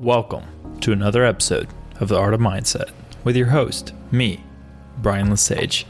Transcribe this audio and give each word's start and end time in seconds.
Welcome 0.00 0.44
to 0.82 0.92
another 0.92 1.24
episode 1.24 1.66
of 1.98 2.06
The 2.06 2.16
Art 2.16 2.32
of 2.32 2.38
Mindset 2.38 2.90
with 3.24 3.34
your 3.34 3.48
host, 3.48 3.92
me, 4.12 4.44
Brian 4.98 5.28
Lesage. 5.28 5.86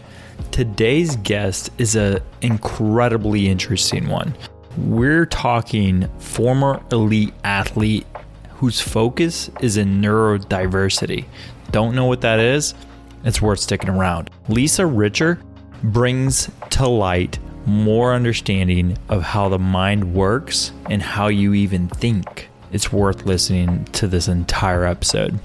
Today's 0.50 1.16
guest 1.16 1.68
is 1.76 1.94
an 1.94 2.20
incredibly 2.40 3.48
interesting 3.48 4.08
one. 4.08 4.34
We're 4.78 5.26
talking 5.26 6.08
former 6.20 6.82
elite 6.90 7.34
athlete 7.44 8.06
whose 8.52 8.80
focus 8.80 9.50
is 9.60 9.76
in 9.76 10.00
neurodiversity. 10.00 11.26
Don't 11.70 11.94
know 11.94 12.06
what 12.06 12.22
that 12.22 12.40
is? 12.40 12.72
It's 13.24 13.42
worth 13.42 13.60
sticking 13.60 13.90
around. 13.90 14.30
Lisa 14.48 14.86
Richer 14.86 15.38
brings 15.82 16.50
to 16.70 16.88
light 16.88 17.38
more 17.66 18.14
understanding 18.14 18.96
of 19.10 19.20
how 19.20 19.50
the 19.50 19.58
mind 19.58 20.14
works 20.14 20.72
and 20.88 21.02
how 21.02 21.28
you 21.28 21.52
even 21.52 21.88
think. 21.88 22.48
It's 22.72 22.92
worth 22.92 23.24
listening 23.24 23.84
to 23.86 24.06
this 24.06 24.28
entire 24.28 24.84
episode. 24.84 25.38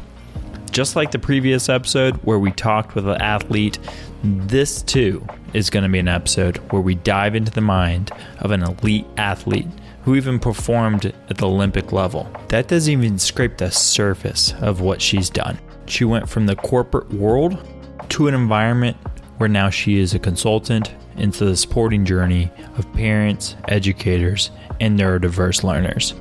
Just 0.72 0.96
like 0.96 1.12
the 1.12 1.20
previous 1.20 1.70
episode 1.70 2.16
where 2.18 2.40
we 2.40 2.52
talked 2.52 2.96
with 2.96 3.08
an 3.08 3.22
athlete, 3.22 3.80
this 4.24 4.82
too 4.82 5.26
is 5.54 5.70
going 5.70 5.84
to 5.84 5.90
be 5.90 6.00
an 6.00 6.08
episode 6.08 6.58
where 6.72 6.82
we 6.82 6.96
dive 6.96 7.36
into 7.36 7.52
the 7.52 7.62
mind 7.62 8.12
of 8.40 8.52
an 8.52 8.64
elite 8.64 9.06
athlete 9.18 9.68
who 10.04 10.16
even 10.16 10.40
performed 10.40 11.06
at 11.06 11.38
the 11.38 11.48
Olympic 11.48 11.92
level. 11.92 12.30
That 12.50 12.68
doesn't 12.68 12.92
even 12.92 13.20
scrape 13.20 13.58
the 13.58 13.72
surface 13.72 14.54
of 14.62 14.82
what 14.82 15.02
she's 15.02 15.30
done. 15.30 15.60
She 15.86 16.06
went 16.06 16.28
from 16.28 16.46
the 16.46 16.56
corporate 16.56 17.14
world 17.14 17.58
to 18.10 18.28
an 18.28 18.34
environment 18.34 18.98
where 19.38 19.50
now 19.50 19.70
she 19.70 20.00
is 20.00 20.14
a 20.14 20.20
consultant 20.20 20.94
into 21.18 21.46
the 21.46 21.56
supporting 21.56 22.06
journey 22.06 22.52
of 22.78 22.92
parents, 22.94 23.56
educators, 23.68 24.52
and 24.80 25.00
neurodiverse 25.00 25.64
learners, 25.64 26.14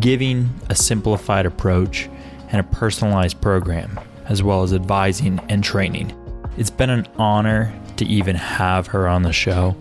giving 0.00 0.50
a 0.68 0.74
simplified 0.74 1.46
approach 1.46 2.08
and 2.48 2.60
a 2.60 2.64
personalized 2.64 3.40
program, 3.40 3.98
as 4.26 4.42
well 4.42 4.62
as 4.62 4.72
advising 4.72 5.40
and 5.48 5.62
training. 5.62 6.16
It's 6.56 6.70
been 6.70 6.90
an 6.90 7.06
honor 7.16 7.72
to 7.96 8.04
even 8.04 8.36
have 8.36 8.86
her 8.88 9.06
on 9.08 9.22
the 9.22 9.32
show, 9.32 9.76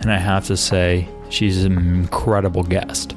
and 0.00 0.12
I 0.12 0.18
have 0.18 0.46
to 0.46 0.56
say, 0.56 1.08
she's 1.30 1.64
an 1.64 1.78
incredible 1.78 2.62
guest. 2.62 3.14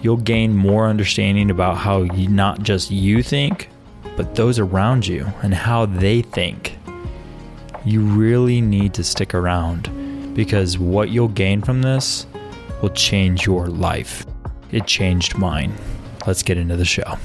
You'll 0.00 0.16
gain 0.16 0.54
more 0.54 0.88
understanding 0.88 1.50
about 1.50 1.76
how 1.76 2.02
you, 2.02 2.28
not 2.28 2.62
just 2.62 2.90
you 2.90 3.22
think, 3.22 3.68
but 4.16 4.34
those 4.34 4.58
around 4.58 5.06
you 5.06 5.32
and 5.42 5.54
how 5.54 5.86
they 5.86 6.22
think. 6.22 6.78
You 7.84 8.00
really 8.00 8.60
need 8.60 8.94
to 8.94 9.04
stick 9.04 9.34
around 9.34 10.34
because 10.34 10.78
what 10.78 11.10
you'll 11.10 11.28
gain 11.28 11.62
from 11.62 11.82
this 11.82 12.26
will 12.80 12.90
change 12.90 13.46
your 13.46 13.68
life. 13.68 14.26
It 14.72 14.86
changed 14.86 15.36
mine. 15.36 15.74
Let's 16.26 16.42
get 16.42 16.56
into 16.56 16.76
the 16.76 16.84
show. 16.84 17.18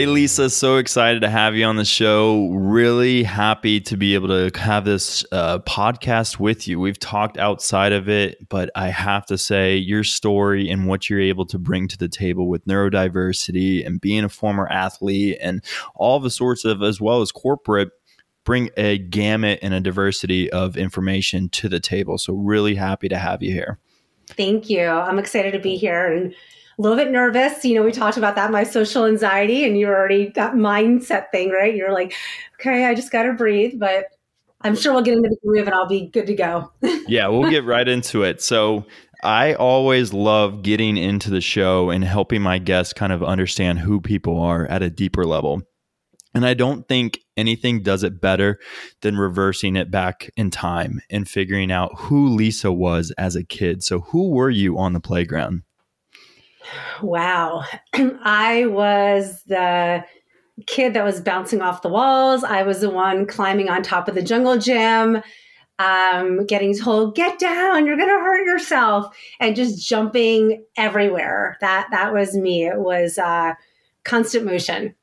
Hey, 0.00 0.06
Lisa, 0.06 0.48
so 0.48 0.78
excited 0.78 1.20
to 1.20 1.28
have 1.28 1.54
you 1.54 1.66
on 1.66 1.76
the 1.76 1.84
show. 1.84 2.48
Really 2.52 3.22
happy 3.22 3.82
to 3.82 3.98
be 3.98 4.14
able 4.14 4.28
to 4.28 4.58
have 4.58 4.86
this 4.86 5.26
uh, 5.30 5.58
podcast 5.58 6.38
with 6.38 6.66
you. 6.66 6.80
We've 6.80 6.98
talked 6.98 7.36
outside 7.36 7.92
of 7.92 8.08
it, 8.08 8.48
but 8.48 8.70
I 8.74 8.88
have 8.88 9.26
to 9.26 9.36
say, 9.36 9.76
your 9.76 10.02
story 10.02 10.70
and 10.70 10.86
what 10.88 11.10
you're 11.10 11.20
able 11.20 11.44
to 11.44 11.58
bring 11.58 11.86
to 11.88 11.98
the 11.98 12.08
table 12.08 12.48
with 12.48 12.64
neurodiversity 12.64 13.86
and 13.86 14.00
being 14.00 14.24
a 14.24 14.30
former 14.30 14.66
athlete 14.68 15.36
and 15.38 15.62
all 15.94 16.18
the 16.18 16.30
sorts 16.30 16.64
of, 16.64 16.82
as 16.82 16.98
well 16.98 17.20
as 17.20 17.30
corporate, 17.30 17.90
bring 18.44 18.70
a 18.78 18.96
gamut 18.96 19.58
and 19.60 19.74
a 19.74 19.80
diversity 19.80 20.50
of 20.50 20.78
information 20.78 21.50
to 21.50 21.68
the 21.68 21.78
table. 21.78 22.16
So, 22.16 22.32
really 22.32 22.74
happy 22.74 23.10
to 23.10 23.18
have 23.18 23.42
you 23.42 23.52
here. 23.52 23.78
Thank 24.28 24.70
you. 24.70 24.80
I'm 24.80 25.18
excited 25.18 25.52
to 25.52 25.58
be 25.58 25.76
here 25.76 26.10
and 26.10 26.34
a 26.80 26.82
little 26.82 26.96
bit 26.96 27.10
nervous. 27.10 27.62
You 27.64 27.74
know, 27.74 27.82
we 27.82 27.92
talked 27.92 28.16
about 28.16 28.36
that, 28.36 28.50
my 28.50 28.64
social 28.64 29.04
anxiety, 29.04 29.64
and 29.64 29.78
you're 29.78 29.94
already 29.94 30.30
that 30.30 30.54
mindset 30.54 31.30
thing, 31.30 31.50
right? 31.50 31.74
You're 31.74 31.92
like, 31.92 32.14
okay, 32.58 32.86
I 32.86 32.94
just 32.94 33.12
got 33.12 33.24
to 33.24 33.34
breathe, 33.34 33.78
but 33.78 34.06
I'm 34.62 34.74
sure 34.74 34.94
we'll 34.94 35.02
get 35.02 35.14
into 35.14 35.28
the 35.28 35.36
groove 35.46 35.66
and 35.66 35.74
I'll 35.74 35.88
be 35.88 36.06
good 36.06 36.26
to 36.26 36.34
go. 36.34 36.72
yeah, 37.06 37.28
we'll 37.28 37.50
get 37.50 37.64
right 37.64 37.86
into 37.86 38.22
it. 38.22 38.42
So, 38.42 38.86
I 39.22 39.52
always 39.52 40.14
love 40.14 40.62
getting 40.62 40.96
into 40.96 41.28
the 41.28 41.42
show 41.42 41.90
and 41.90 42.02
helping 42.02 42.40
my 42.40 42.56
guests 42.56 42.94
kind 42.94 43.12
of 43.12 43.22
understand 43.22 43.80
who 43.80 44.00
people 44.00 44.40
are 44.40 44.64
at 44.64 44.82
a 44.82 44.88
deeper 44.88 45.26
level. 45.26 45.60
And 46.32 46.46
I 46.46 46.54
don't 46.54 46.88
think 46.88 47.18
anything 47.36 47.82
does 47.82 48.02
it 48.02 48.22
better 48.22 48.58
than 49.02 49.18
reversing 49.18 49.76
it 49.76 49.90
back 49.90 50.30
in 50.38 50.50
time 50.50 51.02
and 51.10 51.28
figuring 51.28 51.70
out 51.70 51.92
who 51.98 52.28
Lisa 52.28 52.72
was 52.72 53.12
as 53.18 53.36
a 53.36 53.44
kid. 53.44 53.82
So, 53.82 54.00
who 54.00 54.30
were 54.30 54.48
you 54.48 54.78
on 54.78 54.94
the 54.94 55.00
playground? 55.00 55.64
Wow. 57.02 57.64
I 57.94 58.66
was 58.66 59.42
the 59.46 60.04
kid 60.66 60.94
that 60.94 61.04
was 61.04 61.20
bouncing 61.20 61.62
off 61.62 61.82
the 61.82 61.88
walls. 61.88 62.44
I 62.44 62.62
was 62.62 62.80
the 62.80 62.90
one 62.90 63.26
climbing 63.26 63.68
on 63.68 63.82
top 63.82 64.08
of 64.08 64.14
the 64.14 64.22
jungle 64.22 64.58
gym, 64.58 65.22
um, 65.78 66.44
getting 66.46 66.76
told, 66.76 67.14
get 67.14 67.38
down, 67.38 67.86
you're 67.86 67.96
gonna 67.96 68.20
hurt 68.20 68.44
yourself, 68.44 69.16
and 69.40 69.56
just 69.56 69.86
jumping 69.88 70.64
everywhere. 70.76 71.56
That 71.60 71.88
that 71.90 72.12
was 72.12 72.34
me. 72.36 72.66
It 72.66 72.78
was 72.78 73.16
uh, 73.18 73.54
constant 74.04 74.44
motion. 74.44 74.94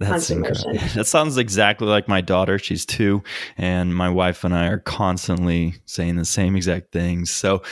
That's 0.00 0.30
incredible. 0.30 0.78
That 0.94 1.06
sounds 1.06 1.36
exactly 1.36 1.86
like 1.86 2.08
my 2.08 2.22
daughter. 2.22 2.58
She's 2.58 2.86
two, 2.86 3.22
and 3.58 3.94
my 3.94 4.08
wife 4.08 4.44
and 4.44 4.54
I 4.54 4.66
are 4.68 4.78
constantly 4.78 5.74
saying 5.84 6.16
the 6.16 6.24
same 6.24 6.56
exact 6.56 6.90
things. 6.90 7.30
So, 7.30 7.62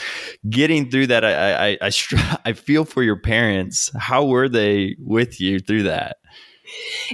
getting 0.47 0.91
through 0.91 1.07
that, 1.07 1.25
I 1.25 1.71
I 1.71 1.77
I, 1.81 1.91
I 2.45 2.53
feel 2.53 2.85
for 2.85 3.01
your 3.01 3.19
parents. 3.19 3.91
How 3.97 4.25
were 4.25 4.47
they 4.47 4.95
with 4.99 5.41
you 5.41 5.59
through 5.59 5.83
that? 5.83 6.17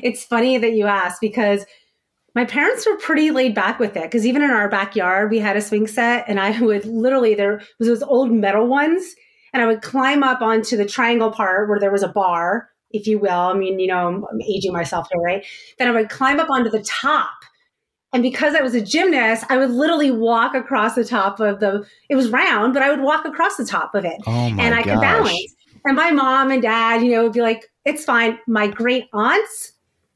It's 0.04 0.26
funny 0.26 0.58
that 0.58 0.74
you 0.74 0.86
ask 0.86 1.22
because 1.22 1.66
my 2.36 2.44
parents 2.44 2.86
were 2.86 2.98
pretty 2.98 3.32
laid 3.32 3.56
back 3.56 3.80
with 3.80 3.96
it. 3.96 4.04
Because 4.04 4.26
even 4.26 4.42
in 4.42 4.52
our 4.52 4.68
backyard, 4.68 5.32
we 5.32 5.40
had 5.40 5.56
a 5.56 5.62
swing 5.62 5.88
set, 5.88 6.26
and 6.28 6.42
I 6.42 6.60
would 6.62 6.86
literally 6.86 7.36
there 7.36 7.62
was 7.80 7.88
those 7.88 8.04
old 8.04 8.34
metal 8.34 8.68
ones, 8.68 9.16
and 9.54 9.64
I 9.64 9.66
would 9.66 9.82
climb 9.82 10.24
up 10.24 10.42
onto 10.42 10.76
the 10.76 10.86
triangle 10.86 11.32
part 11.32 11.70
where 11.70 11.80
there 11.80 11.92
was 11.92 12.04
a 12.04 12.10
bar 12.10 12.70
if 12.96 13.08
you 13.08 13.20
will. 13.20 13.32
I 13.32 13.54
mean, 13.54 13.80
you 13.80 13.88
know, 13.88 14.28
I'm 14.32 14.42
aging 14.42 14.74
myself 14.74 15.08
here, 15.12 15.22
right? 15.22 15.46
Then 15.78 15.88
I 15.88 15.92
would 15.92 16.10
climb 16.10 16.40
up 16.40 16.50
onto 16.50 16.70
the 16.70 16.84
top. 16.84 17.34
And 18.14 18.24
because 18.24 18.56
I 18.56 18.62
was 18.62 18.74
a 18.74 18.82
gymnast, 18.82 19.46
I 19.50 19.58
would 19.58 19.72
literally 19.72 20.12
walk 20.12 20.56
across 20.56 20.96
the 20.96 21.04
top 21.04 21.40
of 21.40 21.60
the, 21.60 21.86
it 22.10 22.16
was 22.16 22.30
round, 22.30 22.74
but 22.74 22.82
I 22.82 22.90
would 22.90 23.02
walk 23.02 23.26
across 23.26 23.58
the 23.58 23.66
top 23.66 23.94
of 23.94 24.06
it. 24.06 24.18
Oh 24.26 24.32
and 24.32 24.74
I 24.74 24.82
gosh. 24.82 24.86
could 24.86 25.02
balance. 25.02 25.56
And 25.84 25.96
my 25.96 26.12
mom 26.12 26.50
and 26.50 26.62
dad, 26.62 27.04
you 27.04 27.12
know, 27.12 27.24
would 27.24 27.34
be 27.34 27.42
like, 27.42 27.70
it's 27.84 28.06
fine. 28.06 28.40
My 28.48 28.68
great 28.68 29.06
aunts 29.14 29.74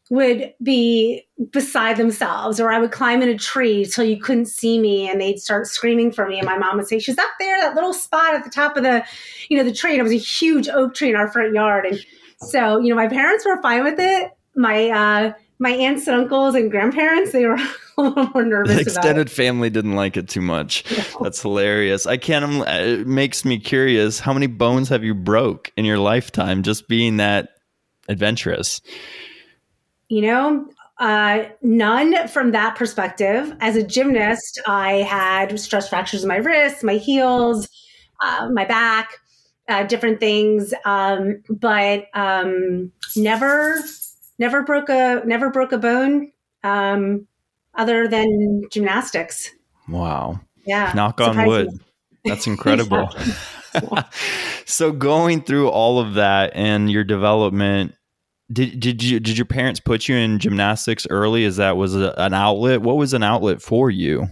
would 0.09 0.53
be 0.63 1.23
beside 1.51 1.97
themselves, 1.97 2.59
or 2.59 2.71
I 2.71 2.79
would 2.79 2.91
climb 2.91 3.21
in 3.21 3.29
a 3.29 3.37
tree 3.37 3.85
till 3.85 4.03
you 4.03 4.19
couldn't 4.19 4.47
see 4.47 4.79
me 4.79 5.07
and 5.07 5.21
they'd 5.21 5.37
start 5.37 5.67
screaming 5.67 6.11
for 6.11 6.27
me. 6.27 6.39
And 6.39 6.47
my 6.47 6.57
mom 6.57 6.77
would 6.77 6.87
say, 6.87 6.97
She's 6.97 7.17
up 7.17 7.29
there, 7.39 7.59
that 7.61 7.75
little 7.75 7.93
spot 7.93 8.33
at 8.33 8.43
the 8.43 8.49
top 8.49 8.75
of 8.75 8.83
the, 8.83 9.05
you 9.49 9.57
know, 9.57 9.63
the 9.63 9.73
tree. 9.73 9.91
And 9.91 9.99
it 9.99 10.03
was 10.03 10.11
a 10.11 10.15
huge 10.15 10.67
oak 10.67 10.95
tree 10.95 11.09
in 11.09 11.15
our 11.15 11.31
front 11.31 11.53
yard. 11.53 11.85
And 11.85 12.03
so, 12.41 12.79
you 12.79 12.89
know, 12.89 12.95
my 12.95 13.07
parents 13.07 13.45
were 13.45 13.61
fine 13.61 13.83
with 13.83 13.99
it. 13.99 14.31
My 14.55 14.89
uh 14.89 15.33
my 15.59 15.71
aunts 15.71 16.07
and 16.07 16.21
uncles 16.21 16.55
and 16.55 16.71
grandparents, 16.71 17.31
they 17.33 17.45
were 17.45 17.59
a 17.97 18.01
little 18.01 18.27
more 18.33 18.45
nervous. 18.45 18.75
The 18.75 18.81
extended 18.81 19.29
family 19.29 19.69
didn't 19.69 19.95
like 19.95 20.15
it 20.15 20.29
too 20.29 20.41
much. 20.41 20.85
No. 20.97 21.23
That's 21.23 21.41
hilarious. 21.41 22.05
I 22.05 22.17
can't. 22.17 22.65
It 22.67 23.07
makes 23.07 23.43
me 23.43 23.59
curious. 23.59 24.19
How 24.19 24.33
many 24.33 24.47
bones 24.47 24.89
have 24.89 25.03
you 25.03 25.13
broke 25.13 25.71
in 25.75 25.85
your 25.85 25.97
lifetime 25.97 26.63
just 26.63 26.87
being 26.87 27.17
that 27.17 27.49
adventurous? 28.07 28.81
You 30.07 30.21
know, 30.21 30.65
uh, 30.99 31.43
none 31.61 32.27
from 32.29 32.51
that 32.51 32.75
perspective. 32.75 33.53
As 33.59 33.75
a 33.75 33.83
gymnast, 33.83 34.61
I 34.65 34.93
had 35.03 35.59
stress 35.59 35.89
fractures 35.89 36.23
in 36.23 36.29
my 36.29 36.37
wrists, 36.37 36.83
my 36.83 36.95
heels, 36.95 37.67
uh, 38.21 38.49
my 38.51 38.65
back 38.65 39.17
uh, 39.69 39.83
different 39.83 40.19
things, 40.19 40.73
um, 40.83 41.41
but 41.49 42.07
um, 42.13 42.91
never, 43.15 43.79
never 44.37 44.63
broke 44.63 44.89
a 44.89 45.21
never 45.25 45.49
broke 45.49 45.71
a 45.71 45.77
bone 45.77 46.31
um, 46.63 47.27
other 47.75 48.07
than 48.07 48.63
gymnastics. 48.71 49.51
Wow! 49.87 50.41
Yeah, 50.65 50.91
knock 50.95 51.21
on 51.21 51.45
wood. 51.45 51.69
That's 52.25 52.47
incredible. 52.47 53.09
so 54.65 54.91
going 54.91 55.43
through 55.43 55.69
all 55.69 55.99
of 55.99 56.15
that 56.15 56.51
and 56.55 56.91
your 56.91 57.03
development 57.03 57.93
did 58.51 58.79
did 58.79 59.03
you 59.03 59.19
did 59.19 59.37
your 59.37 59.45
parents 59.45 59.79
put 59.79 60.07
you 60.07 60.15
in 60.15 60.39
gymnastics 60.39 61.05
early 61.09 61.43
Is 61.43 61.57
that 61.57 61.77
was 61.77 61.95
a, 61.95 62.13
an 62.17 62.33
outlet 62.33 62.81
what 62.81 62.97
was 62.97 63.13
an 63.13 63.23
outlet 63.23 63.61
for 63.61 63.91
you 63.91 64.27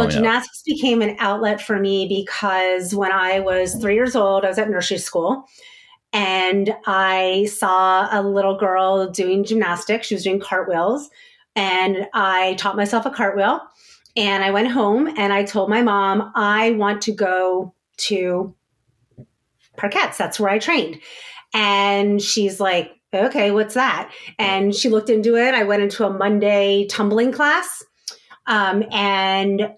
well, 0.00 0.08
gymnastics 0.08 0.60
up? 0.60 0.66
became 0.66 1.02
an 1.02 1.16
outlet 1.18 1.60
for 1.60 1.78
me 1.78 2.06
because 2.08 2.94
when 2.94 3.12
I 3.12 3.40
was 3.40 3.74
three 3.74 3.94
years 3.94 4.16
old, 4.16 4.44
I 4.44 4.48
was 4.48 4.58
at 4.58 4.70
nursery 4.70 4.98
school 4.98 5.46
and 6.12 6.74
I 6.86 7.48
saw 7.50 8.08
a 8.10 8.20
little 8.22 8.58
girl 8.58 9.10
doing 9.10 9.44
gymnastics. 9.44 10.08
She 10.08 10.14
was 10.14 10.24
doing 10.24 10.40
cartwheels, 10.40 11.08
and 11.56 12.06
I 12.12 12.54
taught 12.54 12.76
myself 12.76 13.06
a 13.06 13.10
cartwheel. 13.10 13.60
And 14.14 14.44
I 14.44 14.50
went 14.50 14.68
home 14.68 15.08
and 15.16 15.32
I 15.32 15.42
told 15.42 15.70
my 15.70 15.80
mom, 15.80 16.32
I 16.34 16.72
want 16.72 17.00
to 17.02 17.12
go 17.12 17.74
to 17.98 18.54
parkettes. 19.78 20.18
That's 20.18 20.38
where 20.38 20.50
I 20.50 20.58
trained. 20.58 21.00
And 21.54 22.20
she's 22.20 22.60
like, 22.60 22.92
okay, 23.14 23.50
what's 23.50 23.74
that? 23.74 24.12
And 24.38 24.74
she 24.74 24.90
looked 24.90 25.08
into 25.08 25.36
it. 25.36 25.54
I 25.54 25.64
went 25.64 25.82
into 25.82 26.06
a 26.06 26.12
Monday 26.12 26.86
tumbling 26.88 27.32
class. 27.32 27.82
Um, 28.46 28.84
and 28.90 29.74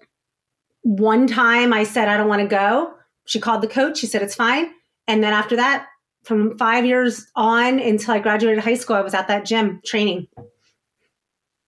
one 0.81 1.27
time 1.27 1.73
I 1.73 1.83
said, 1.83 2.07
I 2.07 2.17
don't 2.17 2.27
want 2.27 2.41
to 2.41 2.47
go. 2.47 2.93
She 3.25 3.39
called 3.39 3.61
the 3.61 3.67
coach. 3.67 3.97
She 3.97 4.07
said, 4.07 4.21
it's 4.21 4.35
fine. 4.35 4.69
And 5.07 5.23
then 5.23 5.33
after 5.33 5.55
that, 5.55 5.87
from 6.23 6.57
five 6.57 6.85
years 6.85 7.27
on 7.35 7.79
until 7.79 8.15
I 8.15 8.19
graduated 8.19 8.63
high 8.63 8.75
school, 8.75 8.95
I 8.95 9.01
was 9.01 9.13
at 9.13 9.27
that 9.27 9.45
gym 9.45 9.81
training. 9.85 10.27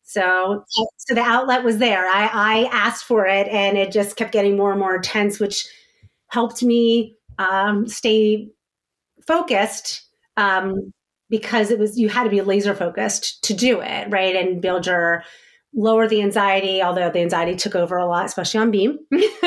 So, 0.04 0.64
so 0.98 1.14
the 1.14 1.22
outlet 1.22 1.64
was 1.64 1.80
there. 1.80 2.08
I, 2.08 2.30
I 2.32 2.70
asked 2.72 3.06
for 3.06 3.28
it, 3.28 3.48
and 3.50 3.78
it 3.78 3.92
just 3.92 4.16
kept 4.16 4.32
getting 4.32 4.56
more 4.56 4.72
and 4.72 4.80
more 4.80 4.96
intense, 4.96 5.40
which 5.40 5.68
helped 6.30 6.64
me 6.64 7.16
um, 7.38 7.88
stay 7.88 8.50
focused 9.28 10.08
um, 10.38 10.94
because 11.30 11.72
it 11.72 11.78
was 11.78 12.00
you 12.00 12.08
had 12.08 12.24
to 12.24 12.30
be 12.30 12.42
laser 12.42 12.74
focused 12.74 13.44
to 13.44 13.54
do 13.54 13.82
it, 13.82 14.08
right, 14.10 14.36
and 14.36 14.62
build 14.62 14.88
your 14.88 15.24
lower 15.78 16.08
the 16.08 16.22
anxiety, 16.22 16.82
although 16.82 17.10
the 17.10 17.20
anxiety 17.20 17.56
took 17.56 17.76
over 17.76 17.98
a 17.98 18.06
lot, 18.06 18.26
especially 18.26 18.60
on 18.60 18.72
beam. 18.72 18.98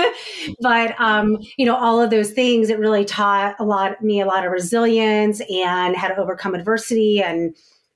but 0.61 0.99
um, 0.99 1.37
you 1.59 1.67
know, 1.67 1.77
all 1.77 2.01
of 2.01 2.11
those 2.11 2.31
things, 2.31 2.71
it 2.71 2.79
really 2.79 3.05
taught 3.05 3.57
a 3.59 3.65
lot 3.65 4.01
me 4.03 4.21
a 4.21 4.27
lot 4.27 4.47
of 4.47 4.53
resilience 4.53 5.43
and 5.53 5.97
how 5.97 6.09
to 6.09 6.17
overcome 6.17 6.55
adversity 6.55 7.21
and 7.21 7.55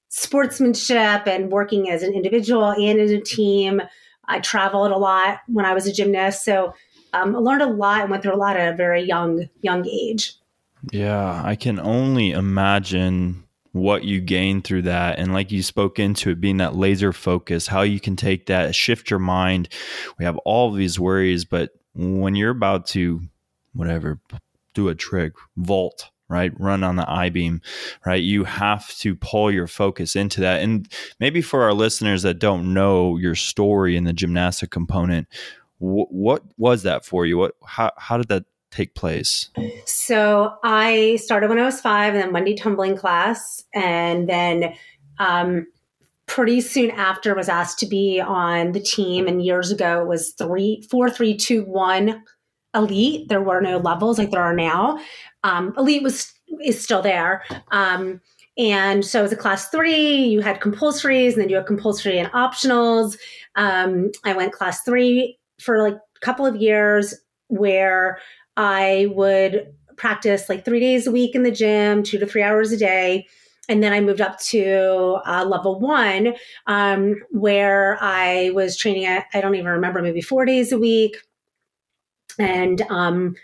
sportsmanship 0.09 1.27
and 1.27 1.51
working 1.51 1.89
as 1.89 2.03
an 2.03 2.13
individual 2.13 2.73
and 2.73 2.99
in 2.99 3.11
a 3.11 3.21
team. 3.21 3.81
I 4.27 4.41
traveled 4.41 4.91
a 4.91 4.99
lot 4.99 5.41
when 5.47 5.65
I 5.65 5.73
was 5.73 5.87
a 5.87 5.93
gymnast, 5.93 6.45
so 6.45 6.75
um, 7.13 7.37
I 7.37 7.39
learned 7.39 7.63
a 7.63 7.67
lot 7.67 8.01
and 8.01 8.11
went 8.11 8.23
through 8.23 8.35
a 8.35 8.37
lot 8.37 8.57
at 8.57 8.75
a 8.75 8.77
very 8.77 9.03
young 9.03 9.49
young 9.63 9.87
age. 9.87 10.35
Yeah, 10.91 11.41
I 11.45 11.55
can 11.55 11.79
only 11.79 12.33
imagine 12.33 13.44
what 13.75 14.05
you 14.05 14.21
gain 14.21 14.63
through 14.63 14.83
that. 14.83 15.19
And 15.19 15.33
like 15.33 15.51
you 15.51 15.61
spoke 15.61 15.99
into 15.99 16.31
it 16.31 16.41
being 16.41 16.59
that 16.59 16.77
laser 16.77 17.13
focus 17.13 17.67
how 17.67 17.83
you 17.83 17.99
can 17.99 18.15
take 18.15 18.47
that 18.47 18.73
shift 18.73 19.11
your 19.11 19.19
mind. 19.19 19.69
We 20.17 20.25
have 20.25 20.39
all 20.39 20.71
these 20.71 20.99
worries 21.01 21.45
but 21.45 21.71
when 21.95 22.37
you're 22.37 22.51
about 22.51 22.87
to 22.89 23.21
whatever 23.73 24.21
do 24.75 24.89
a 24.89 24.95
trick 24.95 25.33
vault 25.57 26.11
right? 26.29 26.59
Run 26.59 26.83
on 26.85 26.97
the 26.97 27.09
i-beam 27.11 27.61
right? 28.07 28.23
You 28.23 28.45
have 28.45 28.89
to 28.99 29.17
pull 29.17 29.51
your 29.51 29.67
focus 29.67 30.15
into 30.17 30.41
that. 30.41 30.63
And 30.63 30.91
maybe 31.19 31.43
for 31.43 31.65
our 31.65 31.75
listeners 31.75 32.23
that 32.23 32.39
don't 32.39 32.73
know 32.73 33.17
your 33.17 33.35
story 33.35 33.97
in 33.97 34.05
the 34.05 34.13
gymnastic 34.13 34.71
component 34.71 35.27
wh- 35.79 36.11
what 36.11 36.43
was 36.57 36.85
that 36.85 37.05
for 37.05 37.27
you? 37.27 37.39
What 37.39 37.55
how, 37.67 37.91
how 37.99 38.19
did 38.19 38.29
that 38.29 38.45
take 38.75 38.95
place? 38.95 39.51
So 39.87 40.55
I 40.65 41.17
started 41.17 41.49
when 41.49 41.59
I 41.59 41.65
was 41.65 41.81
five, 41.81 42.15
and 42.15 42.23
then 42.23 42.33
Monday 42.33 42.55
tumbling 42.55 42.97
class, 42.97 43.65
and 43.75 44.29
then 44.29 44.75
um, 45.19 45.67
pretty 46.27 46.61
soon 46.61 46.91
after 46.91 47.35
was 47.35 47.49
asked 47.49 47.79
to 47.81 47.87
be 47.87 48.21
on 48.21 48.73
the 48.73 48.81
team. 48.81 49.27
And 49.27 49.45
years 49.45 49.71
ago 49.71 50.03
it 50.03 50.09
was 50.09 50.33
three, 50.33 50.83
four, 50.91 51.11
three, 51.11 51.37
two, 51.37 51.65
one 51.65 52.23
elite. 52.75 53.29
There 53.29 53.43
were 53.43 53.61
no 53.61 53.79
levels 53.79 54.19
like 54.19 54.31
there 54.31 54.43
are 54.43 54.55
now. 54.55 54.99
Um, 55.45 55.75
elite 55.77 56.03
was 56.03 56.33
is 56.63 56.83
still 56.83 57.03
there. 57.03 57.43
Um, 57.71 58.21
and 58.57 59.05
so 59.05 59.23
was 59.23 59.33
a 59.33 59.37
class 59.37 59.69
three, 59.69 60.17
you 60.17 60.41
had 60.41 60.61
compulsories, 60.61 61.33
and 61.33 61.43
then 61.43 61.49
you 61.49 61.57
had 61.57 61.67
compulsory 61.67 62.19
and 62.19 62.31
optionals. 62.33 63.17
Um, 63.57 64.13
I 64.25 64.33
went 64.33 64.53
class 64.53 64.83
three 64.83 65.39
for 65.61 65.83
like 65.83 65.95
a 65.95 66.21
couple 66.21 66.47
of 66.47 66.57
years 66.57 67.15
where 67.49 68.19
I 68.57 69.09
would 69.13 69.75
practice 69.97 70.49
like 70.49 70.65
three 70.65 70.81
days 70.81 71.07
a 71.07 71.11
week 71.11 71.35
in 71.35 71.43
the 71.43 71.51
gym, 71.51 72.03
two 72.03 72.19
to 72.19 72.27
three 72.27 72.43
hours 72.43 72.73
a 72.73 72.77
day. 72.77 73.27
And 73.69 73.83
then 73.83 73.93
I 73.93 74.01
moved 74.01 74.21
up 74.21 74.39
to 74.41 75.21
uh, 75.27 75.45
level 75.45 75.81
one, 75.81 76.35
um, 76.67 77.17
where 77.31 77.97
I 78.01 78.51
was 78.51 78.77
training 78.77 79.07
at, 79.07 79.27
I 79.33 79.41
don't 79.41 79.55
even 79.55 79.71
remember, 79.71 80.03
maybe 80.03 80.21
four 80.21 80.45
days 80.45 80.71
a 80.71 80.79
week. 80.79 81.17
And 82.39 82.83
um, 82.91 83.37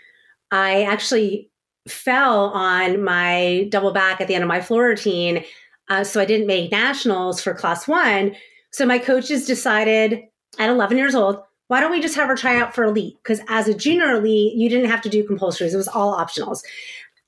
I 0.51 0.83
actually 0.83 1.49
fell 1.87 2.49
on 2.49 3.03
my 3.03 3.67
double 3.69 3.91
back 3.91 4.21
at 4.21 4.27
the 4.27 4.35
end 4.35 4.43
of 4.43 4.47
my 4.47 4.61
floor 4.61 4.85
routine. 4.85 5.43
Uh, 5.89 6.03
so 6.03 6.21
I 6.21 6.25
didn't 6.25 6.47
make 6.47 6.71
nationals 6.71 7.41
for 7.41 7.53
class 7.53 7.87
one. 7.87 8.35
So 8.71 8.85
my 8.85 8.99
coaches 8.99 9.47
decided 9.47 10.21
at 10.59 10.69
11 10.69 10.97
years 10.97 11.15
old, 11.15 11.41
why 11.71 11.79
don't 11.79 11.91
we 11.91 12.01
just 12.01 12.15
have 12.15 12.27
her 12.27 12.35
try 12.35 12.59
out 12.59 12.75
for 12.75 12.83
elite? 12.83 13.15
Because 13.23 13.39
as 13.47 13.69
a 13.69 13.73
junior 13.73 14.15
elite, 14.15 14.55
you 14.55 14.67
didn't 14.67 14.89
have 14.89 14.99
to 15.03 15.09
do 15.09 15.25
compulsories; 15.25 15.73
it 15.73 15.77
was 15.77 15.87
all 15.87 16.13
optionals. 16.13 16.63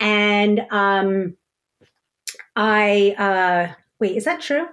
And 0.01 0.65
um, 0.69 1.37
I 2.53 3.15
uh, 3.17 3.73
wait, 4.01 4.17
is 4.17 4.25
that 4.25 4.41
true? 4.41 4.65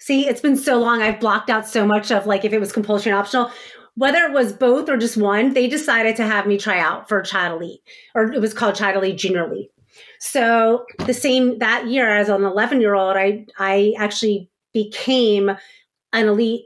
See, 0.00 0.26
it's 0.26 0.40
been 0.40 0.56
so 0.56 0.80
long. 0.80 1.00
I've 1.00 1.20
blocked 1.20 1.48
out 1.48 1.64
so 1.64 1.86
much 1.86 2.10
of 2.10 2.26
like 2.26 2.44
if 2.44 2.52
it 2.52 2.58
was 2.58 2.72
compulsory 2.72 3.12
and 3.12 3.18
optional. 3.20 3.52
Whether 3.94 4.18
it 4.24 4.32
was 4.32 4.52
both 4.52 4.88
or 4.88 4.96
just 4.96 5.16
one, 5.16 5.54
they 5.54 5.68
decided 5.68 6.16
to 6.16 6.26
have 6.26 6.48
me 6.48 6.58
try 6.58 6.80
out 6.80 7.08
for 7.08 7.22
Child 7.22 7.62
Elite, 7.62 7.82
or 8.16 8.32
it 8.32 8.40
was 8.40 8.52
called 8.52 8.74
Child 8.74 8.96
Elite 8.96 9.16
Junior 9.16 9.44
Elite. 9.44 9.70
So 10.18 10.86
the 11.06 11.14
same 11.14 11.60
that 11.60 11.86
year, 11.86 12.10
as 12.10 12.28
an 12.28 12.42
11 12.42 12.80
year 12.80 12.96
old, 12.96 13.16
I 13.16 13.46
I 13.60 13.94
actually 13.96 14.50
became 14.72 15.50
an 16.12 16.26
elite 16.26 16.64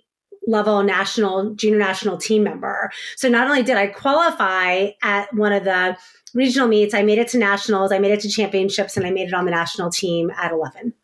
level 0.48 0.82
national 0.82 1.54
junior 1.54 1.78
national 1.78 2.16
team 2.16 2.42
member. 2.42 2.90
So 3.16 3.28
not 3.28 3.46
only 3.46 3.62
did 3.62 3.76
I 3.76 3.86
qualify 3.86 4.88
at 5.02 5.32
one 5.34 5.52
of 5.52 5.64
the 5.64 5.96
regional 6.34 6.66
meets, 6.66 6.94
I 6.94 7.02
made 7.02 7.18
it 7.18 7.28
to 7.28 7.38
nationals, 7.38 7.92
I 7.92 7.98
made 7.98 8.12
it 8.12 8.20
to 8.20 8.28
championships, 8.28 8.96
and 8.96 9.06
I 9.06 9.10
made 9.10 9.28
it 9.28 9.34
on 9.34 9.44
the 9.44 9.50
national 9.50 9.90
team 9.90 10.30
at 10.30 10.50
11. 10.50 10.94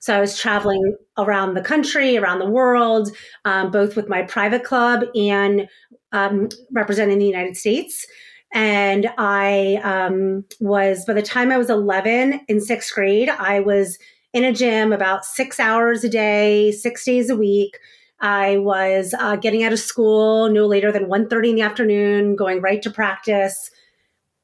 So 0.00 0.16
I 0.16 0.20
was 0.20 0.38
traveling 0.38 0.96
around 1.16 1.54
the 1.54 1.62
country, 1.62 2.16
around 2.16 2.38
the 2.40 2.50
world, 2.50 3.10
um, 3.44 3.70
both 3.70 3.96
with 3.96 4.08
my 4.08 4.22
private 4.22 4.64
club 4.64 5.04
and 5.14 5.68
um, 6.12 6.48
representing 6.72 7.18
the 7.18 7.26
United 7.26 7.56
States. 7.56 8.06
And 8.52 9.10
I 9.18 9.76
um, 9.84 10.44
was, 10.58 11.04
by 11.04 11.12
the 11.12 11.22
time 11.22 11.52
I 11.52 11.58
was 11.58 11.70
11 11.70 12.40
in 12.48 12.60
sixth 12.60 12.92
grade, 12.94 13.28
I 13.28 13.60
was 13.60 13.98
in 14.32 14.42
a 14.42 14.52
gym 14.52 14.92
about 14.92 15.24
six 15.24 15.60
hours 15.60 16.02
a 16.02 16.08
day, 16.08 16.72
six 16.72 17.04
days 17.04 17.30
a 17.30 17.36
week, 17.36 17.78
I 18.20 18.58
was 18.58 19.14
uh, 19.18 19.36
getting 19.36 19.64
out 19.64 19.72
of 19.72 19.78
school 19.78 20.50
no 20.50 20.66
later 20.66 20.92
than 20.92 21.06
1.30 21.06 21.50
in 21.50 21.54
the 21.56 21.62
afternoon, 21.62 22.36
going 22.36 22.60
right 22.60 22.82
to 22.82 22.90
practice, 22.90 23.70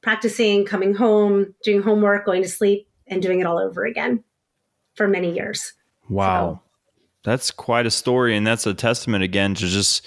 practicing, 0.03 0.65
coming 0.65 0.95
home, 0.95 1.55
doing 1.63 1.83
homework, 1.83 2.25
going 2.25 2.43
to 2.43 2.49
sleep, 2.49 2.89
and 3.07 3.23
doing 3.23 3.41
it 3.41 3.47
all 3.47 3.59
over 3.59 3.85
again 3.85 4.25
for 4.95 5.07
many 5.07 5.35
years. 5.35 5.75
Wow. 6.09 6.55
So. 6.55 6.63
That's 7.25 7.51
quite 7.51 7.87
a 7.87 7.91
story. 7.91 8.37
And 8.37 8.47
that's 8.47 8.67
a 8.67 8.75
testament 8.75 9.25
again 9.25 9.55
to 9.55 9.67
just 9.67 10.07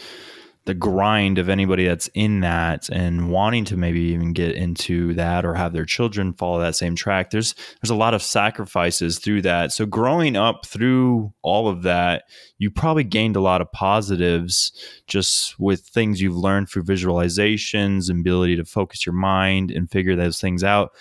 the 0.65 0.73
grind 0.73 1.37
of 1.37 1.49
anybody 1.49 1.85
that's 1.85 2.09
in 2.13 2.41
that 2.41 2.89
and 2.89 3.31
wanting 3.31 3.65
to 3.65 3.77
maybe 3.77 4.01
even 4.01 4.33
get 4.33 4.55
into 4.55 5.13
that 5.15 5.45
or 5.45 5.55
have 5.55 5.73
their 5.73 5.85
children 5.85 6.33
follow 6.33 6.59
that 6.59 6.75
same 6.75 6.95
track 6.95 7.31
there's 7.31 7.55
there's 7.81 7.89
a 7.89 7.95
lot 7.95 8.13
of 8.13 8.21
sacrifices 8.21 9.19
through 9.19 9.41
that 9.41 9.71
so 9.71 9.85
growing 9.85 10.35
up 10.35 10.65
through 10.65 11.33
all 11.41 11.67
of 11.67 11.83
that 11.83 12.25
you 12.57 12.69
probably 12.69 13.03
gained 13.03 13.35
a 13.35 13.41
lot 13.41 13.61
of 13.61 13.71
positives 13.71 14.71
just 15.07 15.59
with 15.59 15.81
things 15.81 16.21
you've 16.21 16.35
learned 16.35 16.69
through 16.69 16.83
visualizations 16.83 18.09
and 18.09 18.19
ability 18.19 18.55
to 18.55 18.65
focus 18.65 19.05
your 19.05 19.13
mind 19.13 19.71
and 19.71 19.89
figure 19.89 20.15
those 20.15 20.39
things 20.39 20.63
out 20.63 20.91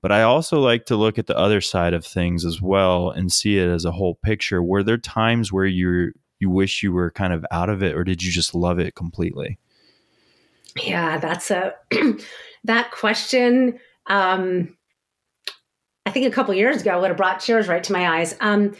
but 0.00 0.12
I 0.12 0.22
also 0.22 0.60
like 0.60 0.86
to 0.86 0.96
look 0.96 1.18
at 1.18 1.26
the 1.26 1.36
other 1.36 1.60
side 1.60 1.92
of 1.92 2.06
things 2.06 2.44
as 2.44 2.62
well 2.62 3.10
and 3.10 3.32
see 3.32 3.58
it 3.58 3.68
as 3.68 3.84
a 3.84 3.90
whole 3.90 4.14
picture. 4.14 4.62
Were 4.62 4.84
there 4.84 4.96
times 4.96 5.52
where 5.52 5.66
you're 5.66 6.12
you 6.40 6.50
wish 6.50 6.82
you 6.82 6.92
were 6.92 7.10
kind 7.10 7.32
of 7.32 7.44
out 7.50 7.68
of 7.68 7.82
it 7.82 7.94
or 7.94 8.04
did 8.04 8.22
you 8.22 8.30
just 8.30 8.54
love 8.54 8.78
it 8.78 8.94
completely? 8.94 9.58
Yeah 10.76 11.18
that's 11.18 11.50
a 11.50 11.74
that 12.64 12.90
question 12.90 13.78
um 14.06 14.76
i 16.06 16.10
think 16.10 16.26
a 16.26 16.34
couple 16.34 16.54
years 16.54 16.82
ago 16.82 17.00
would 17.00 17.08
have 17.08 17.16
brought 17.16 17.40
tears 17.40 17.68
right 17.68 17.84
to 17.84 17.92
my 17.92 18.18
eyes. 18.18 18.36
Um 18.40 18.74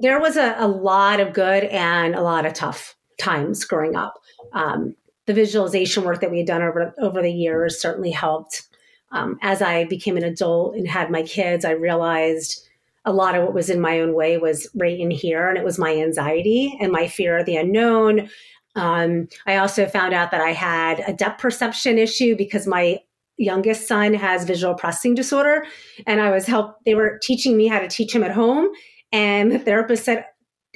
there 0.00 0.20
was 0.20 0.36
a, 0.36 0.56
a 0.58 0.66
lot 0.66 1.20
of 1.20 1.32
good 1.32 1.64
and 1.64 2.14
a 2.14 2.22
lot 2.22 2.46
of 2.46 2.52
tough 2.52 2.96
times 3.20 3.64
growing 3.64 3.96
up. 3.96 4.14
Um 4.52 4.96
the 5.26 5.34
visualization 5.34 6.04
work 6.04 6.20
that 6.20 6.30
we 6.30 6.38
had 6.38 6.46
done 6.46 6.62
over 6.62 6.94
over 6.98 7.22
the 7.22 7.32
years 7.32 7.80
certainly 7.80 8.10
helped. 8.10 8.68
Um, 9.12 9.38
as 9.42 9.62
i 9.62 9.84
became 9.84 10.16
an 10.16 10.24
adult 10.24 10.74
and 10.74 10.88
had 10.88 11.08
my 11.08 11.22
kids 11.22 11.64
i 11.64 11.70
realized 11.70 12.66
a 13.04 13.12
lot 13.12 13.34
of 13.34 13.44
what 13.44 13.54
was 13.54 13.70
in 13.70 13.80
my 13.80 14.00
own 14.00 14.14
way 14.14 14.38
was 14.38 14.68
right 14.74 14.98
in 14.98 15.10
here, 15.10 15.48
and 15.48 15.58
it 15.58 15.64
was 15.64 15.78
my 15.78 15.94
anxiety 15.94 16.76
and 16.80 16.92
my 16.92 17.08
fear 17.08 17.38
of 17.38 17.46
the 17.46 17.56
unknown. 17.56 18.28
Um, 18.76 19.28
I 19.46 19.56
also 19.56 19.86
found 19.86 20.14
out 20.14 20.30
that 20.30 20.40
I 20.40 20.52
had 20.52 21.00
a 21.06 21.12
depth 21.12 21.40
perception 21.40 21.98
issue 21.98 22.36
because 22.36 22.66
my 22.66 22.98
youngest 23.36 23.86
son 23.88 24.14
has 24.14 24.44
visual 24.44 24.74
processing 24.74 25.12
disorder 25.12 25.66
and 26.06 26.20
i 26.20 26.30
was 26.30 26.46
help 26.46 26.76
they 26.86 26.94
were 26.94 27.18
teaching 27.20 27.56
me 27.56 27.66
how 27.66 27.80
to 27.80 27.88
teach 27.88 28.14
him 28.14 28.22
at 28.22 28.30
home 28.30 28.68
and 29.10 29.50
the 29.50 29.58
therapist 29.58 30.04
said 30.04 30.24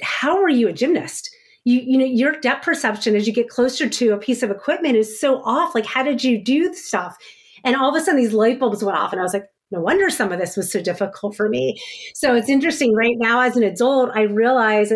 how 0.01 0.41
are 0.41 0.49
you 0.49 0.67
a 0.67 0.73
gymnast? 0.73 1.29
You 1.65 1.81
you 1.81 1.97
know 1.97 2.05
your 2.05 2.33
depth 2.39 2.65
perception 2.65 3.15
as 3.15 3.27
you 3.27 3.33
get 3.33 3.49
closer 3.49 3.89
to 3.89 4.13
a 4.13 4.17
piece 4.17 4.43
of 4.43 4.51
equipment 4.51 4.95
is 4.95 5.19
so 5.19 5.41
off. 5.43 5.75
Like 5.75 5.85
how 5.85 6.03
did 6.03 6.23
you 6.23 6.41
do 6.41 6.73
stuff? 6.73 7.17
And 7.63 7.75
all 7.75 7.89
of 7.89 7.95
a 7.95 8.03
sudden 8.03 8.19
these 8.19 8.33
light 8.33 8.59
bulbs 8.59 8.83
went 8.83 8.97
off 8.97 9.11
and 9.11 9.19
i 9.19 9.23
was 9.23 9.33
like 9.33 9.47
no 9.71 9.79
wonder 9.79 10.09
some 10.09 10.31
of 10.31 10.39
this 10.39 10.57
was 10.57 10.71
so 10.71 10.81
difficult 10.81 11.35
for 11.35 11.49
me 11.49 11.79
so 12.13 12.35
it's 12.35 12.49
interesting 12.49 12.93
right 12.93 13.17
now 13.17 13.41
as 13.41 13.55
an 13.55 13.63
adult 13.63 14.09
i 14.15 14.21
realize 14.21 14.91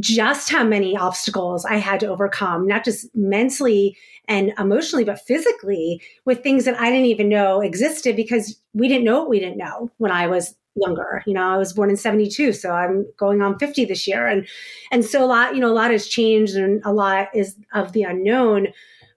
just 0.00 0.50
how 0.50 0.64
many 0.64 0.96
obstacles 0.96 1.64
i 1.64 1.76
had 1.76 2.00
to 2.00 2.06
overcome 2.06 2.66
not 2.66 2.84
just 2.84 3.08
mentally 3.14 3.96
and 4.28 4.52
emotionally 4.58 5.04
but 5.04 5.20
physically 5.20 6.00
with 6.24 6.42
things 6.42 6.64
that 6.64 6.78
i 6.80 6.90
didn't 6.90 7.06
even 7.06 7.28
know 7.28 7.60
existed 7.60 8.16
because 8.16 8.60
we 8.74 8.88
didn't 8.88 9.04
know 9.04 9.20
what 9.20 9.30
we 9.30 9.40
didn't 9.40 9.58
know 9.58 9.90
when 9.98 10.10
i 10.10 10.26
was 10.26 10.54
younger. 10.76 11.22
You 11.26 11.34
know, 11.34 11.42
I 11.42 11.56
was 11.56 11.72
born 11.72 11.90
in 11.90 11.96
72, 11.96 12.52
so 12.52 12.70
I'm 12.70 13.06
going 13.16 13.42
on 13.42 13.58
50 13.58 13.84
this 13.86 14.06
year. 14.06 14.26
And 14.26 14.46
and 14.92 15.04
so 15.04 15.24
a 15.24 15.26
lot, 15.26 15.54
you 15.54 15.60
know, 15.60 15.70
a 15.70 15.74
lot 15.74 15.90
has 15.90 16.06
changed 16.06 16.54
and 16.54 16.82
a 16.84 16.92
lot 16.92 17.28
is 17.34 17.56
of 17.74 17.92
the 17.92 18.02
unknown. 18.02 18.68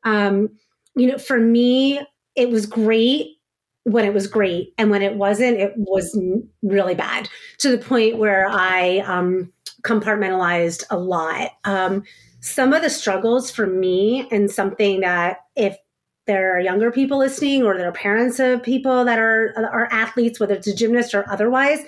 Um, 0.03 0.49
you 0.95 1.07
know, 1.07 1.17
for 1.17 1.39
me, 1.39 2.01
it 2.35 2.49
was 2.49 2.65
great 2.65 3.38
when 3.83 4.05
it 4.05 4.13
was 4.13 4.27
great. 4.27 4.73
And 4.77 4.89
when 4.89 5.01
it 5.01 5.15
wasn't, 5.15 5.59
it 5.59 5.73
was 5.75 6.17
really 6.61 6.95
bad 6.95 7.29
to 7.59 7.71
the 7.71 7.77
point 7.77 8.17
where 8.17 8.47
I 8.47 8.99
um, 8.99 9.51
compartmentalized 9.81 10.83
a 10.89 10.97
lot. 10.97 11.51
Um, 11.63 12.03
some 12.41 12.73
of 12.73 12.81
the 12.81 12.89
struggles 12.89 13.51
for 13.51 13.67
me 13.67 14.27
and 14.31 14.49
something 14.49 15.01
that 15.01 15.37
if 15.55 15.77
there 16.25 16.55
are 16.55 16.59
younger 16.59 16.91
people 16.91 17.17
listening 17.17 17.63
or 17.63 17.75
there 17.75 17.89
are 17.89 17.93
parents 17.93 18.39
of 18.39 18.61
people 18.61 19.03
that 19.05 19.17
are 19.17 19.53
are 19.57 19.87
athletes, 19.91 20.39
whether 20.39 20.53
it's 20.53 20.67
a 20.67 20.75
gymnast 20.75 21.15
or 21.15 21.27
otherwise. 21.29 21.79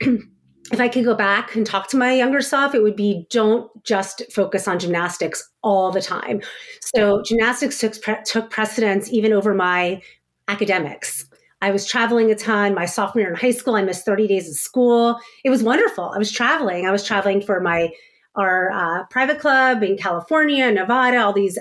if 0.72 0.80
I 0.80 0.88
could 0.88 1.04
go 1.04 1.14
back 1.14 1.54
and 1.54 1.64
talk 1.64 1.88
to 1.90 1.96
my 1.96 2.12
younger 2.12 2.40
self, 2.40 2.74
it 2.74 2.82
would 2.82 2.96
be 2.96 3.26
don't 3.30 3.70
just 3.84 4.22
focus 4.32 4.66
on 4.66 4.78
gymnastics 4.78 5.48
all 5.62 5.92
the 5.92 6.02
time. 6.02 6.40
So 6.80 7.22
gymnastics 7.22 7.78
took, 7.78 7.94
took 8.24 8.50
precedence 8.50 9.12
even 9.12 9.32
over 9.32 9.54
my 9.54 10.02
academics. 10.52 11.26
I 11.62 11.70
was 11.70 11.86
traveling 11.86 12.30
a 12.30 12.34
ton. 12.34 12.74
My 12.74 12.86
sophomore 12.86 13.22
year 13.22 13.30
in 13.30 13.36
high 13.36 13.52
school, 13.52 13.76
I 13.76 13.82
missed 13.82 14.04
30 14.04 14.26
days 14.26 14.48
of 14.48 14.56
school. 14.56 15.18
It 15.44 15.50
was 15.50 15.62
wonderful. 15.62 16.10
I 16.14 16.18
was 16.18 16.30
traveling. 16.30 16.86
I 16.86 16.90
was 16.90 17.04
traveling 17.04 17.40
for 17.40 17.60
my 17.60 17.90
our 18.34 18.70
uh, 18.72 19.04
private 19.10 19.38
club 19.38 19.82
in 19.82 19.98
California, 19.98 20.70
Nevada, 20.70 21.18
all 21.18 21.34
these 21.34 21.58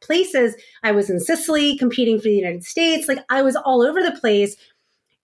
places. 0.00 0.54
I 0.82 0.92
was 0.92 1.10
in 1.10 1.20
Sicily 1.20 1.76
competing 1.76 2.18
for 2.18 2.24
the 2.24 2.34
United 2.34 2.64
States. 2.64 3.08
Like 3.08 3.18
I 3.28 3.42
was 3.42 3.56
all 3.56 3.82
over 3.82 4.02
the 4.02 4.18
place, 4.18 4.56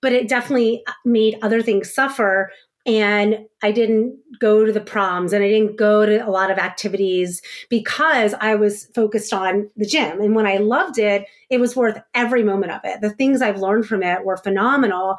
but 0.02 0.12
it 0.12 0.28
definitely 0.28 0.82
uh, 0.86 0.92
made 1.04 1.38
other 1.42 1.62
things 1.62 1.92
suffer. 1.92 2.50
And 2.86 3.46
I 3.62 3.72
didn't 3.72 4.18
go 4.40 4.64
to 4.64 4.72
the 4.72 4.80
proms 4.80 5.32
and 5.32 5.44
I 5.44 5.48
didn't 5.48 5.76
go 5.76 6.06
to 6.06 6.26
a 6.26 6.30
lot 6.30 6.50
of 6.50 6.58
activities 6.58 7.42
because 7.68 8.34
I 8.40 8.54
was 8.54 8.86
focused 8.94 9.34
on 9.34 9.70
the 9.76 9.84
gym. 9.84 10.20
And 10.20 10.34
when 10.34 10.46
I 10.46 10.56
loved 10.56 10.98
it, 10.98 11.26
it 11.50 11.60
was 11.60 11.76
worth 11.76 12.00
every 12.14 12.42
moment 12.42 12.72
of 12.72 12.80
it. 12.84 13.02
The 13.02 13.10
things 13.10 13.42
I've 13.42 13.60
learned 13.60 13.86
from 13.86 14.02
it 14.02 14.24
were 14.24 14.38
phenomenal. 14.38 15.16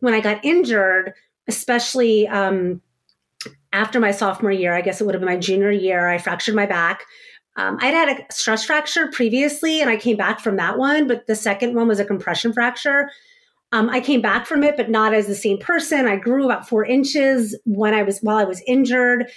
When 0.00 0.12
I 0.12 0.20
got 0.20 0.44
injured, 0.44 1.14
especially 1.48 2.28
um, 2.28 2.82
after 3.72 3.98
my 3.98 4.10
sophomore 4.10 4.52
year, 4.52 4.74
I 4.74 4.82
guess 4.82 5.00
it 5.00 5.04
would 5.04 5.14
have 5.14 5.22
been 5.22 5.30
my 5.30 5.38
junior 5.38 5.70
year, 5.70 6.08
I 6.08 6.18
fractured 6.18 6.54
my 6.54 6.66
back. 6.66 7.04
Um, 7.56 7.78
I'd 7.80 7.94
had 7.94 8.08
a 8.08 8.32
stress 8.32 8.64
fracture 8.64 9.08
previously 9.08 9.80
and 9.80 9.90
I 9.90 9.96
came 9.96 10.16
back 10.16 10.40
from 10.40 10.56
that 10.56 10.78
one, 10.78 11.06
but 11.06 11.26
the 11.26 11.36
second 11.36 11.74
one 11.74 11.88
was 11.88 12.00
a 12.00 12.04
compression 12.04 12.52
fracture. 12.52 13.10
Um, 13.72 13.88
I 13.88 14.00
came 14.00 14.20
back 14.20 14.46
from 14.46 14.62
it, 14.62 14.76
but 14.76 14.90
not 14.90 15.14
as 15.14 15.26
the 15.26 15.34
same 15.34 15.58
person. 15.58 16.06
I 16.06 16.16
grew 16.16 16.44
about 16.44 16.68
four 16.68 16.84
inches 16.84 17.58
when 17.64 17.94
I 17.94 18.02
was 18.02 18.20
while 18.20 18.36
I 18.36 18.44
was 18.44 18.62
injured. 18.66 19.30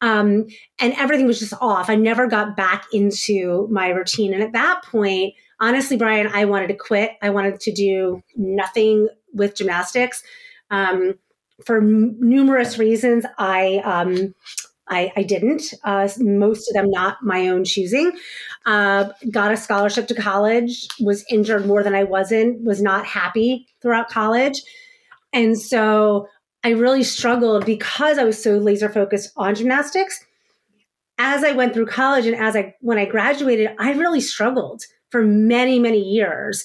Um, 0.00 0.46
and 0.78 0.94
everything 0.96 1.26
was 1.26 1.40
just 1.40 1.54
off. 1.60 1.90
I 1.90 1.96
never 1.96 2.26
got 2.26 2.56
back 2.56 2.84
into 2.92 3.66
my 3.70 3.88
routine. 3.88 4.32
And 4.32 4.42
at 4.42 4.52
that 4.52 4.82
point, 4.84 5.34
honestly, 5.58 5.96
Brian, 5.96 6.28
I 6.28 6.44
wanted 6.44 6.68
to 6.68 6.74
quit. 6.74 7.12
I 7.22 7.30
wanted 7.30 7.58
to 7.60 7.72
do 7.72 8.22
nothing 8.36 9.08
with 9.32 9.56
gymnastics. 9.56 10.22
Um, 10.70 11.18
for 11.64 11.78
m- 11.78 12.16
numerous 12.20 12.78
reasons, 12.78 13.24
I 13.38 13.78
um, 13.84 14.34
I, 14.90 15.12
I 15.16 15.22
didn't. 15.22 15.74
Uh, 15.84 16.08
most 16.18 16.68
of 16.68 16.74
them 16.74 16.90
not 16.90 17.18
my 17.22 17.48
own 17.48 17.64
choosing. 17.64 18.12
Uh, 18.66 19.10
got 19.30 19.52
a 19.52 19.56
scholarship 19.56 20.08
to 20.08 20.14
college. 20.14 20.86
Was 21.00 21.24
injured 21.30 21.66
more 21.66 21.82
than 21.82 21.94
I 21.94 22.04
wasn't. 22.04 22.62
Was 22.64 22.82
not 22.82 23.06
happy 23.06 23.66
throughout 23.80 24.08
college, 24.08 24.62
and 25.32 25.58
so 25.58 26.28
I 26.64 26.70
really 26.70 27.04
struggled 27.04 27.64
because 27.64 28.18
I 28.18 28.24
was 28.24 28.42
so 28.42 28.58
laser 28.58 28.88
focused 28.88 29.32
on 29.36 29.54
gymnastics. 29.54 30.24
As 31.18 31.42
I 31.42 31.52
went 31.52 31.74
through 31.74 31.86
college 31.86 32.26
and 32.26 32.36
as 32.36 32.56
I 32.56 32.74
when 32.80 32.98
I 32.98 33.04
graduated, 33.04 33.70
I 33.78 33.92
really 33.92 34.20
struggled 34.20 34.82
for 35.10 35.22
many 35.22 35.78
many 35.78 36.00
years. 36.00 36.64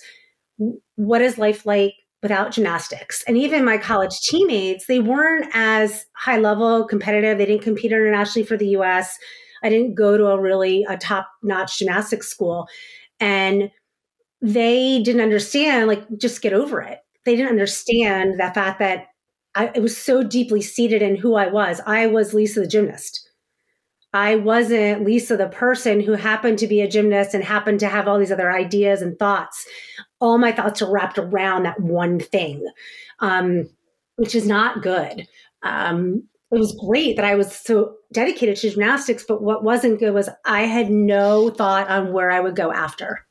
What 0.95 1.21
is 1.21 1.37
life 1.37 1.65
like? 1.65 1.93
Without 2.23 2.51
gymnastics. 2.51 3.23
And 3.27 3.37
even 3.37 3.65
my 3.65 3.77
college 3.77 4.19
teammates, 4.21 4.87
they 4.87 4.99
weren't 4.99 5.51
as 5.53 6.05
high 6.15 6.37
level 6.37 6.87
competitive. 6.87 7.37
They 7.37 7.45
didn't 7.45 7.63
compete 7.63 7.91
internationally 7.91 8.47
for 8.47 8.57
the 8.57 8.69
US. 8.69 9.19
I 9.61 9.69
didn't 9.69 9.93
go 9.93 10.17
to 10.17 10.27
a 10.27 10.41
really 10.41 10.85
a 10.89 10.97
top 10.97 11.29
notch 11.43 11.77
gymnastics 11.77 12.29
school. 12.29 12.65
And 13.19 13.69
they 14.41 15.01
didn't 15.03 15.21
understand, 15.21 15.87
like, 15.87 16.03
just 16.17 16.41
get 16.41 16.53
over 16.53 16.81
it. 16.81 16.99
They 17.25 17.35
didn't 17.35 17.51
understand 17.51 18.39
the 18.39 18.51
fact 18.53 18.79
that 18.79 19.07
I, 19.55 19.71
it 19.75 19.81
was 19.81 19.95
so 19.95 20.23
deeply 20.23 20.61
seated 20.61 21.01
in 21.01 21.15
who 21.15 21.35
I 21.35 21.47
was. 21.47 21.79
I 21.85 22.07
was 22.07 22.33
Lisa 22.33 22.61
the 22.61 22.67
gymnast. 22.67 23.29
I 24.13 24.35
wasn't 24.35 25.03
Lisa 25.03 25.35
the 25.35 25.47
person 25.47 25.99
who 25.99 26.13
happened 26.13 26.59
to 26.59 26.67
be 26.67 26.81
a 26.81 26.87
gymnast 26.87 27.33
and 27.33 27.43
happened 27.43 27.79
to 27.79 27.87
have 27.87 28.07
all 28.07 28.19
these 28.19 28.31
other 28.31 28.51
ideas 28.51 29.01
and 29.01 29.17
thoughts. 29.17 29.65
All 30.19 30.37
my 30.37 30.51
thoughts 30.51 30.81
are 30.81 30.91
wrapped 30.91 31.17
around 31.17 31.63
that 31.63 31.79
one 31.79 32.19
thing, 32.19 32.65
um, 33.19 33.67
which 34.17 34.35
is 34.35 34.47
not 34.47 34.83
good. 34.83 35.27
Um, 35.63 36.23
it 36.51 36.59
was 36.59 36.77
great 36.85 37.15
that 37.15 37.25
I 37.25 37.33
was 37.33 37.51
so 37.51 37.95
dedicated 38.11 38.55
to 38.57 38.69
gymnastics, 38.69 39.25
but 39.27 39.41
what 39.41 39.63
wasn't 39.63 39.99
good 39.99 40.13
was 40.13 40.29
I 40.45 40.61
had 40.63 40.91
no 40.91 41.49
thought 41.49 41.89
on 41.89 42.13
where 42.13 42.29
I 42.29 42.39
would 42.39 42.55
go 42.55 42.71
after. 42.71 43.25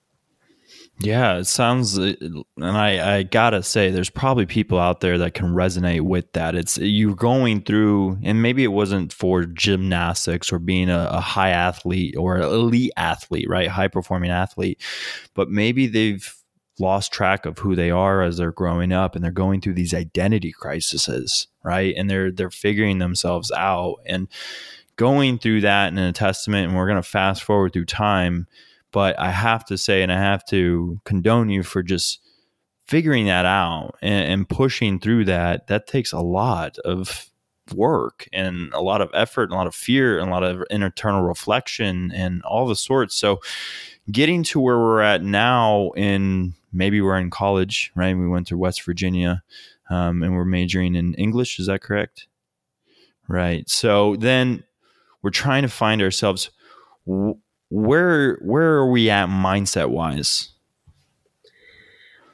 Yeah, 1.04 1.38
it 1.38 1.46
sounds, 1.46 1.98
uh, 1.98 2.12
and 2.20 2.44
I, 2.58 3.16
I 3.16 3.22
gotta 3.24 3.64
say, 3.64 3.90
there's 3.90 4.10
probably 4.10 4.46
people 4.46 4.78
out 4.78 5.00
there 5.00 5.18
that 5.18 5.34
can 5.34 5.48
resonate 5.48 6.02
with 6.02 6.32
that. 6.34 6.54
It's 6.54 6.78
you're 6.78 7.16
going 7.16 7.62
through, 7.62 8.18
and 8.22 8.40
maybe 8.40 8.62
it 8.62 8.68
wasn't 8.68 9.12
for 9.12 9.44
gymnastics 9.44 10.52
or 10.52 10.60
being 10.60 10.90
a, 10.90 11.08
a 11.10 11.20
high 11.20 11.50
athlete 11.50 12.14
or 12.16 12.38
elite 12.38 12.92
athlete, 12.96 13.48
right? 13.48 13.66
High 13.68 13.88
performing 13.88 14.30
athlete, 14.30 14.80
but 15.34 15.48
maybe 15.50 15.88
they've 15.88 16.32
lost 16.78 17.12
track 17.12 17.46
of 17.46 17.58
who 17.58 17.74
they 17.74 17.90
are 17.90 18.22
as 18.22 18.36
they're 18.36 18.52
growing 18.52 18.92
up 18.92 19.14
and 19.16 19.24
they're 19.24 19.32
going 19.32 19.60
through 19.60 19.74
these 19.74 19.94
identity 19.94 20.52
crises, 20.52 21.48
right? 21.64 21.94
And 21.96 22.08
they're 22.08 22.30
they're 22.30 22.50
figuring 22.50 22.98
themselves 22.98 23.50
out 23.50 23.96
and 24.06 24.28
going 24.96 25.38
through 25.38 25.62
that 25.62 25.88
in 25.92 25.98
a 25.98 26.12
testament. 26.12 26.68
And 26.68 26.76
we're 26.76 26.86
gonna 26.88 27.02
fast 27.02 27.42
forward 27.42 27.72
through 27.72 27.86
time 27.86 28.46
but 28.92 29.18
I 29.18 29.30
have 29.30 29.64
to 29.66 29.78
say, 29.78 30.02
and 30.02 30.12
I 30.12 30.18
have 30.18 30.44
to 30.46 31.00
condone 31.04 31.48
you 31.48 31.62
for 31.62 31.82
just 31.82 32.20
figuring 32.86 33.26
that 33.26 33.46
out 33.46 33.96
and, 34.02 34.32
and 34.32 34.48
pushing 34.48 35.00
through 35.00 35.24
that. 35.26 35.66
That 35.68 35.86
takes 35.86 36.12
a 36.12 36.20
lot 36.20 36.78
of 36.78 37.30
work 37.74 38.28
and 38.32 38.72
a 38.74 38.80
lot 38.80 39.00
of 39.00 39.10
effort 39.14 39.44
and 39.44 39.52
a 39.52 39.56
lot 39.56 39.66
of 39.66 39.74
fear 39.74 40.18
and 40.18 40.28
a 40.28 40.32
lot 40.32 40.42
of 40.42 40.64
internal 40.70 41.22
reflection 41.22 42.12
and 42.12 42.42
all 42.42 42.66
the 42.66 42.76
sorts. 42.76 43.14
So 43.14 43.40
getting 44.10 44.42
to 44.44 44.60
where 44.60 44.78
we're 44.78 45.00
at 45.00 45.22
now 45.22 45.90
in 45.96 46.54
maybe 46.72 47.00
we're 47.00 47.18
in 47.18 47.30
college, 47.30 47.92
right? 47.94 48.16
We 48.16 48.28
went 48.28 48.46
to 48.48 48.58
West 48.58 48.82
Virginia 48.82 49.42
um, 49.90 50.22
and 50.22 50.34
we're 50.34 50.44
majoring 50.44 50.94
in 50.94 51.14
English. 51.14 51.58
Is 51.58 51.66
that 51.66 51.82
correct? 51.82 52.26
Right. 53.28 53.68
So 53.70 54.16
then 54.16 54.64
we're 55.22 55.30
trying 55.30 55.62
to 55.62 55.68
find 55.68 56.02
ourselves 56.02 56.50
where 57.72 58.36
where 58.42 58.74
are 58.74 58.90
we 58.90 59.08
at 59.08 59.30
mindset 59.30 59.88
wise? 59.88 60.50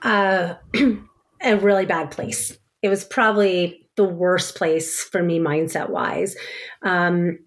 Uh, 0.03 0.55
a 1.43 1.57
really 1.57 1.87
bad 1.87 2.11
place. 2.11 2.59
It 2.83 2.89
was 2.89 3.05
probably 3.05 3.89
the 3.97 4.05
worst 4.05 4.57
place 4.57 5.01
for 5.03 5.23
me 5.23 5.39
mindset 5.39 5.91
wise. 5.91 6.35
Um, 6.83 7.39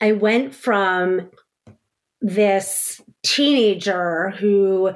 I 0.00 0.12
went 0.12 0.54
from 0.54 1.30
this 2.20 3.00
teenager 3.24 4.30
who 4.30 4.92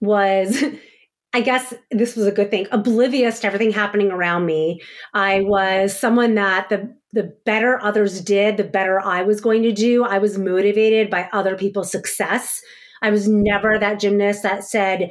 was 0.00 0.64
I 1.34 1.42
guess 1.42 1.74
this 1.90 2.16
was 2.16 2.24
a 2.24 2.32
good 2.32 2.50
thing, 2.50 2.66
oblivious 2.72 3.40
to 3.40 3.46
everything 3.46 3.70
happening 3.70 4.10
around 4.10 4.46
me. 4.46 4.80
I 5.12 5.42
was 5.42 5.96
someone 5.98 6.34
that 6.36 6.70
the 6.70 6.96
the 7.12 7.34
better 7.44 7.80
others 7.82 8.20
did, 8.20 8.56
the 8.56 8.64
better 8.64 9.00
I 9.00 9.22
was 9.22 9.40
going 9.40 9.62
to 9.62 9.72
do. 9.72 10.04
I 10.04 10.18
was 10.18 10.38
motivated 10.38 11.10
by 11.10 11.28
other 11.32 11.56
people's 11.56 11.90
success. 11.90 12.60
I 13.00 13.10
was 13.10 13.28
never 13.28 13.78
that 13.78 14.00
gymnast 14.00 14.42
that 14.42 14.64
said, 14.64 15.10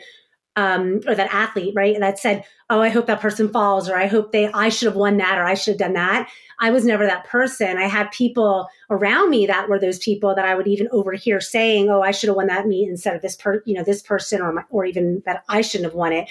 um, 0.55 1.01
or 1.07 1.15
that 1.15 1.33
athlete, 1.33 1.73
right? 1.75 1.99
That 1.99 2.19
said, 2.19 2.43
oh, 2.69 2.81
I 2.81 2.89
hope 2.89 3.05
that 3.07 3.21
person 3.21 3.49
falls, 3.49 3.89
or 3.89 3.95
I 3.95 4.07
hope 4.07 4.31
they, 4.31 4.47
I 4.51 4.69
should 4.69 4.87
have 4.87 4.95
won 4.95 5.17
that, 5.17 5.37
or 5.37 5.43
I 5.43 5.53
should 5.53 5.73
have 5.73 5.79
done 5.79 5.93
that. 5.93 6.29
I 6.59 6.71
was 6.71 6.85
never 6.85 7.05
that 7.05 7.25
person. 7.25 7.77
I 7.77 7.87
had 7.87 8.11
people 8.11 8.67
around 8.89 9.29
me 9.29 9.45
that 9.45 9.69
were 9.69 9.79
those 9.79 9.99
people 9.99 10.33
that 10.35 10.45
I 10.45 10.55
would 10.55 10.67
even 10.67 10.87
overhear 10.91 11.39
saying, 11.39 11.89
oh, 11.89 12.01
I 12.01 12.11
should 12.11 12.29
have 12.29 12.35
won 12.35 12.47
that 12.47 12.67
meet 12.67 12.89
instead 12.89 13.15
of 13.15 13.21
this 13.21 13.35
per, 13.35 13.61
you 13.65 13.75
know, 13.75 13.83
this 13.83 14.01
person, 14.01 14.41
or 14.41 14.51
my, 14.51 14.63
or 14.69 14.85
even 14.85 15.21
that 15.25 15.43
I 15.47 15.61
shouldn't 15.61 15.89
have 15.91 15.95
won 15.95 16.13
it. 16.13 16.29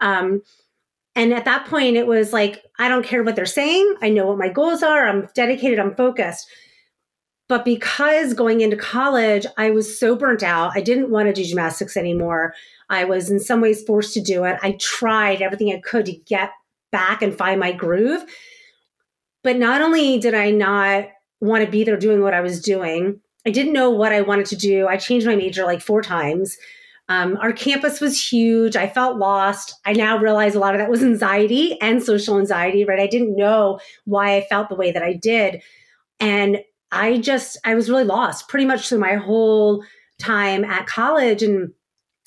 Um, 0.00 0.42
and 1.16 1.32
at 1.32 1.44
that 1.44 1.66
point, 1.66 1.96
it 1.96 2.06
was 2.06 2.32
like, 2.32 2.62
I 2.78 2.88
don't 2.88 3.06
care 3.06 3.22
what 3.22 3.36
they're 3.36 3.46
saying. 3.46 3.94
I 4.02 4.08
know 4.08 4.26
what 4.26 4.38
my 4.38 4.48
goals 4.48 4.82
are. 4.82 5.06
I'm 5.06 5.28
dedicated. 5.34 5.78
I'm 5.78 5.94
focused. 5.94 6.48
But 7.48 7.64
because 7.64 8.34
going 8.34 8.62
into 8.62 8.76
college, 8.76 9.46
I 9.56 9.70
was 9.70 9.98
so 9.98 10.16
burnt 10.16 10.42
out, 10.42 10.72
I 10.74 10.80
didn't 10.80 11.10
want 11.10 11.28
to 11.28 11.32
do 11.32 11.44
gymnastics 11.44 11.96
anymore. 11.96 12.54
I 12.88 13.04
was 13.04 13.30
in 13.30 13.38
some 13.38 13.60
ways 13.60 13.82
forced 13.82 14.14
to 14.14 14.20
do 14.20 14.44
it. 14.44 14.58
I 14.62 14.72
tried 14.80 15.42
everything 15.42 15.72
I 15.72 15.80
could 15.80 16.06
to 16.06 16.12
get 16.12 16.50
back 16.90 17.22
and 17.22 17.36
find 17.36 17.60
my 17.60 17.72
groove. 17.72 18.24
But 19.42 19.56
not 19.56 19.82
only 19.82 20.18
did 20.18 20.34
I 20.34 20.50
not 20.50 21.08
want 21.40 21.64
to 21.64 21.70
be 21.70 21.84
there 21.84 21.98
doing 21.98 22.22
what 22.22 22.34
I 22.34 22.40
was 22.40 22.62
doing, 22.62 23.20
I 23.46 23.50
didn't 23.50 23.74
know 23.74 23.90
what 23.90 24.12
I 24.12 24.22
wanted 24.22 24.46
to 24.46 24.56
do. 24.56 24.88
I 24.88 24.96
changed 24.96 25.26
my 25.26 25.36
major 25.36 25.64
like 25.64 25.82
four 25.82 26.00
times. 26.00 26.56
Um, 27.08 27.36
our 27.40 27.52
campus 27.52 28.00
was 28.00 28.32
huge. 28.32 28.76
I 28.76 28.88
felt 28.88 29.18
lost. 29.18 29.74
I 29.84 29.92
now 29.92 30.16
realize 30.16 30.54
a 30.54 30.58
lot 30.58 30.74
of 30.74 30.80
that 30.80 30.90
was 30.90 31.02
anxiety 31.02 31.78
and 31.80 32.02
social 32.02 32.38
anxiety, 32.38 32.84
right? 32.84 33.00
I 33.00 33.06
didn't 33.06 33.36
know 33.36 33.78
why 34.04 34.36
I 34.36 34.46
felt 34.48 34.68
the 34.68 34.74
way 34.74 34.90
that 34.90 35.02
I 35.02 35.12
did. 35.12 35.62
And 36.18 36.60
I 36.90 37.18
just, 37.18 37.58
I 37.64 37.74
was 37.74 37.90
really 37.90 38.04
lost 38.04 38.48
pretty 38.48 38.64
much 38.64 38.88
through 38.88 39.00
my 39.00 39.16
whole 39.16 39.84
time 40.18 40.64
at 40.64 40.86
college. 40.86 41.42
And 41.42 41.72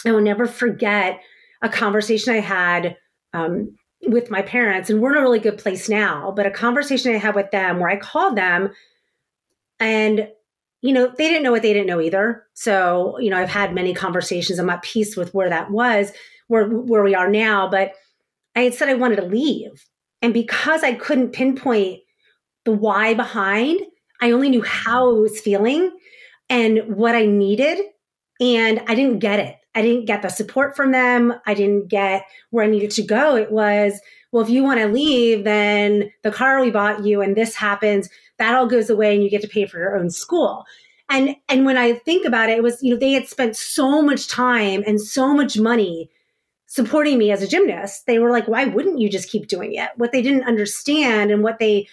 I 0.06 0.12
will 0.12 0.22
never 0.22 0.46
forget 0.46 1.22
a 1.64 1.70
conversation 1.70 2.34
I 2.34 2.40
had 2.40 2.98
um, 3.34 3.76
with 4.08 4.30
my 4.30 4.44
parents. 4.44 4.92
And 4.92 5.02
we're 5.02 5.14
in 5.14 5.18
a 5.18 5.22
really 5.22 5.40
good 5.40 5.58
place 5.58 5.90
now, 5.90 6.32
but 6.36 6.46
a 6.46 6.52
conversation 6.52 7.16
I 7.16 7.18
had 7.18 7.34
with 7.34 7.50
them 7.50 7.80
where 7.80 7.90
I 7.90 7.98
called 7.98 8.36
them 8.36 8.74
and 9.80 10.30
you 10.88 10.94
know, 10.94 11.12
they 11.18 11.28
didn't 11.28 11.44
know 11.44 11.52
what 11.52 11.64
they 11.64 11.74
didn't 11.74 11.88
know 11.88 12.00
either. 12.00 12.46
So, 12.54 13.20
you 13.20 13.30
know, 13.30 13.38
I've 13.38 13.50
had 13.50 13.76
many 13.76 13.94
conversations. 13.94 14.58
I'm 14.58 14.70
at 14.70 14.84
peace 14.84 15.18
with 15.18 15.34
where 15.34 15.50
that 15.50 15.70
was, 15.70 16.14
where 16.48 16.66
where 16.66 17.04
we 17.04 17.14
are 17.14 17.30
now. 17.30 17.70
But 17.70 17.92
I 18.56 18.62
had 18.62 18.74
said 18.74 18.88
I 18.88 18.94
wanted 18.94 19.18
to 19.18 19.26
leave. 19.26 19.86
And 20.22 20.34
because 20.34 20.84
I 20.84 20.94
couldn't 20.94 21.34
pinpoint 21.34 22.00
the 22.64 22.72
why 22.72 23.16
behind, 23.16 23.82
I 24.22 24.32
only 24.32 24.50
knew 24.50 24.62
how 24.62 25.10
I 25.10 25.20
was 25.20 25.42
feeling 25.42 25.92
and 26.50 26.96
what 26.96 27.16
I 27.16 27.26
needed. 27.26 27.80
And 28.40 28.82
I 28.88 28.96
didn't 28.96 29.20
get 29.20 29.40
it. 29.40 29.58
I 29.76 29.82
didn't 29.82 30.06
get 30.06 30.22
the 30.22 30.30
support 30.30 30.78
from 30.78 30.94
them. 30.94 31.34
I 31.46 31.54
didn't 31.54 31.90
get 31.90 32.24
where 32.52 32.64
I 32.64 32.70
needed 32.70 32.92
to 32.92 33.04
go. 33.04 33.36
It 33.36 33.52
was, 33.52 34.00
well, 34.32 34.42
if 34.42 34.50
you 34.50 34.64
want 34.64 34.80
to 34.80 34.88
leave, 34.88 35.44
then 35.44 36.12
the 36.24 36.32
car 36.32 36.62
we 36.62 36.72
bought 36.72 37.04
you 37.04 37.22
and 37.22 37.36
this 37.36 37.56
happens, 37.56 38.10
that 38.40 38.56
all 38.56 38.68
goes 38.68 38.90
away 38.90 39.14
and 39.14 39.24
you 39.24 39.30
get 39.30 39.42
to 39.42 39.48
pay 39.48 39.66
for 39.66 39.80
your 39.80 39.98
own 39.98 40.10
school. 40.10 40.66
And 41.10 41.36
and 41.48 41.66
when 41.66 41.78
I 41.78 41.94
think 41.94 42.26
about 42.26 42.50
it, 42.50 42.58
it 42.58 42.64
was, 42.64 42.82
you 42.82 42.94
know, 42.94 43.00
they 43.00 43.14
had 43.14 43.28
spent 43.28 43.56
so 43.56 44.02
much 44.02 44.28
time 44.28 44.84
and 44.86 45.00
so 45.02 45.34
much 45.34 45.58
money 45.58 46.10
supporting 46.68 47.18
me 47.18 47.32
as 47.32 47.42
a 47.42 47.48
gymnast. 47.48 48.06
They 48.06 48.20
were 48.20 48.32
like, 48.32 48.48
why 48.48 48.66
wouldn't 48.66 49.00
you 49.00 49.10
just 49.10 49.30
keep 49.30 49.48
doing 49.48 49.74
it? 49.74 49.90
What 49.96 50.12
they 50.12 50.22
didn't 50.22 50.44
understand 50.44 51.32
and 51.32 51.44
what 51.44 51.60
they 51.60 51.88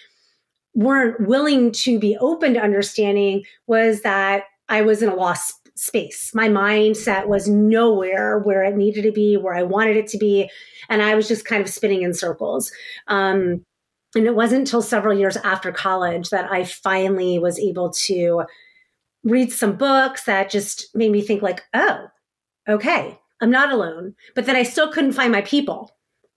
weren't 0.73 1.25
willing 1.25 1.71
to 1.71 1.97
be 1.97 2.17
open 2.17 2.53
to 2.53 2.61
understanding 2.61 3.45
was 3.67 4.01
that 4.01 4.43
I 4.67 4.81
was 4.81 5.01
in 5.01 5.09
a 5.09 5.15
lost 5.15 5.69
space. 5.75 6.31
My 6.33 6.49
mindset 6.49 7.27
was 7.27 7.47
nowhere 7.47 8.39
where 8.39 8.63
it 8.63 8.75
needed 8.75 9.03
to 9.03 9.11
be, 9.11 9.37
where 9.37 9.55
I 9.55 9.63
wanted 9.63 9.97
it 9.97 10.07
to 10.07 10.17
be. 10.17 10.49
And 10.89 11.01
I 11.01 11.15
was 11.15 11.27
just 11.27 11.45
kind 11.45 11.61
of 11.61 11.69
spinning 11.69 12.01
in 12.01 12.13
circles. 12.13 12.71
Um, 13.07 13.65
and 14.15 14.25
it 14.25 14.35
wasn't 14.35 14.61
until 14.61 14.81
several 14.81 15.17
years 15.17 15.37
after 15.37 15.71
college 15.71 16.29
that 16.29 16.51
I 16.51 16.63
finally 16.63 17.37
was 17.37 17.59
able 17.59 17.91
to 17.91 18.43
read 19.23 19.51
some 19.51 19.75
books 19.75 20.23
that 20.23 20.49
just 20.49 20.95
made 20.95 21.11
me 21.11 21.21
think 21.21 21.41
like, 21.41 21.63
oh, 21.73 22.07
okay, 22.67 23.19
I'm 23.41 23.51
not 23.51 23.71
alone. 23.71 24.15
But 24.33 24.45
then 24.45 24.55
I 24.55 24.63
still 24.63 24.91
couldn't 24.91 25.13
find 25.13 25.31
my 25.31 25.41
people. 25.41 25.91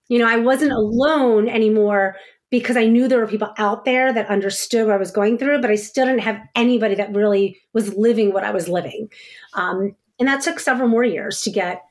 You 0.09 0.19
know, 0.19 0.27
I 0.27 0.37
wasn't 0.37 0.73
alone 0.73 1.47
anymore 1.47 2.15
because 2.49 2.75
I 2.75 2.85
knew 2.85 3.07
there 3.07 3.19
were 3.19 3.27
people 3.27 3.53
out 3.57 3.85
there 3.85 4.11
that 4.11 4.27
understood 4.27 4.87
what 4.87 4.95
I 4.95 4.99
was 4.99 5.11
going 5.11 5.37
through, 5.37 5.61
but 5.61 5.69
I 5.69 5.75
still 5.75 6.05
didn't 6.05 6.21
have 6.21 6.41
anybody 6.55 6.95
that 6.95 7.13
really 7.15 7.61
was 7.73 7.93
living 7.93 8.33
what 8.33 8.43
I 8.43 8.51
was 8.51 8.67
living. 8.67 9.09
Um, 9.53 9.95
and 10.19 10.27
that 10.27 10.41
took 10.41 10.59
several 10.59 10.89
more 10.89 11.03
years 11.03 11.41
to 11.43 11.51
get 11.51 11.83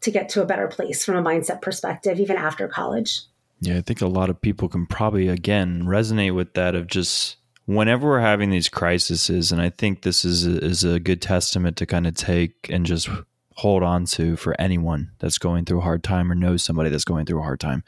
to 0.00 0.10
get 0.12 0.28
to 0.30 0.40
a 0.40 0.46
better 0.46 0.68
place 0.68 1.04
from 1.04 1.16
a 1.16 1.22
mindset 1.22 1.60
perspective, 1.60 2.20
even 2.20 2.36
after 2.36 2.68
college. 2.68 3.20
Yeah, 3.60 3.78
I 3.78 3.80
think 3.80 4.00
a 4.00 4.06
lot 4.06 4.30
of 4.30 4.40
people 4.40 4.68
can 4.68 4.86
probably 4.86 5.28
again 5.28 5.82
resonate 5.82 6.34
with 6.34 6.54
that 6.54 6.74
of 6.74 6.86
just 6.86 7.36
whenever 7.66 8.08
we're 8.08 8.20
having 8.20 8.50
these 8.50 8.68
crises, 8.68 9.52
and 9.52 9.60
I 9.60 9.70
think 9.70 10.02
this 10.02 10.24
is 10.24 10.46
a, 10.46 10.64
is 10.64 10.84
a 10.84 11.00
good 11.00 11.20
testament 11.20 11.76
to 11.78 11.86
kind 11.86 12.06
of 12.06 12.14
take 12.14 12.68
and 12.70 12.86
just 12.86 13.08
hold 13.56 13.82
on 13.82 14.04
to 14.04 14.36
for 14.36 14.58
anyone 14.60 15.10
that's 15.18 15.36
going 15.36 15.64
through 15.64 15.78
a 15.78 15.82
hard 15.82 16.04
time 16.04 16.30
or 16.30 16.34
knows 16.36 16.62
somebody 16.62 16.88
that's 16.88 17.04
going 17.04 17.26
through 17.26 17.40
a 17.40 17.42
hard 17.42 17.58
time. 17.58 17.82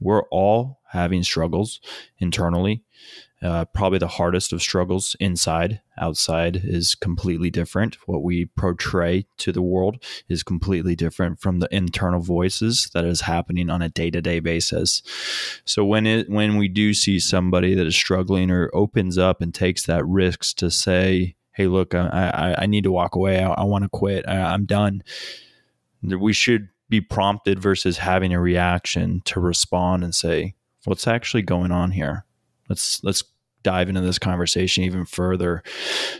We're 0.00 0.22
all 0.30 0.80
having 0.88 1.22
struggles 1.22 1.80
internally. 2.18 2.82
Uh, 3.42 3.64
probably 3.64 3.98
the 3.98 4.06
hardest 4.06 4.52
of 4.52 4.62
struggles 4.62 5.16
inside. 5.18 5.80
Outside 5.98 6.60
is 6.62 6.94
completely 6.94 7.50
different. 7.50 7.96
What 8.06 8.22
we 8.22 8.46
portray 8.56 9.26
to 9.38 9.50
the 9.50 9.62
world 9.62 10.02
is 10.28 10.42
completely 10.42 10.94
different 10.94 11.40
from 11.40 11.58
the 11.58 11.68
internal 11.74 12.20
voices 12.20 12.88
that 12.94 13.04
is 13.04 13.22
happening 13.22 13.68
on 13.68 13.82
a 13.82 13.88
day 13.88 14.10
to 14.10 14.22
day 14.22 14.38
basis. 14.40 15.02
So 15.64 15.84
when 15.84 16.06
it 16.06 16.30
when 16.30 16.56
we 16.56 16.68
do 16.68 16.94
see 16.94 17.18
somebody 17.18 17.74
that 17.74 17.86
is 17.86 17.96
struggling 17.96 18.50
or 18.50 18.70
opens 18.72 19.18
up 19.18 19.42
and 19.42 19.52
takes 19.52 19.86
that 19.86 20.06
risk 20.06 20.56
to 20.58 20.70
say, 20.70 21.34
"Hey, 21.52 21.66
look, 21.66 21.94
I 21.94 22.08
I, 22.08 22.62
I 22.62 22.66
need 22.66 22.84
to 22.84 22.92
walk 22.92 23.16
away. 23.16 23.42
I, 23.42 23.50
I 23.50 23.64
want 23.64 23.82
to 23.82 23.90
quit. 23.90 24.24
I, 24.28 24.36
I'm 24.54 24.66
done," 24.66 25.02
we 26.02 26.32
should 26.32 26.68
be 26.88 27.00
prompted 27.00 27.58
versus 27.58 27.98
having 27.98 28.34
a 28.34 28.40
reaction 28.40 29.22
to 29.24 29.40
respond 29.40 30.04
and 30.04 30.14
say, 30.14 30.54
what's 30.84 31.06
actually 31.06 31.42
going 31.42 31.72
on 31.72 31.90
here? 31.92 32.24
Let's 32.68 33.02
let's 33.04 33.22
dive 33.62 33.88
into 33.88 34.00
this 34.00 34.18
conversation 34.18 34.84
even 34.84 35.04
further. 35.04 35.62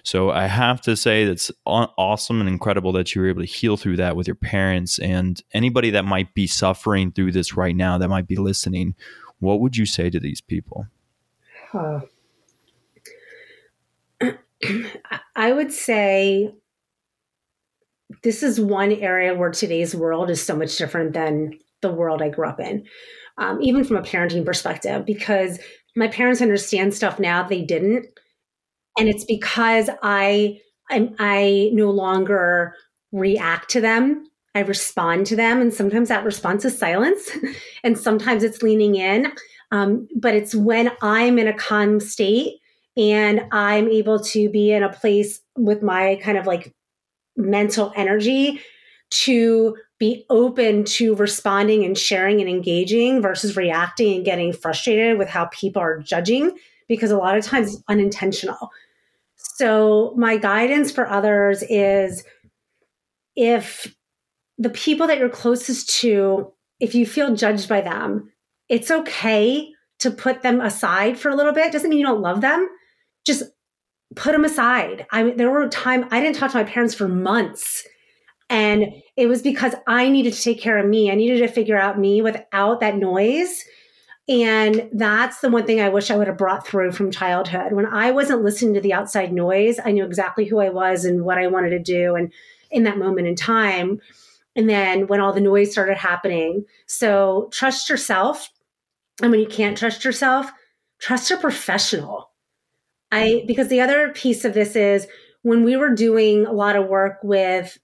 So 0.03 0.31
I 0.31 0.47
have 0.47 0.81
to 0.83 0.97
say 0.97 1.25
that's 1.25 1.51
awesome 1.67 2.41
and 2.41 2.49
incredible 2.49 2.93
that 2.93 3.15
you 3.15 3.21
were 3.23 3.29
able 3.29 3.43
to 3.43 3.47
heal 3.47 3.77
through 3.77 3.97
that 3.97 4.17
with 4.17 4.27
your 4.27 4.35
parents 4.35 4.99
and 4.99 5.43
anybody 5.53 5.91
that 5.91 6.05
might 6.05 6.35
be 6.35 6.47
suffering 6.47 7.13
through 7.13 7.33
this 7.33 7.57
right 7.57 7.77
now 7.77 7.99
that 7.99 8.09
might 8.09 8.27
be 8.27 8.37
listening. 8.37 8.95
What 9.41 9.61
would 9.61 9.77
you 9.77 9.87
say 9.87 10.11
to 10.11 10.21
these 10.21 10.41
people? 10.41 10.87
I 15.35 15.53
would 15.53 15.73
say 15.73 16.55
this 18.23 18.43
is 18.43 18.61
one 18.61 18.93
area 18.93 19.35
where 19.35 19.51
today's 19.51 19.95
world 19.95 20.31
is 20.31 20.43
so 20.43 20.55
much 20.55 20.77
different 20.77 21.15
than 21.15 21.59
the 21.81 21.91
world 21.91 22.23
I 22.23 22.29
grew 22.29 22.47
up 22.47 22.61
in 22.61 22.87
um, 23.39 23.63
even 23.63 23.85
from 23.85 23.97
a 23.97 24.03
parenting 24.03 24.45
perspective, 24.45 25.05
because 25.07 25.59
my 25.97 26.09
parents 26.09 26.41
understand 26.41 26.95
stuff 26.95 27.19
now 27.19 27.43
they 27.43 27.63
didn't, 27.63 28.07
and 28.99 29.09
it's 29.09 29.25
because 29.25 29.89
I 30.03 30.61
I, 30.91 31.11
I 31.19 31.71
no 31.73 31.91
longer 31.91 32.75
react 33.13 33.71
to 33.71 33.81
them. 33.81 34.27
I 34.55 34.61
respond 34.61 35.27
to 35.27 35.37
them, 35.37 35.61
and 35.61 35.73
sometimes 35.73 36.09
that 36.09 36.25
response 36.25 36.65
is 36.65 36.77
silence, 36.77 37.31
and 37.85 37.99
sometimes 37.99 38.43
it's 38.43 38.63
leaning 38.63 38.97
in. 38.97 39.33
Um, 39.71 40.07
but 40.15 40.35
it's 40.35 40.55
when 40.55 40.93
I'm 41.01 41.39
in 41.39 41.49
a 41.49 41.55
calm 41.55 41.99
state 41.99 42.59
and 42.97 43.43
I'm 43.53 43.89
able 43.89 44.21
to 44.21 44.51
be 44.51 44.71
in 44.71 44.83
a 44.83 44.93
place 44.93 45.41
with 45.57 45.83
my 45.83 46.21
kind 46.23 46.37
of 46.37 46.47
like 46.47 46.75
mental 47.37 47.93
energy 47.97 48.61
to 49.13 49.77
be 49.99 50.25
open 50.31 50.85
to 50.85 51.15
responding 51.15 51.85
and 51.85 51.97
sharing 51.97 52.41
and 52.41 52.49
engaging 52.49 53.23
versus 53.23 53.57
reacting 53.57 54.17
and 54.17 54.25
getting 54.25 54.53
frustrated 54.53 55.19
with 55.19 55.29
how 55.29 55.47
people 55.47 55.81
are 55.83 55.99
judging 55.99 56.57
because 56.89 57.11
a 57.11 57.17
lot 57.17 57.37
of 57.37 57.45
times 57.45 57.75
it's 57.75 57.85
unintentional. 57.89 58.71
So, 59.37 60.15
my 60.17 60.37
guidance 60.39 60.91
for 60.91 61.09
others 61.09 61.63
is 61.69 62.25
if 63.37 63.95
the 64.59 64.71
people 64.71 65.07
that 65.07 65.19
you're 65.19 65.29
closest 65.29 66.01
to, 66.01 66.53
if 66.81 66.95
you 66.95 67.07
feel 67.07 67.35
judged 67.35 67.69
by 67.69 67.81
them, 67.81 68.31
it's 68.69 68.91
okay 68.91 69.69
to 69.99 70.11
put 70.11 70.43
them 70.43 70.61
aside 70.61 71.19
for 71.19 71.29
a 71.29 71.37
little 71.37 71.53
bit. 71.53 71.73
Doesn't 71.73 71.91
mean 71.91 71.99
you 71.99 72.07
don't 72.07 72.23
love 72.23 72.41
them. 72.41 72.69
Just 73.25 73.45
put 74.17 74.33
them 74.33 74.45
aside. 74.45 75.07
I 75.11 75.31
there 75.31 75.51
were 75.51 75.69
time 75.69 76.07
I 76.11 76.21
didn't 76.21 76.37
talk 76.37 76.51
to 76.53 76.57
my 76.57 76.65
parents 76.65 76.95
for 76.95 77.09
months 77.09 77.87
and 78.53 78.93
it 79.17 79.27
was 79.27 79.43
because 79.43 79.75
I 79.87 80.09
needed 80.09 80.35
to 80.35 80.43
take 80.43 80.61
care 80.61 80.79
of 80.79 80.87
me. 80.87 81.11
I 81.11 81.15
needed 81.15 81.39
to 81.39 81.49
figure 81.49 81.79
out 81.79 81.99
me 81.99 82.23
without 82.23 82.81
that 82.81 82.97
noise. 82.97 83.65
And 84.29 84.89
that's 84.93 85.41
the 85.41 85.51
one 85.51 85.67
thing 85.67 85.81
I 85.81 85.89
wish 85.89 86.11
I 86.11 86.17
would 86.17 86.29
have 86.29 86.39
brought 86.39 86.67
through 86.67 86.93
from 86.93 87.11
childhood. 87.11 87.73
When 87.73 87.87
I 87.87 88.13
wasn't 88.13 88.45
listening 88.45 88.75
to 88.75 88.81
the 88.81 88.93
outside 88.93 89.33
noise, 89.33 89.81
I 89.85 89.91
knew 89.91 90.05
exactly 90.05 90.45
who 90.45 90.61
I 90.61 90.69
was 90.69 91.05
and 91.05 91.25
what 91.25 91.39
I 91.39 91.49
wanted 91.49 91.71
to 91.71 91.81
do. 91.81 92.15
And 92.15 92.33
in 92.73 92.83
that 92.85 92.99
moment 92.99 93.29
in 93.29 93.37
time. 93.37 94.01
And 94.57 94.69
then 94.69 95.07
when 95.07 95.21
all 95.21 95.33
the 95.33 95.41
noise 95.41 95.71
started 95.71 95.97
happening. 95.97 96.65
So 96.87 97.49
trust 97.53 97.89
yourself. 97.89 98.51
And 99.23 99.31
when 99.31 99.41
you 99.41 99.47
can't 99.47 99.79
trust 99.79 100.05
yourself, 100.05 100.51
trust 101.01 101.31
a 101.31 101.37
professional. 101.37 102.31
I 103.13 103.45
because 103.47 103.69
the 103.69 103.81
other 103.81 104.11
piece 104.11 104.45
of 104.45 104.55
this 104.55 104.75
is 104.75 105.07
when 105.43 105.65
we 105.65 105.77
were 105.77 105.95
doing 105.95 106.47
a 106.47 106.53
lot 106.53 106.77
of 106.77 106.89
work 106.89 107.19
with 107.23 107.79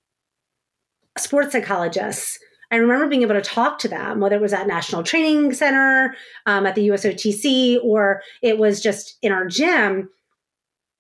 sports 1.21 1.53
psychologists, 1.53 2.39
I 2.71 2.77
remember 2.77 3.07
being 3.09 3.23
able 3.23 3.35
to 3.35 3.41
talk 3.41 3.79
to 3.81 3.89
them, 3.89 4.21
whether 4.21 4.37
it 4.37 4.43
was 4.43 4.53
at 4.53 4.67
National 4.67 5.03
Training 5.03 5.55
Center, 5.55 6.15
um, 6.47 6.67
at 6.67 6.75
the 6.75 6.89
USOTC, 6.89 7.83
or 7.83 8.23
it 8.43 8.59
was 8.59 8.83
just 8.83 9.17
in 9.23 9.33
our 9.33 9.47
gym, 9.47 10.11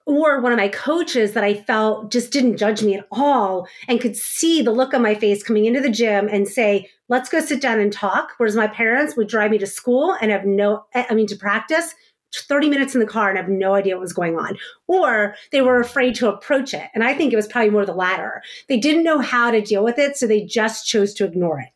or 0.06 0.40
one 0.40 0.52
of 0.52 0.58
my 0.58 0.68
coaches 0.68 1.34
that 1.34 1.44
I 1.44 1.52
felt 1.52 2.10
just 2.10 2.32
didn't 2.32 2.56
judge 2.56 2.82
me 2.82 2.94
at 2.94 3.06
all 3.12 3.68
and 3.88 4.00
could 4.00 4.16
see 4.16 4.62
the 4.62 4.70
look 4.70 4.94
on 4.94 5.02
my 5.02 5.14
face 5.14 5.42
coming 5.42 5.66
into 5.66 5.82
the 5.82 5.90
gym 5.90 6.28
and 6.28 6.48
say, 6.48 6.88
let's 7.10 7.28
go 7.28 7.40
sit 7.40 7.60
down 7.60 7.78
and 7.78 7.92
talk. 7.92 8.32
Whereas 8.38 8.56
my 8.56 8.68
parents 8.68 9.18
would 9.18 9.28
drive 9.28 9.50
me 9.50 9.58
to 9.58 9.66
school 9.66 10.16
and 10.22 10.30
have 10.30 10.46
no, 10.46 10.86
I 10.94 11.14
mean, 11.14 11.26
to 11.26 11.36
practice 11.36 11.94
30 12.34 12.68
minutes 12.68 12.94
in 12.94 13.00
the 13.00 13.06
car 13.06 13.28
and 13.28 13.38
have 13.38 13.48
no 13.48 13.74
idea 13.74 13.94
what 13.94 14.02
was 14.02 14.12
going 14.12 14.38
on. 14.38 14.56
Or 14.86 15.34
they 15.52 15.62
were 15.62 15.80
afraid 15.80 16.14
to 16.16 16.28
approach 16.28 16.74
it. 16.74 16.88
And 16.94 17.02
I 17.02 17.14
think 17.14 17.32
it 17.32 17.36
was 17.36 17.46
probably 17.46 17.70
more 17.70 17.86
the 17.86 17.94
latter. 17.94 18.42
They 18.68 18.78
didn't 18.78 19.04
know 19.04 19.20
how 19.20 19.50
to 19.50 19.60
deal 19.60 19.84
with 19.84 19.98
it, 19.98 20.16
so 20.16 20.26
they 20.26 20.44
just 20.44 20.86
chose 20.86 21.14
to 21.14 21.24
ignore 21.24 21.60
it. 21.60 21.70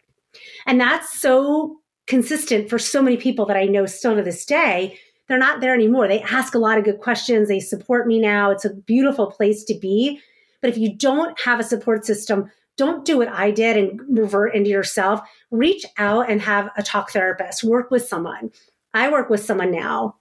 And 0.67 0.81
that's 0.81 1.21
so 1.21 1.77
consistent 2.07 2.69
for 2.69 2.79
so 2.79 3.03
many 3.03 3.17
people 3.17 3.47
that 3.47 3.57
I 3.57 3.65
know 3.65 3.87
still 3.87 4.17
to 4.17 4.23
this 4.23 4.45
day. 4.45 4.99
They're 5.29 5.39
not 5.39 5.61
there 5.61 5.75
anymore. 5.75 6.09
They 6.09 6.21
ask 6.23 6.55
a 6.55 6.59
lot 6.59 6.79
of 6.79 6.85
good 6.85 7.01
questions. 7.01 7.49
They 7.49 7.61
support 7.61 8.07
me 8.07 8.19
now. 8.19 8.51
It's 8.51 8.65
a 8.65 8.75
beautiful 8.75 9.31
place 9.31 9.65
to 9.65 9.79
be. 9.79 10.21
But 10.61 10.71
if 10.71 10.79
you 10.79 10.95
don't 10.95 11.39
have 11.41 11.59
a 11.59 11.65
support 11.65 12.05
system, 12.05 12.51
don't 12.77 13.05
do 13.05 13.19
what 13.19 13.29
I 13.29 13.51
did 13.51 13.77
and 13.77 14.01
revert 14.09 14.55
into 14.55 14.71
yourself. 14.71 15.21
Reach 15.51 15.85
out 15.99 16.31
and 16.31 16.41
have 16.41 16.71
a 16.77 16.83
talk 16.83 17.11
therapist, 17.11 17.65
work 17.65 17.91
with 17.91 18.07
someone. 18.07 18.51
I 18.95 19.11
work 19.11 19.31
with 19.31 19.45
someone 19.45 19.71
now 19.71 20.17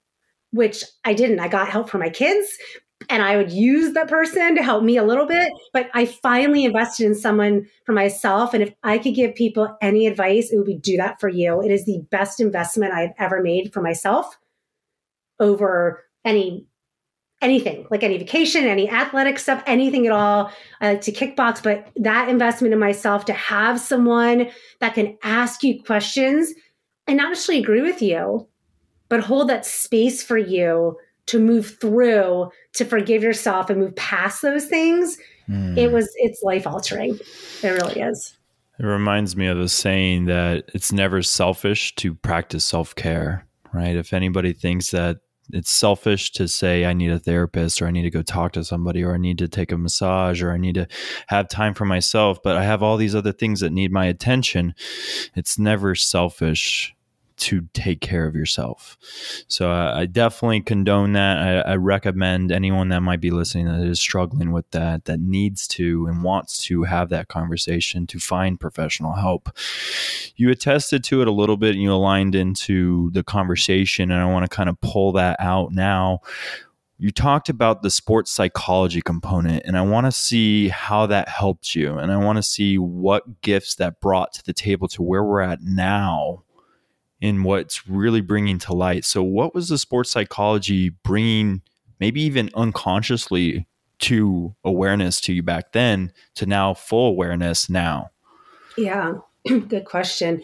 which 0.51 0.83
I 1.03 1.13
didn't. 1.13 1.39
I 1.39 1.47
got 1.47 1.69
help 1.69 1.89
for 1.89 1.97
my 1.97 2.09
kids 2.09 2.47
and 3.09 3.23
I 3.23 3.37
would 3.37 3.51
use 3.51 3.93
that 3.93 4.07
person 4.07 4.55
to 4.55 4.63
help 4.63 4.83
me 4.83 4.97
a 4.97 5.03
little 5.03 5.25
bit. 5.25 5.51
But 5.73 5.89
I 5.93 6.05
finally 6.05 6.65
invested 6.65 7.05
in 7.05 7.15
someone 7.15 7.67
for 7.85 7.93
myself. 7.93 8.53
And 8.53 8.63
if 8.63 8.73
I 8.83 8.97
could 8.97 9.15
give 9.15 9.35
people 9.35 9.75
any 9.81 10.07
advice, 10.07 10.51
it 10.51 10.57
would 10.57 10.65
be 10.65 10.77
do 10.77 10.97
that 10.97 11.19
for 11.19 11.29
you. 11.29 11.61
It 11.61 11.71
is 11.71 11.85
the 11.85 12.01
best 12.11 12.39
investment 12.39 12.93
I've 12.93 13.13
ever 13.17 13.41
made 13.41 13.73
for 13.73 13.81
myself 13.81 14.37
over 15.39 16.03
any 16.23 16.67
anything 17.41 17.87
like 17.89 18.03
any 18.03 18.19
vacation 18.19 18.65
any 18.65 18.87
athletic 18.87 19.39
stuff 19.39 19.63
anything 19.65 20.05
at 20.05 20.11
all 20.11 20.51
i 20.79 20.91
like 20.91 21.01
to 21.01 21.11
kickbox 21.11 21.63
but 21.63 21.89
that 21.95 22.29
investment 22.29 22.71
in 22.71 22.79
myself 22.79 23.25
to 23.25 23.33
have 23.33 23.79
someone 23.79 24.47
that 24.79 24.93
can 24.93 25.17
ask 25.23 25.63
you 25.63 25.81
questions 25.81 26.53
and 27.07 27.17
not 27.17 27.29
necessarily 27.29 27.59
agree 27.63 27.81
with 27.81 27.99
you 27.99 28.47
but 29.11 29.19
hold 29.19 29.49
that 29.49 29.65
space 29.65 30.23
for 30.23 30.37
you 30.37 30.97
to 31.27 31.37
move 31.37 31.77
through 31.79 32.49
to 32.73 32.85
forgive 32.85 33.21
yourself 33.21 33.69
and 33.69 33.79
move 33.79 33.95
past 33.95 34.41
those 34.41 34.65
things 34.65 35.17
mm. 35.47 35.77
it 35.77 35.91
was 35.91 36.09
it's 36.15 36.41
life 36.41 36.65
altering 36.65 37.19
it 37.61 37.69
really 37.69 38.01
is 38.01 38.35
it 38.79 38.85
reminds 38.85 39.35
me 39.35 39.45
of 39.45 39.59
a 39.59 39.69
saying 39.69 40.25
that 40.25 40.63
it's 40.73 40.91
never 40.91 41.21
selfish 41.21 41.93
to 41.95 42.15
practice 42.15 42.65
self-care 42.65 43.45
right 43.73 43.95
if 43.95 44.13
anybody 44.13 44.53
thinks 44.53 44.89
that 44.89 45.17
it's 45.53 45.71
selfish 45.71 46.31
to 46.31 46.47
say 46.47 46.85
I 46.85 46.93
need 46.93 47.11
a 47.11 47.19
therapist 47.19 47.81
or 47.81 47.87
I 47.87 47.91
need 47.91 48.03
to 48.03 48.09
go 48.09 48.21
talk 48.21 48.53
to 48.53 48.63
somebody 48.63 49.03
or 49.03 49.13
I 49.13 49.17
need 49.17 49.37
to 49.39 49.49
take 49.49 49.73
a 49.73 49.77
massage 49.77 50.41
or 50.41 50.53
I 50.53 50.57
need 50.57 50.75
to 50.75 50.87
have 51.27 51.49
time 51.49 51.73
for 51.73 51.83
myself, 51.83 52.39
but 52.41 52.55
I 52.55 52.63
have 52.63 52.81
all 52.81 52.95
these 52.95 53.15
other 53.15 53.33
things 53.33 53.59
that 53.59 53.73
need 53.73 53.91
my 53.91 54.05
attention. 54.05 54.73
It's 55.35 55.59
never 55.59 55.93
selfish 55.93 56.95
to 57.41 57.67
take 57.73 58.01
care 58.01 58.27
of 58.27 58.35
yourself. 58.35 58.97
So 59.47 59.71
uh, 59.71 59.93
I 59.95 60.05
definitely 60.05 60.61
condone 60.61 61.13
that. 61.13 61.65
I, 61.65 61.71
I, 61.71 61.75
recommend 61.75 62.51
anyone 62.51 62.89
that 62.89 63.01
might 63.01 63.19
be 63.19 63.31
listening 63.31 63.65
that 63.65 63.83
is 63.83 63.99
struggling 63.99 64.51
with 64.51 64.69
that, 64.71 65.05
that 65.05 65.19
needs 65.19 65.67
to 65.69 66.05
and 66.05 66.23
wants 66.23 66.63
to 66.65 66.83
have 66.83 67.09
that 67.09 67.29
conversation 67.29 68.05
to 68.07 68.19
find 68.19 68.59
professional 68.59 69.13
help. 69.13 69.49
You 70.35 70.51
attested 70.51 71.03
to 71.05 71.23
it 71.23 71.27
a 71.27 71.31
little 71.31 71.57
bit 71.57 71.71
and 71.71 71.81
you 71.81 71.91
aligned 71.91 72.35
into 72.35 73.09
the 73.09 73.23
conversation, 73.23 74.11
and 74.11 74.21
I 74.21 74.31
want 74.31 74.47
to 74.47 74.55
kind 74.55 74.69
of 74.69 74.79
pull 74.81 75.11
that 75.13 75.37
out 75.39 75.71
now. 75.71 76.19
You 76.99 77.09
talked 77.09 77.49
about 77.49 77.81
the 77.81 77.89
sports 77.89 78.29
psychology 78.29 79.01
component, 79.01 79.63
and 79.65 79.75
I 79.75 79.81
want 79.81 80.05
to 80.05 80.11
see 80.11 80.67
how 80.67 81.07
that 81.07 81.27
helped 81.27 81.73
you. 81.75 81.97
And 81.97 82.11
I 82.11 82.17
want 82.17 82.37
to 82.37 82.43
see 82.43 82.77
what 82.77 83.41
gifts 83.41 83.73
that 83.75 83.99
brought 83.99 84.33
to 84.33 84.43
the 84.43 84.53
table 84.53 84.87
to 84.89 85.01
where 85.01 85.23
we're 85.23 85.41
at 85.41 85.63
now 85.63 86.43
in 87.21 87.43
what's 87.43 87.87
really 87.87 88.21
bringing 88.21 88.57
to 88.59 88.73
light. 88.73 89.05
So, 89.05 89.23
what 89.23 89.53
was 89.53 89.69
the 89.69 89.77
sports 89.77 90.11
psychology 90.11 90.89
bringing, 90.89 91.61
maybe 91.99 92.21
even 92.23 92.49
unconsciously, 92.55 93.67
to 93.99 94.55
awareness 94.63 95.21
to 95.21 95.33
you 95.33 95.43
back 95.43 95.71
then 95.71 96.11
to 96.33 96.47
now 96.47 96.73
full 96.73 97.07
awareness 97.07 97.69
now? 97.69 98.09
Yeah, 98.77 99.13
good 99.47 99.85
question. 99.85 100.41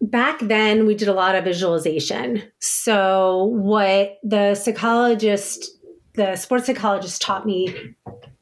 Back 0.00 0.38
then, 0.38 0.86
we 0.86 0.94
did 0.94 1.08
a 1.08 1.12
lot 1.12 1.34
of 1.34 1.42
visualization. 1.42 2.42
So, 2.60 3.44
what 3.44 4.18
the 4.22 4.54
psychologist, 4.54 5.76
the 6.14 6.36
sports 6.36 6.66
psychologist 6.66 7.20
taught 7.20 7.44
me 7.44 7.94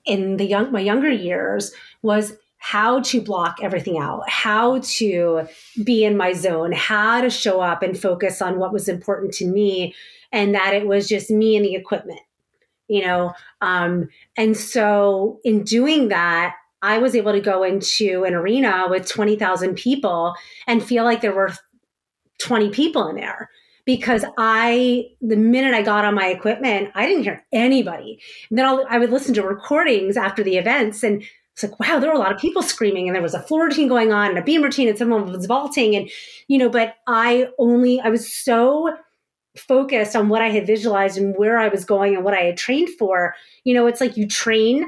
in 0.05 0.37
the 0.37 0.45
young 0.45 0.71
my 0.71 0.81
younger 0.81 1.11
years 1.11 1.73
was 2.03 2.37
how 2.67 2.99
to 2.99 3.21
block 3.21 3.59
everything 3.63 3.97
out, 3.97 4.29
how 4.29 4.81
to 4.81 5.47
be 5.85 6.05
in 6.05 6.17
my 6.17 6.33
zone, 6.33 6.73
how 6.73 7.21
to 7.21 7.31
show 7.31 7.61
up 7.61 7.81
and 7.81 7.97
focus 7.97 8.43
on 8.43 8.59
what 8.59 8.73
was 8.73 8.89
important 8.89 9.33
to 9.33 9.47
me, 9.47 9.95
and 10.33 10.53
that 10.53 10.75
it 10.75 10.85
was 10.85 11.07
just 11.07 11.31
me 11.31 11.55
and 11.55 11.65
the 11.65 11.77
equipment, 11.77 12.19
you 12.89 13.07
know. 13.07 13.33
Um, 13.61 14.09
and 14.37 14.57
so, 14.57 15.39
in 15.45 15.63
doing 15.63 16.09
that, 16.09 16.57
I 16.83 16.99
was 16.99 17.15
able 17.15 17.31
to 17.31 17.41
go 17.41 17.63
into 17.63 18.25
an 18.25 18.35
arena 18.35 18.87
with 18.91 19.09
20,000 19.09 19.77
people 19.77 20.35
and 20.67 20.83
feel 20.83 21.05
like 21.05 21.21
there 21.21 21.35
were 21.35 21.53
20 22.39 22.71
people 22.71 23.07
in 23.07 23.15
there 23.15 23.49
because 23.85 24.25
I, 24.39 25.11
the 25.21 25.37
minute 25.37 25.73
I 25.73 25.83
got 25.83 26.05
on 26.05 26.17
my 26.17 26.27
equipment, 26.27 26.91
I 26.97 27.07
didn't 27.07 27.23
hear 27.23 27.47
anybody. 27.53 28.19
And 28.51 28.59
then 28.59 28.67
I'll, 28.67 28.85
I 28.91 28.99
would 28.99 29.13
listen 29.13 29.35
to 29.35 29.43
recordings 29.43 30.17
after 30.17 30.43
the 30.43 30.57
events 30.57 31.05
and 31.05 31.23
it's 31.57 31.63
like, 31.63 31.81
wow, 31.81 31.99
there 31.99 32.11
were 32.11 32.15
a 32.15 32.19
lot 32.19 32.33
of 32.33 32.39
people 32.39 32.61
screaming 32.63 33.09
and 33.09 33.15
there 33.15 33.23
was 33.23 33.33
a 33.33 33.41
floor 33.41 33.65
routine 33.65 33.89
going 33.89 34.13
on 34.13 34.29
and 34.29 34.39
a 34.39 34.43
beam 34.43 34.63
routine 34.63 34.89
and 34.89 34.99
someone 34.99 35.33
was 35.33 35.47
vaulting. 35.47 35.97
And, 35.97 36.11
you 36.49 36.59
know, 36.59 36.69
but 36.69 36.97
I 37.07 37.49
only, 37.59 37.99
I 37.99 38.11
was 38.11 38.31
so 38.31 38.95
focused 39.57 40.15
on 40.15 40.29
what 40.29 40.43
I 40.43 40.51
had 40.51 40.67
visualized 40.67 41.17
and 41.17 41.35
where 41.39 41.57
I 41.57 41.69
was 41.69 41.87
going 41.87 42.15
and 42.15 42.23
what 42.23 42.35
I 42.35 42.43
had 42.43 42.59
trained 42.59 42.91
for. 42.99 43.35
You 43.65 43.73
know, 43.73 43.87
it's 43.87 44.03
like 44.03 44.19
you 44.19 44.29
train 44.29 44.85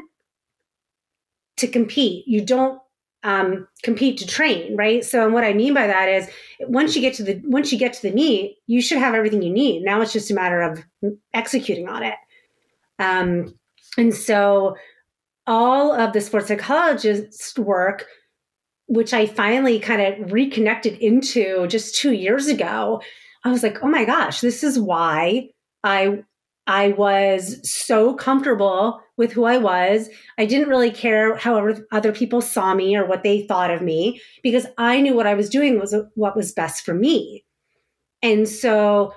to 1.56 1.66
compete. 1.66 2.28
You 2.28 2.44
don't 2.44 2.78
um, 3.22 3.66
compete 3.82 4.18
to 4.18 4.26
train, 4.26 4.76
right? 4.76 5.02
So, 5.02 5.24
and 5.24 5.32
what 5.32 5.44
I 5.44 5.54
mean 5.54 5.72
by 5.72 5.86
that 5.86 6.10
is, 6.10 6.28
once 6.60 6.94
you 6.94 7.00
get 7.00 7.14
to 7.14 7.22
the 7.22 7.40
once 7.44 7.72
you 7.72 7.78
get 7.78 7.94
to 7.94 8.02
the 8.02 8.12
meet, 8.12 8.58
you 8.66 8.82
should 8.82 8.98
have 8.98 9.14
everything 9.14 9.40
you 9.40 9.52
need. 9.52 9.84
Now 9.84 10.02
it's 10.02 10.12
just 10.12 10.30
a 10.30 10.34
matter 10.34 10.60
of 10.60 10.84
executing 11.32 11.88
on 11.88 12.02
it. 12.02 12.14
Um, 12.98 13.58
and 13.96 14.14
so, 14.14 14.76
all 15.48 15.92
of 15.92 16.12
the 16.12 16.20
sports 16.20 16.46
psychologist 16.46 17.58
work, 17.58 18.06
which 18.86 19.12
I 19.12 19.26
finally 19.26 19.80
kind 19.80 20.02
of 20.02 20.30
reconnected 20.32 20.98
into 20.98 21.66
just 21.66 21.96
two 21.96 22.12
years 22.12 22.46
ago, 22.46 23.02
I 23.44 23.50
was 23.50 23.62
like, 23.62 23.82
oh 23.82 23.88
my 23.88 24.04
gosh, 24.04 24.40
this 24.40 24.62
is 24.62 24.78
why 24.78 25.48
I 25.82 26.22
I 26.66 26.90
was 26.90 27.60
so 27.62 28.14
comfortable 28.14 29.00
with 29.16 29.32
who 29.32 29.44
I 29.44 29.56
was. 29.56 30.10
I 30.36 30.44
didn't 30.44 30.68
really 30.68 30.90
care 30.90 31.34
how 31.34 31.74
other 31.90 32.12
people 32.12 32.42
saw 32.42 32.74
me 32.74 32.94
or 32.94 33.06
what 33.06 33.22
they 33.22 33.46
thought 33.46 33.70
of 33.70 33.80
me 33.80 34.20
because 34.42 34.66
I 34.76 35.00
knew 35.00 35.14
what 35.14 35.26
I 35.26 35.32
was 35.32 35.48
doing 35.48 35.80
was 35.80 35.94
what 36.14 36.36
was 36.36 36.52
best 36.52 36.84
for 36.84 36.92
me. 36.92 37.46
And 38.22 38.46
so 38.46 39.14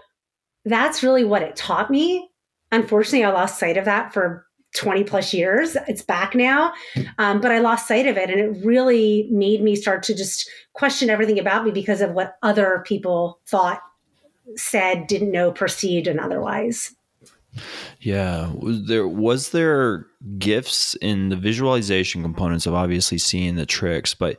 that's 0.63 1.03
really 1.03 1.25
what 1.25 1.41
it 1.41 1.57
taught 1.57 1.91
me. 1.91 2.29
Unfortunately, 2.71 3.25
I 3.25 3.31
lost 3.31 3.59
sight 3.59 3.75
of 3.75 3.83
that 3.83 4.13
for 4.13 4.45
20 4.75 5.03
plus 5.03 5.33
years. 5.33 5.75
It's 5.87 6.01
back 6.01 6.35
now. 6.35 6.73
Um, 7.17 7.41
but 7.41 7.51
I 7.51 7.59
lost 7.59 7.87
sight 7.87 8.07
of 8.07 8.17
it. 8.17 8.29
And 8.29 8.39
it 8.39 8.65
really 8.65 9.27
made 9.31 9.61
me 9.61 9.75
start 9.75 10.03
to 10.03 10.15
just 10.15 10.49
question 10.73 11.09
everything 11.09 11.39
about 11.39 11.65
me 11.65 11.71
because 11.71 12.01
of 12.01 12.11
what 12.11 12.37
other 12.41 12.83
people 12.85 13.39
thought, 13.47 13.81
said, 14.55 15.07
didn't 15.07 15.31
know, 15.31 15.51
perceived, 15.51 16.07
and 16.07 16.19
otherwise. 16.19 16.95
Yeah, 17.99 18.51
was 18.53 18.85
there 18.85 19.07
was 19.07 19.49
there 19.49 20.07
gifts 20.37 20.95
in 20.95 21.29
the 21.29 21.35
visualization 21.35 22.21
components 22.21 22.65
of 22.65 22.73
obviously 22.73 23.17
seeing 23.17 23.55
the 23.55 23.65
tricks, 23.65 24.13
but 24.13 24.37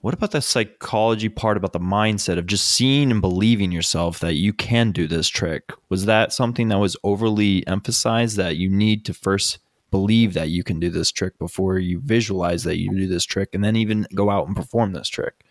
what 0.00 0.12
about 0.12 0.32
the 0.32 0.42
psychology 0.42 1.30
part 1.30 1.56
about 1.56 1.72
the 1.72 1.80
mindset 1.80 2.38
of 2.38 2.46
just 2.46 2.68
seeing 2.68 3.10
and 3.10 3.22
believing 3.22 3.72
yourself 3.72 4.20
that 4.20 4.34
you 4.34 4.52
can 4.52 4.92
do 4.92 5.08
this 5.08 5.28
trick? 5.28 5.72
Was 5.88 6.04
that 6.04 6.32
something 6.32 6.68
that 6.68 6.78
was 6.78 6.96
overly 7.02 7.66
emphasized 7.66 8.36
that 8.36 8.56
you 8.56 8.68
need 8.68 9.06
to 9.06 9.14
first 9.14 9.58
believe 9.90 10.34
that 10.34 10.50
you 10.50 10.62
can 10.62 10.80
do 10.80 10.90
this 10.90 11.10
trick 11.10 11.38
before 11.38 11.78
you 11.78 12.00
visualize 12.02 12.64
that 12.64 12.78
you 12.78 12.90
do 12.90 13.06
this 13.06 13.24
trick 13.24 13.50
and 13.52 13.64
then 13.64 13.76
even 13.76 14.06
go 14.14 14.30
out 14.30 14.46
and 14.46 14.56
perform 14.56 14.92
this 14.92 15.08
trick? 15.08 15.44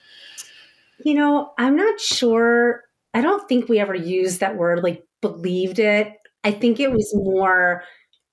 You 1.04 1.14
know, 1.14 1.52
I'm 1.58 1.76
not 1.76 2.00
sure. 2.00 2.84
I 3.14 3.22
don't 3.22 3.48
think 3.48 3.70
we 3.70 3.80
ever 3.80 3.96
used 3.96 4.40
that 4.40 4.58
word 4.58 4.84
like 4.84 5.04
believed 5.22 5.80
it. 5.80 6.14
I 6.44 6.52
think 6.52 6.80
it 6.80 6.92
was 6.92 7.12
more 7.14 7.84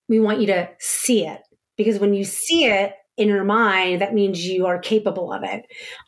we 0.08 0.20
want 0.20 0.40
you 0.40 0.46
to 0.46 0.68
see 0.78 1.26
it 1.26 1.40
because 1.76 1.98
when 1.98 2.14
you 2.14 2.24
see 2.24 2.66
it 2.66 2.94
in 3.16 3.28
your 3.28 3.44
mind, 3.44 4.00
that 4.00 4.14
means 4.14 4.46
you 4.46 4.66
are 4.66 4.78
capable 4.78 5.32
of 5.32 5.42
it. 5.42 5.64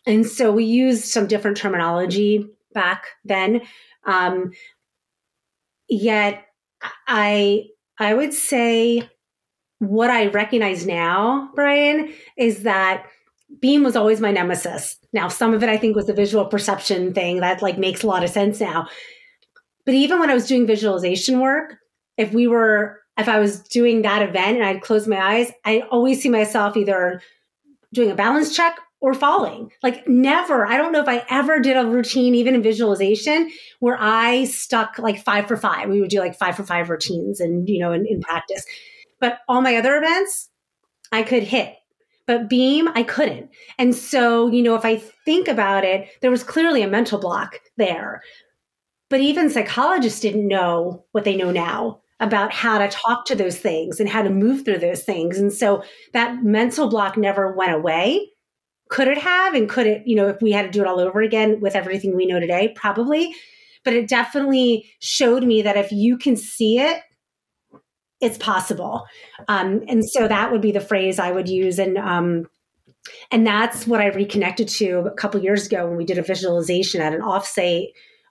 And 0.06 0.26
so 0.26 0.52
we 0.52 0.64
used 0.64 1.04
some 1.04 1.26
different 1.26 1.56
terminology 1.56 2.46
back 2.74 3.06
then. 3.24 3.62
Um, 4.04 4.52
yet 5.88 6.44
I 7.06 7.64
I 7.98 8.14
would 8.14 8.32
say 8.32 9.08
what 9.78 10.10
I 10.10 10.26
recognize 10.28 10.86
now, 10.86 11.50
Brian, 11.54 12.12
is 12.36 12.62
that 12.64 13.06
beam 13.60 13.82
was 13.82 13.96
always 13.96 14.20
my 14.20 14.30
nemesis. 14.30 14.96
Now, 15.12 15.28
some 15.28 15.54
of 15.54 15.62
it 15.62 15.68
I 15.68 15.76
think 15.76 15.96
was 15.96 16.06
the 16.06 16.12
visual 16.12 16.44
perception 16.46 17.14
thing 17.14 17.40
that 17.40 17.62
like 17.62 17.78
makes 17.78 18.02
a 18.02 18.06
lot 18.06 18.24
of 18.24 18.30
sense 18.30 18.60
now. 18.60 18.88
But 19.86 19.94
even 19.94 20.18
when 20.18 20.30
I 20.30 20.34
was 20.34 20.46
doing 20.46 20.66
visualization 20.66 21.40
work, 21.40 21.76
if 22.16 22.32
we 22.32 22.46
were 22.46 23.00
if 23.16 23.28
I 23.28 23.40
was 23.40 23.60
doing 23.60 24.02
that 24.02 24.22
event 24.22 24.58
and 24.58 24.64
I'd 24.64 24.82
close 24.82 25.08
my 25.08 25.18
eyes, 25.18 25.50
I 25.64 25.80
always 25.90 26.22
see 26.22 26.28
myself 26.28 26.76
either 26.76 27.20
doing 27.92 28.10
a 28.10 28.14
balance 28.14 28.54
check 28.54 28.78
or 29.00 29.14
falling. 29.14 29.70
Like 29.82 30.06
never. 30.06 30.66
I 30.66 30.76
don't 30.76 30.92
know 30.92 31.00
if 31.00 31.08
I 31.08 31.24
ever 31.30 31.58
did 31.58 31.76
a 31.76 31.86
routine, 31.86 32.34
even 32.34 32.54
in 32.54 32.62
visualization, 32.62 33.50
where 33.80 33.96
I 33.98 34.44
stuck 34.44 34.98
like 34.98 35.24
five 35.24 35.46
for 35.46 35.56
five. 35.56 35.88
We 35.88 36.00
would 36.00 36.10
do 36.10 36.20
like 36.20 36.36
five 36.36 36.56
for 36.56 36.64
five 36.64 36.90
routines 36.90 37.40
and, 37.40 37.68
you 37.68 37.80
know, 37.80 37.92
in, 37.92 38.06
in 38.06 38.20
practice. 38.20 38.64
But 39.20 39.40
all 39.48 39.60
my 39.60 39.76
other 39.76 39.96
events, 39.96 40.48
I 41.12 41.22
could 41.22 41.42
hit. 41.42 41.74
But 42.26 42.48
beam, 42.48 42.88
I 42.94 43.02
couldn't. 43.04 43.50
And 43.78 43.94
so, 43.94 44.48
you 44.48 44.62
know, 44.62 44.74
if 44.74 44.84
I 44.84 44.98
think 45.24 45.48
about 45.48 45.84
it, 45.84 46.08
there 46.20 46.30
was 46.30 46.44
clearly 46.44 46.82
a 46.82 46.88
mental 46.88 47.18
block 47.18 47.58
there. 47.78 48.22
But 49.08 49.20
even 49.20 49.48
psychologists 49.48 50.20
didn't 50.20 50.46
know 50.46 51.04
what 51.12 51.24
they 51.24 51.36
know 51.36 51.50
now 51.50 52.00
about 52.20 52.52
how 52.52 52.78
to 52.78 52.88
talk 52.88 53.24
to 53.26 53.34
those 53.34 53.58
things 53.58 54.00
and 54.00 54.08
how 54.08 54.22
to 54.22 54.30
move 54.30 54.64
through 54.64 54.78
those 54.78 55.04
things. 55.04 55.38
And 55.38 55.52
so 55.52 55.82
that 56.12 56.42
mental 56.44 56.88
block 56.88 57.16
never 57.16 57.54
went 57.54 57.72
away. 57.72 58.28
Could 58.90 59.08
it 59.08 59.18
have? 59.18 59.54
And 59.54 59.68
could 59.68 59.86
it, 59.86 60.02
you 60.04 60.16
know, 60.16 60.28
if 60.28 60.42
we 60.42 60.52
had 60.52 60.62
to 60.62 60.70
do 60.70 60.80
it 60.82 60.86
all 60.86 61.00
over 61.00 61.20
again 61.22 61.60
with 61.60 61.74
everything 61.74 62.16
we 62.16 62.26
know 62.26 62.40
today? 62.40 62.72
Probably. 62.76 63.34
But 63.84 63.94
it 63.94 64.08
definitely 64.08 64.90
showed 65.00 65.44
me 65.44 65.62
that 65.62 65.76
if 65.76 65.92
you 65.92 66.18
can 66.18 66.36
see 66.36 66.78
it, 66.78 67.02
it's 68.20 68.38
possible. 68.38 69.04
Um, 69.46 69.82
and 69.88 70.08
so 70.08 70.26
that 70.26 70.50
would 70.50 70.60
be 70.60 70.72
the 70.72 70.80
phrase 70.80 71.18
I 71.18 71.30
would 71.30 71.48
use. 71.48 71.78
And 71.78 71.96
um, 71.96 72.46
and 73.30 73.46
that's 73.46 73.86
what 73.86 74.00
I 74.00 74.08
reconnected 74.08 74.68
to 74.68 75.00
a 75.00 75.14
couple 75.14 75.42
years 75.42 75.66
ago 75.66 75.86
when 75.86 75.96
we 75.96 76.04
did 76.04 76.18
a 76.18 76.22
visualization 76.22 77.00
at 77.00 77.14
an 77.14 77.20
offsite 77.20 77.88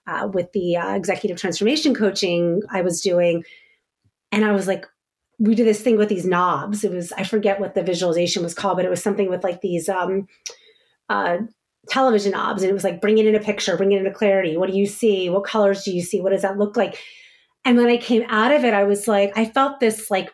uh, 0.08 0.28
with 0.32 0.52
the 0.54 0.78
uh, 0.78 0.96
executive 0.96 1.38
transformation 1.38 1.94
coaching 1.94 2.62
I 2.70 2.82
was 2.82 3.02
doing. 3.02 3.44
And 4.32 4.46
I 4.46 4.52
was 4.52 4.68
like, 4.68 4.86
we 5.40 5.56
did 5.56 5.68
this 5.68 5.82
thing 5.82 5.98
with 5.98 6.10
these 6.10 6.26
knobs. 6.26 6.84
It 6.84 6.92
was, 6.92 7.12
I 7.12 7.24
forget 7.24 7.60
what 7.60 7.76
the 7.76 7.84
visualization 7.84 8.44
was 8.44 8.54
called, 8.54 8.78
but 8.78 8.86
it 8.86 8.90
was 8.90 9.04
something 9.04 9.30
with 9.30 9.44
like 9.44 9.62
these 9.62 9.88
um, 9.88 10.28
uh, 11.10 11.38
television 11.90 12.32
knobs. 12.32 12.62
And 12.62 12.70
it 12.70 12.74
was 12.74 12.84
like, 12.84 13.02
bring 13.02 13.18
it 13.18 13.28
in 13.28 13.36
a 13.36 13.40
picture, 13.40 13.78
bring 13.78 13.92
it 13.92 14.00
into 14.00 14.12
clarity. 14.12 14.58
What 14.58 14.70
do 14.70 14.78
you 14.78 14.86
see? 14.86 15.30
What 15.30 15.46
colors 15.46 15.84
do 15.84 15.92
you 15.92 16.02
see? 16.02 16.22
What 16.22 16.32
does 16.32 16.42
that 16.42 16.58
look 16.58 16.76
like? 16.76 16.98
And 17.68 17.76
when 17.76 17.88
I 17.88 17.98
came 17.98 18.24
out 18.30 18.54
of 18.54 18.64
it, 18.64 18.74
I 18.74 18.86
was 18.86 19.10
like, 19.10 19.38
I 19.38 19.44
felt 19.44 19.82
this 19.82 20.10
like 20.10 20.34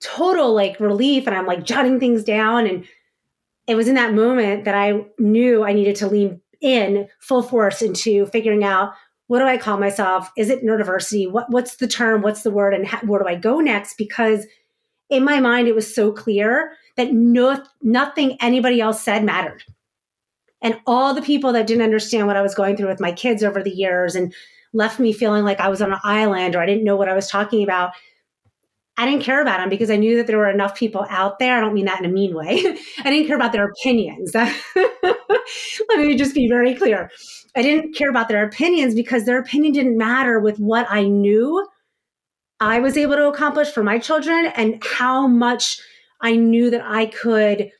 total 0.00 0.54
like 0.54 0.80
relief. 0.80 1.26
And 1.26 1.36
I'm 1.36 1.44
like 1.44 1.64
jotting 1.64 2.00
things 2.00 2.24
down. 2.24 2.66
And 2.66 2.86
it 3.66 3.74
was 3.74 3.88
in 3.88 3.94
that 3.96 4.14
moment 4.14 4.64
that 4.64 4.74
I 4.74 5.04
knew 5.18 5.62
I 5.62 5.74
needed 5.74 5.96
to 5.96 6.08
lean 6.08 6.40
in 6.62 7.06
full 7.18 7.42
force 7.42 7.82
into 7.82 8.24
figuring 8.24 8.64
out 8.64 8.94
what 9.26 9.40
do 9.40 9.44
I 9.44 9.58
call 9.58 9.76
myself? 9.76 10.30
Is 10.34 10.48
it 10.48 10.64
neurodiversity? 10.64 11.30
What, 11.30 11.50
what's 11.50 11.76
the 11.76 11.86
term? 11.86 12.22
What's 12.22 12.40
the 12.40 12.50
word? 12.50 12.72
And 12.72 12.88
where 13.06 13.20
do 13.20 13.28
I 13.28 13.34
go 13.34 13.60
next? 13.60 13.98
Because 13.98 14.46
in 15.10 15.22
my 15.22 15.40
mind, 15.40 15.68
it 15.68 15.74
was 15.74 15.94
so 15.94 16.10
clear 16.10 16.72
that 16.96 17.12
no, 17.12 17.62
nothing 17.82 18.38
anybody 18.40 18.80
else 18.80 19.02
said 19.02 19.24
mattered. 19.24 19.62
And 20.62 20.80
all 20.86 21.12
the 21.12 21.20
people 21.20 21.52
that 21.52 21.66
didn't 21.66 21.84
understand 21.84 22.26
what 22.26 22.38
I 22.38 22.42
was 22.42 22.54
going 22.54 22.78
through 22.78 22.88
with 22.88 22.98
my 22.98 23.12
kids 23.12 23.44
over 23.44 23.62
the 23.62 23.70
years 23.70 24.14
and 24.14 24.32
left 24.72 25.00
me 25.00 25.12
feeling 25.12 25.44
like 25.44 25.60
I 25.60 25.68
was 25.68 25.82
on 25.82 25.92
an 25.92 25.98
island 26.04 26.54
or 26.54 26.60
I 26.60 26.66
didn't 26.66 26.84
know 26.84 26.96
what 26.96 27.08
I 27.08 27.14
was 27.14 27.28
talking 27.28 27.62
about, 27.62 27.92
I 28.96 29.06
didn't 29.06 29.22
care 29.22 29.40
about 29.40 29.58
them 29.58 29.70
because 29.70 29.90
I 29.90 29.96
knew 29.96 30.16
that 30.16 30.26
there 30.26 30.36
were 30.36 30.50
enough 30.50 30.74
people 30.74 31.06
out 31.08 31.38
there. 31.38 31.56
I 31.56 31.60
don't 31.60 31.72
mean 31.72 31.86
that 31.86 32.00
in 32.00 32.10
a 32.10 32.12
mean 32.12 32.34
way. 32.34 32.62
I 32.98 33.10
didn't 33.10 33.26
care 33.26 33.36
about 33.36 33.52
their 33.52 33.66
opinions. 33.66 34.34
Let 34.34 35.98
me 35.98 36.16
just 36.16 36.34
be 36.34 36.48
very 36.48 36.74
clear. 36.74 37.10
I 37.56 37.62
didn't 37.62 37.94
care 37.94 38.10
about 38.10 38.28
their 38.28 38.44
opinions 38.44 38.94
because 38.94 39.24
their 39.24 39.38
opinion 39.38 39.72
didn't 39.72 39.96
matter 39.96 40.38
with 40.38 40.58
what 40.58 40.86
I 40.90 41.04
knew 41.04 41.66
I 42.60 42.78
was 42.78 42.98
able 42.98 43.16
to 43.16 43.28
accomplish 43.28 43.70
for 43.70 43.82
my 43.82 43.98
children 43.98 44.52
and 44.54 44.82
how 44.84 45.26
much 45.26 45.80
I 46.20 46.36
knew 46.36 46.68
that 46.70 46.82
I 46.84 47.06
could 47.06 47.70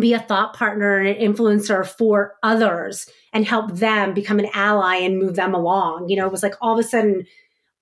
be 0.00 0.12
a 0.12 0.20
thought 0.20 0.54
partner 0.54 0.98
and 0.98 1.08
an 1.08 1.16
influencer 1.16 1.86
for 1.86 2.34
others 2.42 3.08
and 3.32 3.46
help 3.46 3.72
them 3.72 4.14
become 4.14 4.38
an 4.38 4.48
ally 4.54 4.96
and 4.96 5.18
move 5.18 5.36
them 5.36 5.54
along. 5.54 6.08
You 6.08 6.16
know, 6.16 6.26
it 6.26 6.32
was 6.32 6.42
like 6.42 6.54
all 6.60 6.78
of 6.78 6.84
a 6.84 6.88
sudden, 6.88 7.26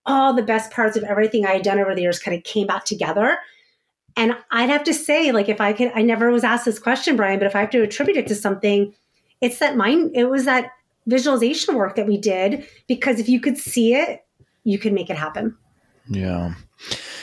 all 0.06 0.32
the 0.32 0.42
best 0.42 0.70
parts 0.70 0.96
of 0.96 1.04
everything 1.04 1.46
I 1.46 1.54
had 1.54 1.62
done 1.62 1.78
over 1.78 1.94
the 1.94 2.02
years 2.02 2.18
kind 2.18 2.36
of 2.36 2.44
came 2.44 2.66
back 2.66 2.84
together. 2.84 3.38
And 4.16 4.36
I'd 4.50 4.70
have 4.70 4.84
to 4.84 4.94
say, 4.94 5.32
like, 5.32 5.48
if 5.48 5.60
I 5.60 5.72
could, 5.72 5.92
I 5.94 6.02
never 6.02 6.30
was 6.30 6.44
asked 6.44 6.64
this 6.64 6.78
question, 6.78 7.16
Brian, 7.16 7.38
but 7.38 7.46
if 7.46 7.54
I 7.54 7.60
have 7.60 7.70
to 7.70 7.82
attribute 7.82 8.16
it 8.16 8.26
to 8.28 8.34
something, 8.34 8.94
it's 9.40 9.58
that 9.58 9.76
mind, 9.76 10.10
it 10.14 10.24
was 10.24 10.44
that 10.44 10.72
visualization 11.06 11.74
work 11.74 11.96
that 11.96 12.06
we 12.06 12.18
did 12.18 12.66
because 12.86 13.20
if 13.20 13.28
you 13.28 13.40
could 13.40 13.56
see 13.56 13.94
it, 13.94 14.24
you 14.64 14.78
could 14.78 14.92
make 14.92 15.08
it 15.08 15.16
happen. 15.16 15.56
Yeah. 16.08 16.54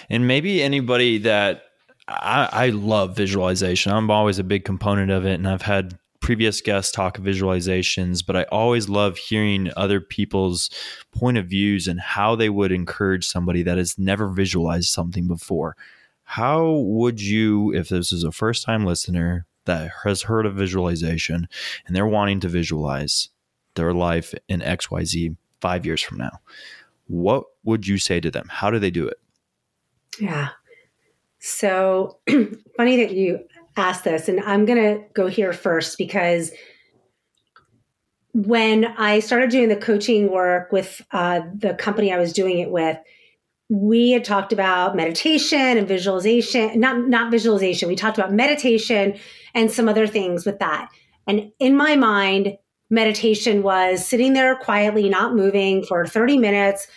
And 0.09 0.27
maybe 0.27 0.61
anybody 0.61 1.17
that 1.19 1.63
I, 2.07 2.49
I 2.51 2.69
love 2.69 3.15
visualization. 3.15 3.91
I'm 3.91 4.11
always 4.11 4.39
a 4.39 4.43
big 4.43 4.65
component 4.65 5.11
of 5.11 5.25
it. 5.25 5.35
And 5.35 5.47
I've 5.47 5.63
had 5.63 5.97
previous 6.19 6.61
guests 6.61 6.91
talk 6.91 7.17
visualizations, 7.17 8.25
but 8.25 8.35
I 8.35 8.43
always 8.43 8.89
love 8.89 9.17
hearing 9.17 9.71
other 9.75 10.01
people's 10.01 10.69
point 11.11 11.37
of 11.37 11.47
views 11.47 11.87
and 11.87 11.99
how 11.99 12.35
they 12.35 12.49
would 12.49 12.71
encourage 12.71 13.27
somebody 13.27 13.63
that 13.63 13.77
has 13.77 13.97
never 13.97 14.27
visualized 14.29 14.89
something 14.89 15.27
before. 15.27 15.75
How 16.23 16.71
would 16.71 17.21
you, 17.21 17.73
if 17.73 17.89
this 17.89 18.11
is 18.11 18.23
a 18.23 18.31
first 18.31 18.65
time 18.65 18.85
listener 18.85 19.45
that 19.65 19.91
has 20.03 20.23
heard 20.23 20.45
of 20.45 20.55
visualization 20.55 21.47
and 21.85 21.95
they're 21.95 22.07
wanting 22.07 22.39
to 22.39 22.49
visualize, 22.49 23.29
their 23.75 23.93
life 23.93 24.33
in 24.47 24.61
XYZ 24.61 25.35
five 25.61 25.85
years 25.85 26.01
from 26.01 26.17
now. 26.17 26.39
What 27.07 27.43
would 27.63 27.87
you 27.87 27.97
say 27.97 28.19
to 28.19 28.31
them? 28.31 28.47
How 28.49 28.71
do 28.71 28.79
they 28.79 28.91
do 28.91 29.07
it? 29.07 29.17
Yeah. 30.19 30.49
So 31.45 32.17
funny 32.75 32.97
that 32.97 33.11
you 33.11 33.45
asked 33.77 34.03
this, 34.03 34.27
and 34.27 34.39
I'm 34.39 34.65
going 34.65 34.79
to 34.79 35.03
go 35.13 35.27
here 35.27 35.53
first 35.53 35.95
because 35.95 36.51
when 38.33 38.85
I 38.85 39.19
started 39.19 39.51
doing 39.51 39.69
the 39.69 39.75
coaching 39.75 40.31
work 40.31 40.71
with 40.71 41.03
uh, 41.11 41.41
the 41.53 41.75
company 41.75 42.11
I 42.11 42.17
was 42.17 42.33
doing 42.33 42.57
it 42.57 42.71
with, 42.71 42.97
we 43.69 44.09
had 44.09 44.25
talked 44.25 44.53
about 44.53 44.95
meditation 44.95 45.77
and 45.77 45.87
visualization, 45.87 46.79
not 46.79 47.07
not 47.07 47.29
visualization. 47.29 47.89
We 47.89 47.95
talked 47.95 48.17
about 48.17 48.33
meditation 48.33 49.15
and 49.53 49.71
some 49.71 49.87
other 49.87 50.07
things 50.07 50.47
with 50.47 50.57
that. 50.59 50.89
And 51.27 51.51
in 51.59 51.77
my 51.77 51.95
mind, 51.95 52.57
meditation 52.89 53.61
was 53.61 54.03
sitting 54.03 54.33
there 54.33 54.55
quietly, 54.55 55.09
not 55.09 55.35
moving 55.35 55.83
for 55.83 56.07
30 56.07 56.39
minutes. 56.39 56.87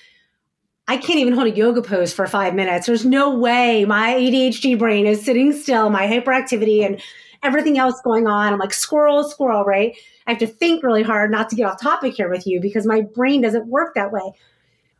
I 0.88 0.96
can't 0.96 1.18
even 1.18 1.34
hold 1.34 1.46
a 1.46 1.54
yoga 1.54 1.82
pose 1.82 2.14
for 2.14 2.26
five 2.26 2.54
minutes. 2.54 2.86
There's 2.86 3.04
no 3.04 3.34
way 3.34 3.84
my 3.84 4.14
ADHD 4.14 4.78
brain 4.78 5.06
is 5.06 5.22
sitting 5.22 5.52
still, 5.52 5.90
my 5.90 6.06
hyperactivity 6.06 6.84
and 6.84 7.00
everything 7.42 7.78
else 7.78 8.00
going 8.00 8.26
on. 8.26 8.54
I'm 8.54 8.58
like, 8.58 8.72
squirrel, 8.72 9.22
squirrel, 9.24 9.64
right? 9.64 9.94
I 10.26 10.30
have 10.32 10.40
to 10.40 10.46
think 10.46 10.82
really 10.82 11.02
hard 11.02 11.30
not 11.30 11.50
to 11.50 11.56
get 11.56 11.66
off 11.66 11.80
topic 11.80 12.14
here 12.14 12.30
with 12.30 12.46
you 12.46 12.60
because 12.60 12.86
my 12.86 13.02
brain 13.02 13.42
doesn't 13.42 13.66
work 13.66 13.94
that 13.94 14.12
way. 14.12 14.32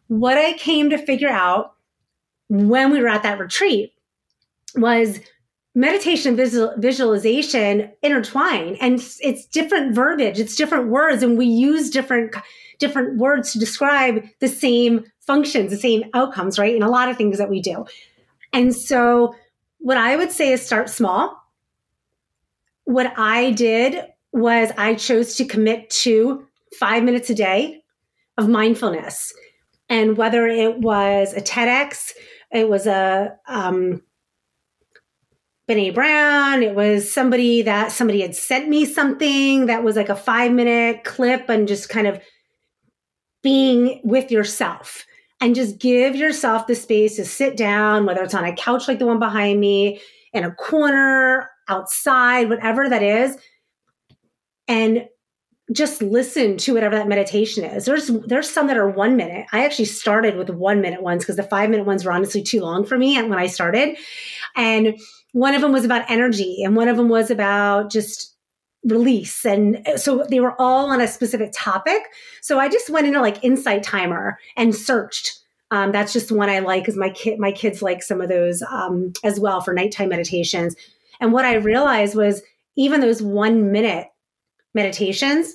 What 0.09 0.37
I 0.37 0.53
came 0.53 0.91
to 0.91 0.99
figure 0.99 1.29
out 1.29 1.75
when 2.49 2.93
we 2.93 3.01
were 3.01 3.09
at 3.09 3.23
that 3.23 3.39
retreat 3.39 3.95
was 4.75 5.21
meditation 5.75 6.37
visual, 6.37 6.75
visualization 6.79 7.91
intertwine 8.03 8.77
and 8.81 9.01
it's 9.21 9.47
different 9.47 9.95
verbiage 9.95 10.41
it's 10.41 10.57
different 10.57 10.89
words 10.89 11.23
and 11.23 11.39
we 11.39 11.47
use 11.47 11.89
different 11.89 12.35
different 12.79 13.17
words 13.19 13.53
to 13.53 13.61
describe 13.61 14.25
the 14.41 14.49
same 14.49 15.05
functions 15.29 15.71
the 15.71 15.77
same 15.77 16.05
outcomes 16.15 16.59
right? 16.59 16.75
In 16.75 16.83
a 16.83 16.91
lot 16.91 17.09
of 17.09 17.17
things 17.17 17.39
that 17.39 17.49
we 17.49 17.61
do. 17.61 17.87
And 18.53 18.75
so 18.75 19.35
what 19.79 19.97
i 19.97 20.17
would 20.17 20.33
say 20.33 20.53
is 20.53 20.67
start 20.67 20.91
small. 20.91 21.41
What 22.85 23.13
i 23.17 23.53
did 23.53 24.05
was 24.33 24.73
i 24.77 24.95
chose 24.95 25.37
to 25.37 25.45
commit 25.45 25.89
to 25.91 26.47
five 26.79 27.05
minutes 27.05 27.31
a 27.31 27.35
day 27.35 27.85
of 28.37 28.49
mindfulness. 28.49 29.33
And 29.89 30.17
whether 30.17 30.47
it 30.47 30.79
was 30.79 31.33
a 31.35 31.41
tedx 31.41 32.13
it 32.51 32.69
was 32.69 32.87
a 32.87 33.37
um, 33.47 34.03
Brene 35.69 35.95
Brown. 35.95 36.63
It 36.63 36.75
was 36.75 37.13
somebody 37.13 37.63
that 37.63 37.93
somebody 37.93 38.23
had 38.23 38.35
sent 38.35 38.69
me 38.69 38.87
something 38.87 39.67
that 39.67 39.85
was 39.85 39.97
like 39.97 40.09
a 40.09 40.17
five 40.17 40.53
minute 40.53 41.05
clip 41.05 41.49
and 41.49 41.69
just 41.69 41.89
kind 41.89 42.07
of 42.07 42.21
being 43.43 44.01
with 44.03 44.31
yourself 44.31 45.05
and 45.41 45.55
just 45.55 45.79
give 45.79 46.17
yourself 46.17 46.67
the 46.67 46.75
space 46.75 47.17
to 47.17 47.25
sit 47.25 47.57
down, 47.57 48.07
whether 48.07 48.23
it's 48.23 48.35
on 48.35 48.45
a 48.45 48.55
couch 48.55 48.89
like 48.89 48.99
the 48.99 49.07
one 49.07 49.19
behind 49.19 49.61
me, 49.61 50.01
in 50.33 50.45
a 50.45 50.51
corner, 50.53 51.51
outside, 51.69 52.49
whatever 52.49 52.89
that 52.89 53.03
is, 53.03 53.37
and 54.67 55.07
just 55.73 56.01
listen 56.01 56.57
to 56.57 56.75
whatever 56.75 56.97
that 56.97 57.09
meditation 57.09 57.65
is. 57.65 57.85
There's 57.85 58.09
there's 58.27 58.51
some 58.51 58.67
that 58.69 58.77
are 58.79 58.89
one 58.89 59.17
minute. 59.17 59.47
I 59.53 59.65
actually 59.65 59.85
started 59.85 60.37
with 60.37 60.49
one 60.49 60.81
minute 60.81 61.03
ones 61.03 61.23
because 61.23 61.37
the 61.37 61.43
five 61.43 61.69
minute 61.69 61.87
ones 61.87 62.05
were 62.05 62.13
honestly 62.13 62.43
too 62.43 62.61
long 62.61 62.87
for 62.87 62.97
me 62.97 63.21
when 63.23 63.39
I 63.39 63.47
started. 63.47 63.99
And 64.57 64.99
one 65.33 65.55
of 65.55 65.61
them 65.61 65.73
was 65.73 65.85
about 65.85 66.11
energy, 66.11 66.63
and 66.65 66.75
one 66.75 66.89
of 66.89 66.97
them 66.97 67.09
was 67.09 67.31
about 67.31 67.91
just 67.91 68.35
release. 68.85 69.45
And 69.45 69.87
so 69.97 70.25
they 70.31 70.41
were 70.41 70.61
all 70.61 70.91
on 70.91 71.01
a 71.01 71.09
specific 71.09 71.51
topic. 71.55 72.03
So 72.43 72.59
I 72.59 72.69
just 72.69 72.91
went 72.91 73.07
into 73.07 73.21
like 73.21 73.43
Insight 73.45 73.83
Timer 73.83 74.39
and 74.57 74.75
searched. 74.75 75.39
Um, 75.71 75.93
that's 75.93 76.13
just 76.13 76.33
one 76.33 76.49
I 76.49 76.61
like 76.61 76.83
because 76.83 76.97
my 76.97 77.11
kid, 77.11 77.39
my 77.39 77.53
kids 77.53 77.83
like 77.83 78.03
some 78.03 78.21
of 78.21 78.29
those 78.29 78.63
um, 78.63 79.13
as 79.25 79.39
well 79.39 79.61
for 79.61 79.75
nighttime 79.75 80.09
meditations. 80.09 80.75
And 81.21 81.33
what 81.33 81.45
I 81.45 81.57
realized 81.57 82.15
was 82.15 82.43
even 82.77 83.01
those 83.01 83.23
one 83.23 83.73
minute 83.73 84.07
meditations, 84.75 85.53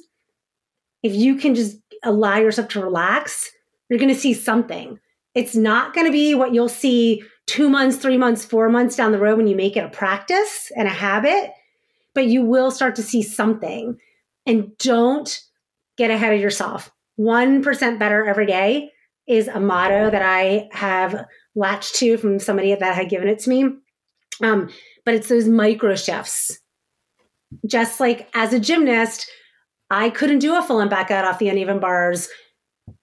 if 1.01 1.15
you 1.15 1.35
can 1.35 1.55
just 1.55 1.77
allow 2.03 2.37
yourself 2.37 2.67
to 2.69 2.81
relax, 2.81 3.51
you're 3.89 3.99
going 3.99 4.13
to 4.13 4.19
see 4.19 4.33
something. 4.33 4.99
It's 5.33 5.55
not 5.55 5.93
going 5.93 6.05
to 6.05 6.11
be 6.11 6.35
what 6.35 6.53
you'll 6.53 6.69
see 6.69 7.23
two 7.47 7.69
months, 7.69 7.97
three 7.97 8.17
months, 8.17 8.45
four 8.45 8.69
months 8.69 8.95
down 8.95 9.11
the 9.11 9.19
road 9.19 9.37
when 9.37 9.47
you 9.47 9.55
make 9.55 9.75
it 9.75 9.83
a 9.83 9.89
practice 9.89 10.71
and 10.75 10.87
a 10.87 10.91
habit, 10.91 11.51
but 12.13 12.27
you 12.27 12.43
will 12.43 12.71
start 12.71 12.95
to 12.95 13.03
see 13.03 13.21
something. 13.21 13.97
And 14.45 14.77
don't 14.77 15.39
get 15.97 16.11
ahead 16.11 16.33
of 16.33 16.41
yourself. 16.41 16.91
1% 17.19 17.99
better 17.99 18.25
every 18.25 18.45
day 18.45 18.91
is 19.27 19.47
a 19.47 19.59
motto 19.59 20.09
that 20.09 20.21
I 20.21 20.67
have 20.71 21.25
latched 21.55 21.95
to 21.95 22.17
from 22.17 22.39
somebody 22.39 22.75
that 22.75 22.95
had 22.95 23.09
given 23.09 23.27
it 23.27 23.39
to 23.39 23.49
me. 23.49 23.65
Um, 24.41 24.69
but 25.05 25.13
it's 25.13 25.29
those 25.29 25.47
micro 25.47 25.95
shifts 25.95 26.59
just 27.65 27.99
like 27.99 28.29
as 28.33 28.53
a 28.53 28.59
gymnast, 28.59 29.29
I 29.89 30.09
couldn't 30.09 30.39
do 30.39 30.57
a 30.57 30.61
full 30.61 30.79
and 30.79 30.89
back 30.89 31.11
out 31.11 31.25
off 31.25 31.39
the 31.39 31.49
uneven 31.49 31.79
bars 31.79 32.29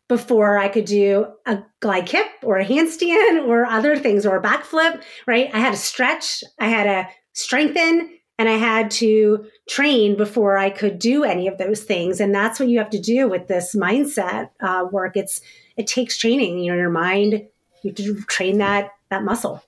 before 0.09 0.59
I 0.59 0.68
could 0.68 0.87
do 0.87 1.27
a 1.46 1.62
glide 1.81 2.07
kip 2.07 2.27
or 2.42 2.59
a 2.59 2.64
handstand 2.64 3.46
or 3.46 3.64
other 3.64 3.96
things 3.96 4.27
or 4.27 4.37
a 4.37 4.42
backflip, 4.42 5.03
right? 5.27 5.51
I 5.55 5.61
had 5.61 5.70
to 5.70 5.77
stretch, 5.77 6.42
I 6.59 6.68
had 6.68 6.85
to 6.85 7.09
strengthen, 7.33 8.11
and 8.40 8.48
I 8.48 8.57
had 8.57 8.90
to 8.92 9.44
train 9.68 10.16
before 10.16 10.57
I 10.57 10.70
could 10.70 10.98
do 10.98 11.24
any 11.24 11.46
of 11.46 11.59
those 11.59 11.83
things. 11.83 12.20
And 12.20 12.35
that's 12.35 12.59
what 12.59 12.70
you 12.70 12.79
have 12.79 12.88
to 12.88 12.98
do 12.98 13.29
with 13.29 13.48
this 13.48 13.76
mindset 13.76 14.48
uh, 14.61 14.87
work. 14.90 15.14
It's 15.14 15.42
it 15.76 15.87
takes 15.87 16.16
training. 16.16 16.59
You 16.59 16.72
know, 16.72 16.79
your 16.79 16.88
mind. 16.88 17.46
You 17.83 17.90
have 17.90 17.96
to 17.96 18.22
train 18.22 18.57
that 18.57 18.92
that 19.11 19.24
muscle. 19.24 19.62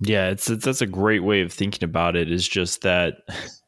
Yeah, 0.00 0.28
it's, 0.30 0.50
it's 0.50 0.64
that's 0.64 0.80
a 0.80 0.86
great 0.86 1.22
way 1.22 1.42
of 1.42 1.52
thinking 1.52 1.84
about 1.84 2.16
it. 2.16 2.32
Is 2.32 2.48
just 2.48 2.82
that 2.82 3.18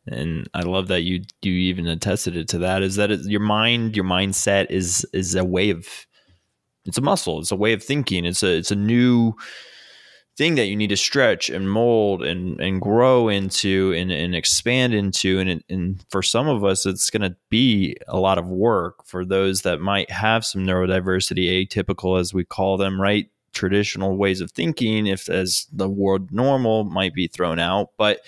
and 0.09 0.49
I 0.55 0.63
love 0.63 0.89
that 0.89 1.03
you 1.03 1.23
you 1.43 1.53
even 1.53 1.87
attested 1.87 2.37
it 2.37 2.49
to 2.49 2.59
that 2.59 2.83
is 2.83 2.97
that 2.97 3.13
it, 3.13 3.21
your 3.21 3.39
mind 3.39 3.95
your 3.95 4.05
mindset 4.05 4.69
is 4.71 5.07
is 5.13 5.37
a 5.37 5.45
way 5.45 5.71
of 5.71 5.87
it's 6.85 6.99
a 6.99 7.03
muscle 7.03 7.39
it's 7.39 7.53
a 7.53 7.57
way 7.57 7.73
of 7.73 7.85
thinking 7.85 8.25
it's 8.25 8.43
a 8.43 8.57
it's 8.57 8.73
a 8.73 8.77
new 8.77 9.35
thing 10.37 10.55
that 10.55 10.67
you 10.67 10.77
need 10.77 10.89
to 10.89 10.97
stretch 10.97 11.51
and 11.51 11.71
mold 11.71 12.23
and 12.23 12.61
and 12.61 12.81
grow 12.81 13.29
into 13.29 13.93
and, 13.97 14.11
and 14.11 14.35
expand 14.35 14.95
into. 14.95 15.39
And 15.39 15.63
and 15.69 16.05
for 16.11 16.23
some 16.23 16.49
of 16.49 16.65
us 16.65 16.87
it's 16.87 17.11
going 17.11 17.23
to 17.23 17.37
be 17.51 17.97
a 18.09 18.19
lot 18.19 18.39
of 18.39 18.49
work 18.49 19.05
for 19.05 19.25
those 19.25 19.63
that 19.63 19.81
might 19.81 20.11
have 20.11 20.45
some 20.45 20.65
neurodiversity 20.65 21.67
atypical 21.67 22.19
as 22.19 22.33
we 22.33 22.45
call 22.45 22.77
them 22.77 23.01
right? 23.01 23.29
Traditional 23.53 24.17
ways 24.17 24.41
of 24.41 24.51
thinking 24.51 25.07
if 25.07 25.29
as 25.29 25.67
the 25.71 25.89
word 25.89 26.33
normal 26.33 26.85
might 26.85 27.15
be 27.15 27.29
thrown 27.29 27.59
out. 27.59 27.91
But 27.99 28.21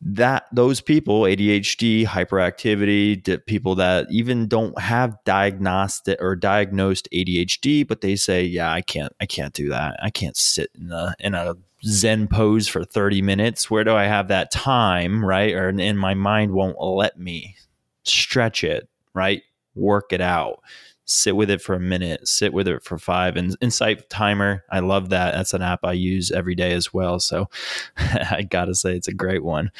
that 0.00 0.46
those 0.52 0.80
people 0.80 1.22
adhd 1.22 2.06
hyperactivity 2.06 3.44
people 3.46 3.74
that 3.74 4.06
even 4.10 4.46
don't 4.46 4.78
have 4.78 5.16
diagnostic 5.24 6.16
or 6.20 6.36
diagnosed 6.36 7.08
adhd 7.12 7.86
but 7.88 8.00
they 8.00 8.14
say 8.14 8.44
yeah 8.44 8.72
i 8.72 8.80
can't 8.80 9.12
i 9.20 9.26
can't 9.26 9.54
do 9.54 9.68
that. 9.68 9.96
I 10.02 10.10
can't 10.10 10.36
sit 10.36 10.70
in 10.78 10.92
a 10.92 11.14
in 11.18 11.34
a 11.34 11.54
zen 11.84 12.26
pose 12.26 12.66
for 12.66 12.84
30 12.84 13.22
minutes. 13.22 13.70
Where 13.70 13.84
do 13.84 13.94
i 13.94 14.04
have 14.04 14.28
that 14.28 14.50
time 14.50 15.24
right? 15.24 15.54
Or 15.54 15.68
and 15.68 15.98
my 15.98 16.14
mind 16.14 16.52
won't 16.52 16.80
let 16.80 17.18
me 17.18 17.56
stretch 18.04 18.64
it 18.64 18.88
right? 19.14 19.42
Work 19.74 20.12
it 20.12 20.20
out 20.20 20.60
sit 21.08 21.34
with 21.34 21.50
it 21.50 21.62
for 21.62 21.74
a 21.74 21.80
minute, 21.80 22.28
sit 22.28 22.52
with 22.52 22.68
it 22.68 22.84
for 22.84 22.98
five. 22.98 23.36
And 23.36 23.56
Insight 23.60 24.08
Timer, 24.10 24.62
I 24.70 24.80
love 24.80 25.08
that. 25.08 25.34
That's 25.34 25.54
an 25.54 25.62
app 25.62 25.80
I 25.82 25.92
use 25.92 26.30
every 26.30 26.54
day 26.54 26.72
as 26.72 26.92
well. 26.92 27.18
So 27.18 27.48
I 27.96 28.46
got 28.48 28.66
to 28.66 28.74
say, 28.74 28.94
it's 28.94 29.08
a 29.08 29.14
great 29.14 29.42
one. 29.42 29.72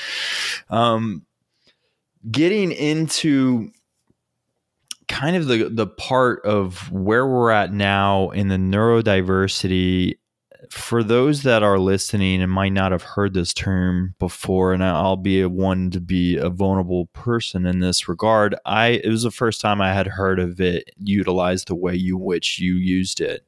Um, 0.71 1.27
getting 2.31 2.73
into 2.73 3.71
kind 5.07 5.37
of 5.37 5.47
the 5.47 5.69
the 5.71 5.87
part 5.87 6.45
of 6.45 6.91
where 6.93 7.27
we're 7.27 7.51
at 7.51 7.73
now 7.73 8.31
in 8.31 8.49
the 8.49 8.57
neurodiversity 8.57 10.17
for 10.70 11.02
those 11.02 11.42
that 11.42 11.62
are 11.62 11.78
listening 11.78 12.42
and 12.42 12.50
might 12.50 12.72
not 12.72 12.92
have 12.92 13.02
heard 13.02 13.35
this 13.35 13.52
term 13.52 14.14
before, 14.18 14.72
and 14.72 14.85
I'll 14.85 15.16
be 15.16 15.44
one 15.44 15.90
to 15.90 16.00
be 16.00 16.37
a 16.37 16.48
vulnerable 16.48 17.07
person 17.07 17.66
in 17.66 17.81
this 17.81 18.09
regard, 18.09 18.54
I 18.64 19.00
it 19.04 19.09
was 19.09 19.22
the 19.22 19.31
first 19.31 19.61
time 19.61 19.81
I 19.81 19.92
had 19.92 20.07
heard 20.07 20.38
of 20.38 20.61
it 20.61 20.90
utilized 20.98 21.68
the 21.68 21.74
way 21.74 21.94
you 21.94 22.16
which 22.16 22.59
you 22.59 22.74
used 22.74 23.20
it. 23.20 23.44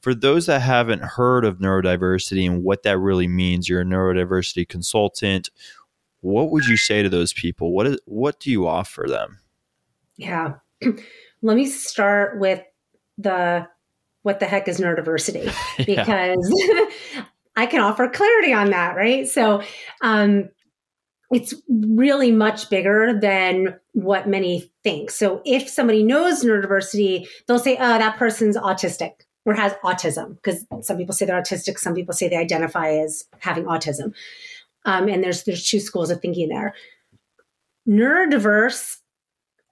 For 0.00 0.14
those 0.14 0.46
that 0.46 0.62
haven't 0.62 1.02
heard 1.02 1.44
of 1.44 1.58
neurodiversity 1.58 2.46
and 2.48 2.62
what 2.62 2.82
that 2.84 2.98
really 2.98 3.28
means, 3.28 3.68
you're 3.68 3.80
a 3.80 3.84
neurodiversity 3.84 4.68
consultant. 4.68 5.50
What 6.20 6.50
would 6.50 6.66
you 6.66 6.76
say 6.76 7.02
to 7.02 7.08
those 7.08 7.32
people? 7.32 7.72
What 7.72 7.86
is 7.86 7.98
what 8.04 8.40
do 8.40 8.50
you 8.50 8.66
offer 8.66 9.06
them? 9.08 9.38
Yeah. 10.16 10.54
Let 11.42 11.56
me 11.56 11.66
start 11.66 12.38
with 12.38 12.62
the 13.18 13.66
what 14.28 14.40
the 14.40 14.46
heck 14.46 14.68
is 14.68 14.78
neurodiversity 14.78 15.50
because 15.86 16.36
I 17.56 17.64
can 17.64 17.80
offer 17.80 18.08
clarity 18.08 18.52
on 18.52 18.70
that, 18.70 18.94
right? 18.94 19.26
So, 19.26 19.62
um, 20.02 20.50
it's 21.30 21.54
really 21.68 22.30
much 22.30 22.68
bigger 22.70 23.18
than 23.18 23.78
what 23.92 24.28
many 24.28 24.70
think. 24.84 25.10
So, 25.10 25.40
if 25.46 25.66
somebody 25.66 26.02
knows 26.02 26.44
neurodiversity, 26.44 27.26
they'll 27.46 27.58
say, 27.58 27.76
"Oh, 27.80 27.98
that 27.98 28.18
person's 28.18 28.56
autistic." 28.56 29.12
or 29.46 29.54
has 29.54 29.72
autism 29.82 30.34
because 30.34 30.66
some 30.82 30.98
people 30.98 31.14
say 31.14 31.24
they're 31.24 31.40
autistic 31.40 31.78
some 31.78 31.94
people 31.94 32.12
say 32.12 32.28
they 32.28 32.36
identify 32.36 32.90
as 32.90 33.24
having 33.38 33.64
autism 33.64 34.12
um, 34.84 35.08
and 35.08 35.24
there's 35.24 35.44
there's 35.44 35.64
two 35.64 35.80
schools 35.80 36.10
of 36.10 36.20
thinking 36.20 36.50
there 36.50 36.74
neurodiverse 37.88 38.96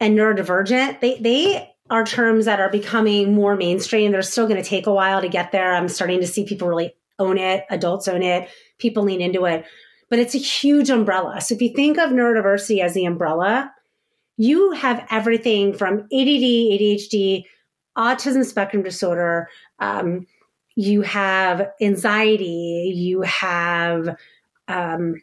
and 0.00 0.16
neurodivergent 0.16 1.00
they 1.00 1.18
they 1.18 1.75
are 1.90 2.04
terms 2.04 2.46
that 2.46 2.60
are 2.60 2.70
becoming 2.70 3.34
more 3.34 3.56
mainstream. 3.56 4.12
They're 4.12 4.22
still 4.22 4.48
going 4.48 4.62
to 4.62 4.68
take 4.68 4.86
a 4.86 4.92
while 4.92 5.20
to 5.20 5.28
get 5.28 5.52
there. 5.52 5.74
I'm 5.74 5.88
starting 5.88 6.20
to 6.20 6.26
see 6.26 6.44
people 6.44 6.68
really 6.68 6.94
own 7.18 7.38
it, 7.38 7.64
adults 7.70 8.08
own 8.08 8.22
it, 8.22 8.48
people 8.78 9.04
lean 9.04 9.20
into 9.20 9.44
it. 9.44 9.64
But 10.10 10.18
it's 10.18 10.34
a 10.34 10.38
huge 10.38 10.90
umbrella. 10.90 11.40
So 11.40 11.54
if 11.54 11.62
you 11.62 11.70
think 11.74 11.98
of 11.98 12.10
neurodiversity 12.10 12.80
as 12.80 12.94
the 12.94 13.06
umbrella, 13.06 13.72
you 14.36 14.72
have 14.72 15.06
everything 15.10 15.72
from 15.72 16.00
ADD, 16.00 16.10
ADHD, 16.12 17.44
autism 17.96 18.44
spectrum 18.44 18.82
disorder. 18.82 19.48
Um, 19.78 20.26
you 20.74 21.02
have 21.02 21.70
anxiety. 21.80 22.92
You 22.94 23.22
have 23.22 24.16
um, 24.68 25.14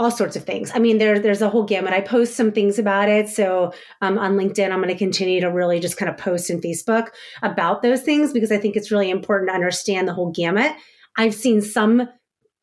all 0.00 0.10
sorts 0.10 0.34
of 0.34 0.44
things. 0.44 0.72
I 0.74 0.78
mean, 0.78 0.96
there, 0.96 1.18
there's 1.18 1.42
a 1.42 1.50
whole 1.50 1.64
gamut. 1.64 1.92
I 1.92 2.00
post 2.00 2.34
some 2.34 2.52
things 2.52 2.78
about 2.78 3.10
it. 3.10 3.28
So 3.28 3.74
um, 4.00 4.18
on 4.18 4.34
LinkedIn, 4.34 4.72
I'm 4.72 4.80
going 4.80 4.88
to 4.88 4.94
continue 4.94 5.42
to 5.42 5.52
really 5.52 5.78
just 5.78 5.98
kind 5.98 6.08
of 6.10 6.16
post 6.16 6.48
in 6.48 6.58
Facebook 6.58 7.08
about 7.42 7.82
those 7.82 8.00
things 8.00 8.32
because 8.32 8.50
I 8.50 8.56
think 8.56 8.76
it's 8.76 8.90
really 8.90 9.10
important 9.10 9.50
to 9.50 9.54
understand 9.54 10.08
the 10.08 10.14
whole 10.14 10.32
gamut. 10.32 10.72
I've 11.18 11.34
seen 11.34 11.60
some 11.60 12.08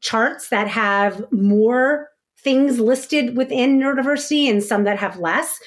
charts 0.01 0.49
that 0.49 0.67
have 0.67 1.31
more 1.31 2.07
things 2.39 2.79
listed 2.79 3.37
within 3.37 3.79
neurodiversity 3.79 4.49
and 4.49 4.63
some 4.63 4.85
that 4.85 4.97
have 4.97 5.19
less. 5.19 5.59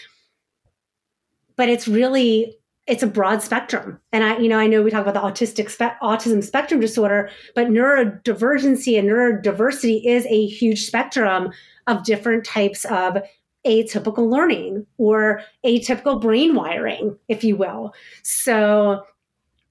But 1.56 1.68
it's 1.68 1.86
really 1.86 2.56
it's 2.90 3.04
a 3.04 3.06
broad 3.06 3.40
spectrum. 3.40 4.00
And 4.12 4.24
I, 4.24 4.38
you 4.38 4.48
know, 4.48 4.58
I 4.58 4.66
know 4.66 4.82
we 4.82 4.90
talk 4.90 5.06
about 5.06 5.14
the 5.14 5.20
autistic 5.20 5.70
spe- 5.70 6.02
autism 6.02 6.42
spectrum 6.42 6.80
disorder, 6.80 7.30
but 7.54 7.68
neurodivergency 7.68 8.98
and 8.98 9.08
neurodiversity 9.08 10.04
is 10.04 10.26
a 10.26 10.46
huge 10.46 10.84
spectrum 10.84 11.52
of 11.86 12.04
different 12.04 12.44
types 12.44 12.84
of 12.86 13.18
atypical 13.64 14.28
learning 14.28 14.84
or 14.98 15.40
atypical 15.64 16.20
brain 16.20 16.56
wiring, 16.56 17.16
if 17.28 17.44
you 17.44 17.56
will. 17.56 17.94
So, 18.24 19.04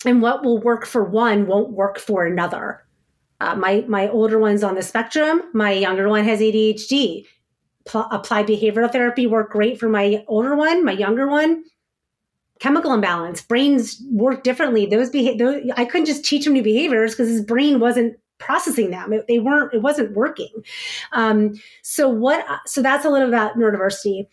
and 0.05 0.21
what 0.21 0.45
will 0.45 0.61
work 0.61 0.85
for 0.85 1.03
one 1.03 1.45
won't 1.45 1.71
work 1.71 1.99
for 1.99 2.25
another. 2.25 2.85
Uh, 3.41 3.55
my 3.55 3.83
my 3.87 4.07
older 4.07 4.39
one's 4.39 4.63
on 4.63 4.75
the 4.75 4.81
spectrum. 4.81 5.41
My 5.53 5.73
younger 5.73 6.07
one 6.07 6.23
has 6.23 6.39
ADHD. 6.39 7.25
Pl- 7.85 8.07
applied 8.11 8.47
behavioral 8.47 8.91
therapy 8.91 9.27
worked 9.27 9.51
great 9.51 9.77
for 9.77 9.89
my 9.89 10.23
older 10.27 10.55
one. 10.55 10.85
My 10.85 10.91
younger 10.91 11.27
one, 11.27 11.63
chemical 12.59 12.93
imbalance. 12.93 13.41
Brains 13.41 14.01
work 14.11 14.43
differently. 14.43 14.85
Those, 14.85 15.09
beha- 15.09 15.37
those 15.37 15.63
I 15.75 15.85
couldn't 15.85 16.05
just 16.05 16.25
teach 16.25 16.45
him 16.45 16.53
new 16.53 16.63
behaviors 16.63 17.13
because 17.13 17.29
his 17.29 17.43
brain 17.43 17.79
wasn't 17.79 18.17
processing 18.37 18.91
them. 18.91 19.11
It, 19.13 19.25
they 19.27 19.39
weren't. 19.39 19.73
It 19.73 19.81
wasn't 19.81 20.15
working. 20.15 20.51
Um, 21.11 21.59
so 21.81 22.07
what? 22.07 22.45
So 22.65 22.81
that's 22.81 23.05
a 23.05 23.09
little 23.09 23.27
about 23.27 23.57
neurodiversity. 23.57 24.27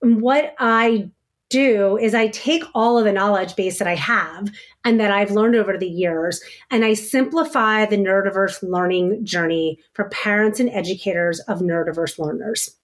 What 0.00 0.54
I 0.58 1.10
do 1.48 1.96
is 1.96 2.14
I 2.14 2.26
take 2.28 2.64
all 2.74 2.98
of 2.98 3.04
the 3.04 3.12
knowledge 3.12 3.54
base 3.54 3.78
that 3.78 3.86
I 3.86 3.94
have 3.94 4.50
and 4.84 4.98
that 4.98 5.12
I've 5.12 5.30
learned 5.30 5.54
over 5.54 5.78
the 5.78 5.88
years, 5.88 6.40
and 6.70 6.84
I 6.84 6.94
simplify 6.94 7.86
the 7.86 7.96
neurodiverse 7.96 8.62
learning 8.62 9.24
journey 9.24 9.78
for 9.92 10.08
parents 10.08 10.60
and 10.60 10.68
educators 10.70 11.40
of 11.40 11.60
neurodiverse 11.60 12.18
learners. 12.18 12.76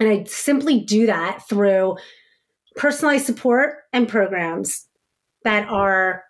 And 0.00 0.08
I 0.08 0.24
simply 0.24 0.80
do 0.80 1.06
that 1.06 1.48
through 1.48 1.96
personalized 2.76 3.26
support 3.26 3.76
and 3.92 4.08
programs 4.08 4.86
that 5.44 5.68
are 5.68 6.24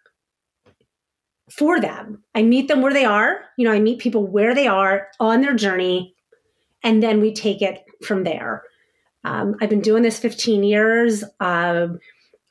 for 1.51 1.80
them. 1.80 2.22
I 2.34 2.42
meet 2.42 2.68
them 2.68 2.82
where 2.82 2.92
they 2.92 3.05
are. 3.05 3.40
You 3.57 3.66
know, 3.66 3.72
I 3.72 3.80
meet 3.80 4.01
people 4.01 4.26
where 4.26 4.55
they 4.55 4.66
are 4.66 5.09
on 5.20 5.40
their 5.40 5.55
journey, 5.55 6.14
and 6.82 7.03
then 7.03 7.20
we 7.20 7.32
take 7.32 7.62
it 7.62 7.82
from 8.03 8.24
there. 8.24 8.62
Um, 9.24 9.55
I've 9.61 9.70
been 9.70 9.80
doing 9.80 10.03
this 10.03 10.18
15 10.18 10.64
years. 10.64 11.24
Um, 11.40 11.99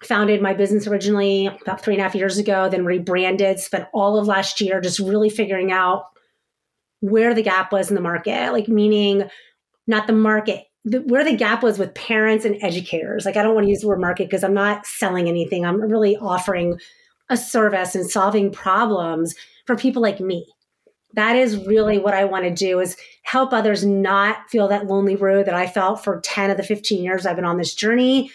founded 0.06 0.42
my 0.42 0.54
business 0.54 0.88
originally 0.88 1.48
about 1.48 1.82
three 1.82 1.94
and 1.94 2.02
a 2.02 2.04
half 2.04 2.16
years 2.16 2.38
ago, 2.38 2.70
then 2.70 2.86
rebranded, 2.86 3.60
spent 3.60 3.88
all 3.94 4.18
of 4.18 4.28
last 4.28 4.60
year 4.62 4.82
just 4.82 5.00
really 5.00 5.30
figuring 5.30 5.72
out 5.72 6.06
where 7.00 7.34
the 7.34 7.44
gap 7.44 7.72
was 7.72 7.90
in 7.90 7.96
the 7.96 8.02
market, 8.02 8.52
like 8.52 8.68
meaning 8.68 9.24
not 9.88 10.08
the 10.08 10.14
market, 10.14 10.66
the, 10.86 11.00
where 11.02 11.24
the 11.24 11.36
gap 11.36 11.64
was 11.64 11.80
with 11.80 11.94
parents 11.94 12.46
and 12.46 12.62
educators. 12.62 13.26
Like, 13.26 13.38
I 13.38 13.44
don't 13.44 13.56
want 13.56 13.66
to 13.66 13.70
use 13.70 13.82
the 13.82 13.88
word 13.88 14.02
market 14.02 14.28
because 14.28 14.44
I'm 14.44 14.54
not 14.54 14.86
selling 14.86 15.28
anything. 15.28 15.66
I'm 15.66 15.80
really 15.80 16.18
offering 16.18 16.80
a 17.30 17.38
service 17.38 17.96
and 17.96 18.10
solving 18.10 18.52
problems 18.52 19.34
for 19.66 19.76
people 19.76 20.02
like 20.02 20.20
me. 20.20 20.46
That 21.14 21.36
is 21.36 21.66
really 21.66 22.00
what 22.00 22.14
I 22.14 22.26
want 22.26 22.46
to 22.46 22.54
do 22.54 22.80
is 22.80 22.98
help 23.24 23.54
others 23.54 23.86
not 23.86 24.50
feel 24.50 24.68
that 24.68 24.88
lonely 24.88 25.16
road 25.16 25.46
that 25.46 25.56
I 25.56 25.68
felt 25.68 26.04
for 26.04 26.20
10 26.22 26.50
of 26.50 26.58
the 26.58 26.64
15 26.64 27.04
years 27.04 27.26
I've 27.26 27.36
been 27.36 27.46
on 27.46 27.58
this 27.58 27.76
journey. 27.76 28.32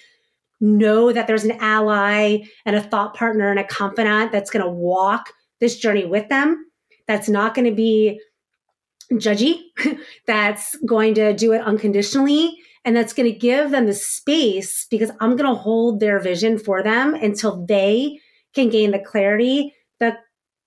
Know 0.61 1.12
that 1.12 1.26
there's 1.26 1.44
an 1.44 1.59
ally 1.61 2.38
and 2.64 2.76
a 2.76 2.80
thought 2.80 3.14
partner 3.14 3.51
and 3.51 3.59
a 3.59 3.64
confidant 3.64 4.32
that's 4.32 4.51
going 4.51 4.64
to 4.64 4.70
walk 4.70 5.32
this 5.61 5.76
journey 5.78 6.07
with 6.07 6.28
them. 6.28 6.66
That's 7.07 7.28
not 7.28 7.55
going 7.55 7.66
to 7.66 7.74
be 7.74 8.20
judgy, 9.12 9.61
that's 10.26 10.76
going 10.86 11.14
to 11.14 11.32
do 11.34 11.52
it 11.52 11.62
unconditionally, 11.62 12.56
and 12.84 12.96
that's 12.96 13.12
going 13.12 13.30
to 13.30 13.38
give 13.38 13.70
them 13.70 13.86
the 13.86 13.94
space 13.94 14.86
because 14.90 15.11
I'm 15.20 15.36
going 15.36 15.48
to 15.48 15.61
hold 15.61 16.00
their 16.00 16.20
vision 16.20 16.59
for 16.59 16.82
them 16.82 17.14
until 17.14 17.64
they 17.66 18.20
can 18.54 18.68
gain 18.68 18.90
the 18.90 18.98
clarity, 18.98 19.74
the 19.98 20.16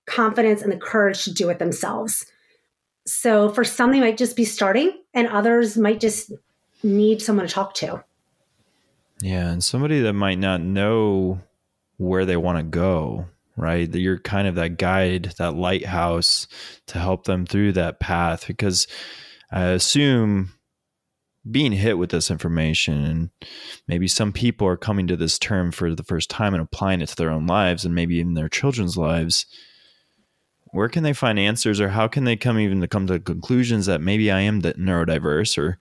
confidence, 0.06 0.62
and 0.62 0.72
the 0.72 0.76
courage 0.76 1.24
to 1.24 1.32
do 1.32 1.48
it 1.48 1.58
themselves. 1.58 2.26
So 3.06 3.48
for 3.48 3.64
some, 3.64 3.92
they 3.92 4.00
might 4.00 4.18
just 4.18 4.36
be 4.36 4.44
starting, 4.44 4.92
and 5.14 5.28
others 5.28 5.76
might 5.76 6.00
just 6.00 6.32
need 6.82 7.20
someone 7.22 7.46
to 7.46 7.52
talk 7.52 7.74
to. 7.74 8.04
Yeah, 9.20 9.50
and 9.50 9.62
somebody 9.62 10.00
that 10.00 10.14
might 10.14 10.38
not 10.38 10.60
know 10.60 11.40
where 11.96 12.24
they 12.24 12.36
want 12.36 12.58
to 12.58 12.64
go, 12.64 13.26
right? 13.56 13.90
That 13.90 14.00
you're 14.00 14.18
kind 14.18 14.48
of 14.48 14.54
that 14.56 14.78
guide, 14.78 15.34
that 15.38 15.54
lighthouse 15.54 16.46
to 16.86 16.98
help 16.98 17.24
them 17.24 17.46
through 17.46 17.72
that 17.72 18.00
path. 18.00 18.46
Because 18.46 18.86
I 19.50 19.66
assume 19.66 20.52
being 21.50 21.72
hit 21.72 21.98
with 21.98 22.10
this 22.10 22.30
information 22.30 23.04
and 23.04 23.30
maybe 23.88 24.06
some 24.06 24.32
people 24.32 24.66
are 24.66 24.76
coming 24.76 25.06
to 25.08 25.16
this 25.16 25.38
term 25.38 25.72
for 25.72 25.94
the 25.94 26.04
first 26.04 26.30
time 26.30 26.54
and 26.54 26.62
applying 26.62 27.00
it 27.00 27.08
to 27.08 27.16
their 27.16 27.30
own 27.30 27.46
lives 27.46 27.84
and 27.84 27.94
maybe 27.94 28.16
even 28.16 28.34
their 28.34 28.48
children's 28.48 28.96
lives. 28.96 29.46
Where 30.66 30.88
can 30.88 31.02
they 31.02 31.12
find 31.12 31.38
answers 31.38 31.80
or 31.80 31.90
how 31.90 32.08
can 32.08 32.24
they 32.24 32.36
come 32.36 32.58
even 32.58 32.80
to 32.80 32.88
come 32.88 33.06
to 33.08 33.18
conclusions 33.18 33.86
that 33.86 34.00
maybe 34.00 34.30
i 34.30 34.40
am 34.40 34.60
that 34.60 34.78
neurodiverse 34.78 35.58
or 35.58 35.78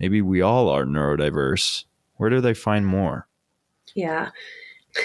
maybe 0.00 0.22
we 0.22 0.40
all 0.40 0.68
are 0.70 0.84
neurodiverse? 0.84 1.84
Where 2.16 2.30
do 2.30 2.40
they 2.40 2.54
find 2.54 2.86
more? 2.86 3.28
Yeah 3.94 4.30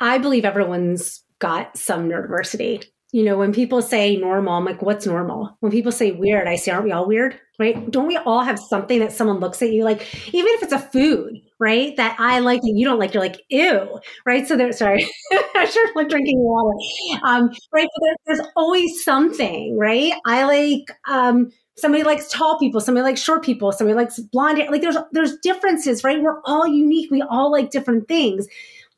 i 0.00 0.18
believe 0.18 0.44
everyone's 0.44 1.22
got 1.38 1.76
some 1.76 2.08
neurodiversity 2.08 2.84
you 3.12 3.22
know, 3.22 3.38
when 3.38 3.52
people 3.52 3.80
say 3.80 4.16
normal, 4.16 4.52
I'm 4.54 4.64
like, 4.64 4.82
what's 4.82 5.06
normal? 5.06 5.56
When 5.60 5.70
people 5.72 5.92
say 5.92 6.12
weird, 6.12 6.48
I 6.48 6.56
say, 6.56 6.72
aren't 6.72 6.84
we 6.84 6.92
all 6.92 7.06
weird? 7.06 7.38
Right? 7.58 7.90
Don't 7.90 8.08
we 8.08 8.16
all 8.18 8.42
have 8.42 8.58
something 8.58 8.98
that 8.98 9.12
someone 9.12 9.38
looks 9.38 9.62
at 9.62 9.72
you 9.72 9.84
like, 9.84 10.02
even 10.34 10.52
if 10.54 10.62
it's 10.62 10.72
a 10.72 10.78
food, 10.78 11.32
right? 11.58 11.96
That 11.96 12.16
I 12.18 12.40
like 12.40 12.60
and 12.62 12.78
you 12.78 12.84
don't 12.84 12.98
like, 12.98 13.14
you're 13.14 13.22
like, 13.22 13.40
ew, 13.48 14.00
right? 14.26 14.46
So 14.46 14.54
there's, 14.56 14.76
sorry, 14.78 15.08
I 15.54 15.64
sure 15.64 15.88
like 15.94 16.10
drinking 16.10 16.40
water. 16.40 16.76
Um, 17.24 17.48
right. 17.72 17.88
But 17.94 18.02
there, 18.02 18.16
there's 18.26 18.48
always 18.56 19.02
something, 19.02 19.78
right? 19.78 20.12
I 20.26 20.44
like, 20.44 20.94
um, 21.08 21.50
somebody 21.78 22.02
likes 22.02 22.28
tall 22.30 22.58
people, 22.58 22.82
somebody 22.82 23.04
likes 23.04 23.22
short 23.22 23.42
people, 23.42 23.72
somebody 23.72 23.96
likes 23.96 24.18
blonde. 24.18 24.58
Like 24.68 24.82
there's, 24.82 24.98
there's 25.12 25.38
differences, 25.38 26.04
right? 26.04 26.20
We're 26.20 26.42
all 26.44 26.66
unique. 26.66 27.10
We 27.10 27.22
all 27.22 27.50
like 27.50 27.70
different 27.70 28.08
things. 28.08 28.46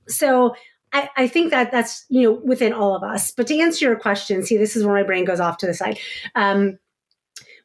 So 0.09 0.55
I, 0.93 1.11
I, 1.17 1.29
think 1.29 1.51
that 1.51 1.71
that's 1.71 2.05
you 2.09 2.23
know 2.23 2.41
within 2.45 2.73
all 2.73 2.95
of 2.95 3.03
us. 3.03 3.31
But 3.31 3.47
to 3.49 3.59
answer 3.59 3.85
your 3.87 3.97
question, 3.97 4.43
see, 4.43 4.57
this 4.57 4.77
is 4.77 4.85
where 4.85 4.95
my 4.95 5.03
brain 5.03 5.25
goes 5.25 5.41
off 5.41 5.59
to 5.59 5.67
the 5.67 5.75
side. 5.75 5.99
Um, 6.35 6.79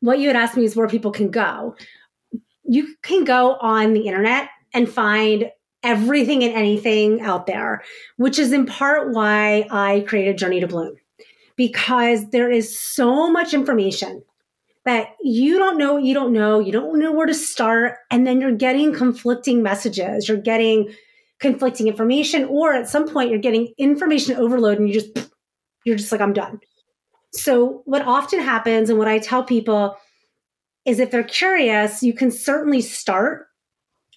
what 0.02 0.20
you 0.20 0.28
had 0.28 0.36
asked 0.36 0.58
me 0.58 0.66
is 0.66 0.76
where 0.76 0.88
people 0.88 1.12
can 1.12 1.32
go. 1.32 1.76
You 2.64 2.96
can 3.02 3.24
go 3.24 3.56
on 3.56 3.94
the 3.94 4.08
internet 4.08 4.50
and 4.74 4.90
find 4.90 5.50
everything 5.84 6.44
and 6.44 6.54
anything 6.54 7.22
out 7.22 7.46
there, 7.46 7.84
which 8.18 8.40
is 8.40 8.52
in 8.52 8.66
part 8.66 9.14
why 9.14 9.68
I 9.70 10.06
created 10.08 10.38
Journey 10.38 10.60
to 10.62 10.68
Bloom, 10.68 10.96
because 11.56 12.30
there 12.32 12.50
is 12.50 12.78
so 12.78 13.30
much 13.32 13.54
information 13.54 14.24
that 14.86 15.16
you 15.22 15.58
don't 15.58 15.78
know 15.78 15.98
you 15.98 16.14
don't 16.14 16.34
know, 16.34 16.60
you 16.60 16.72
don't 16.72 17.00
know 17.00 17.12
where 17.12 17.28
to 17.28 17.34
start, 17.34 17.98
and 18.12 18.28
then 18.28 18.42
you're 18.42 18.52
getting 18.52 18.94
conflicting 18.94 19.64
messages. 19.64 20.28
You're 20.28 20.38
getting 20.38 20.94
conflicting 21.44 21.90
information 21.90 22.46
or 22.46 22.74
at 22.74 22.90
some 22.90 23.08
point 23.08 23.30
you're 23.30 23.38
getting 23.38 23.74
information 23.78 24.36
overload 24.38 24.80
and 24.80 24.88
you 24.88 24.94
just 24.94 25.30
you're 25.86 25.98
just 25.98 26.12
like 26.12 26.22
i'm 26.22 26.34
done. 26.34 26.60
So 27.34 27.82
what 27.86 28.02
often 28.04 28.40
happens 28.40 28.90
and 28.90 28.98
what 28.98 29.10
i 29.10 29.20
tell 29.20 29.44
people 29.44 29.96
is 30.86 31.00
if 31.00 31.12
they're 31.12 31.24
curious 31.24 32.02
you 32.02 32.14
can 32.14 32.32
certainly 32.32 32.82
start 32.82 33.48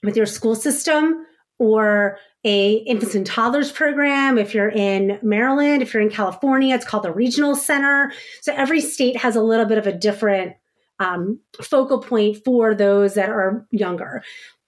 with 0.05 0.17
your 0.17 0.27
school 0.27 0.55
system 0.55 1.27
or 1.59 2.19
a 2.45 2.75
infants 2.87 3.17
and 3.17 3.27
toddlers 3.27 3.73
program. 3.73 4.39
If 4.39 4.55
you're 4.55 4.71
in 4.71 5.19
maryland 5.21 5.83
if 5.83 5.93
you're 5.93 6.03
in 6.05 6.11
california 6.11 6.77
it's 6.77 6.87
called 6.87 7.03
the 7.03 7.13
regional 7.13 7.57
center. 7.57 8.13
So 8.41 8.55
every 8.55 8.81
state 8.81 9.17
has 9.17 9.35
a 9.35 9.43
little 9.43 9.67
bit 9.67 9.79
of 9.79 9.87
a 9.89 9.93
different 9.93 10.55
um, 11.01 11.41
focal 11.61 12.01
point 12.01 12.39
for 12.45 12.73
those 12.73 13.15
that 13.15 13.31
are 13.31 13.67
younger. 13.73 14.23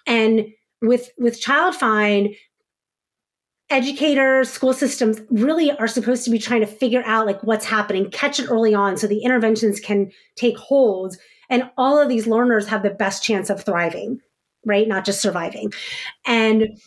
And 0.06 0.48
with 0.82 1.10
with 1.18 1.40
child 1.40 1.74
find 1.74 2.34
educators, 3.70 4.50
school 4.50 4.72
systems 4.72 5.20
really 5.30 5.70
are 5.72 5.88
supposed 5.88 6.24
to 6.24 6.30
be 6.30 6.38
trying 6.38 6.60
to 6.60 6.66
figure 6.66 7.02
out 7.04 7.26
like 7.26 7.42
what's 7.42 7.66
happening, 7.66 8.10
catch 8.10 8.40
it 8.40 8.50
early 8.50 8.74
on 8.74 8.96
so 8.96 9.06
the 9.06 9.22
interventions 9.22 9.78
can 9.80 10.10
take 10.36 10.56
hold 10.56 11.16
and 11.50 11.70
all 11.76 12.00
of 12.00 12.08
these 12.08 12.26
learners 12.26 12.68
have 12.68 12.82
the 12.82 12.90
best 12.90 13.22
chance 13.22 13.50
of 13.50 13.62
thriving, 13.62 14.20
right? 14.64 14.86
Not 14.86 15.04
just 15.04 15.20
surviving. 15.20 15.72
And 16.26 16.78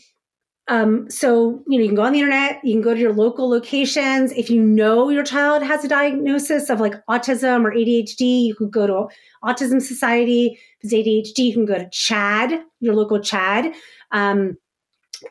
um, 0.67 1.09
so, 1.09 1.63
you 1.67 1.77
know, 1.77 1.83
you 1.83 1.89
can 1.89 1.95
go 1.95 2.03
on 2.03 2.13
the 2.13 2.19
internet, 2.19 2.63
you 2.63 2.73
can 2.73 2.81
go 2.81 2.93
to 2.93 2.99
your 2.99 3.13
local 3.13 3.49
locations. 3.49 4.31
If 4.31 4.49
you 4.49 4.61
know 4.61 5.09
your 5.09 5.23
child 5.23 5.63
has 5.63 5.83
a 5.83 5.87
diagnosis 5.87 6.69
of 6.69 6.79
like 6.79 6.93
autism 7.07 7.65
or 7.65 7.71
ADHD, 7.71 8.45
you 8.45 8.55
could 8.55 8.71
go 8.71 8.87
to 8.87 9.07
Autism 9.43 9.81
Society. 9.81 10.59
If 10.81 10.91
it's 10.91 10.93
ADHD, 10.93 11.45
you 11.45 11.53
can 11.53 11.65
go 11.65 11.75
to 11.75 11.85
CHADD, 11.85 12.61
your 12.79 12.95
local 12.95 13.19
CHADD. 13.19 13.73
Um, 14.11 14.57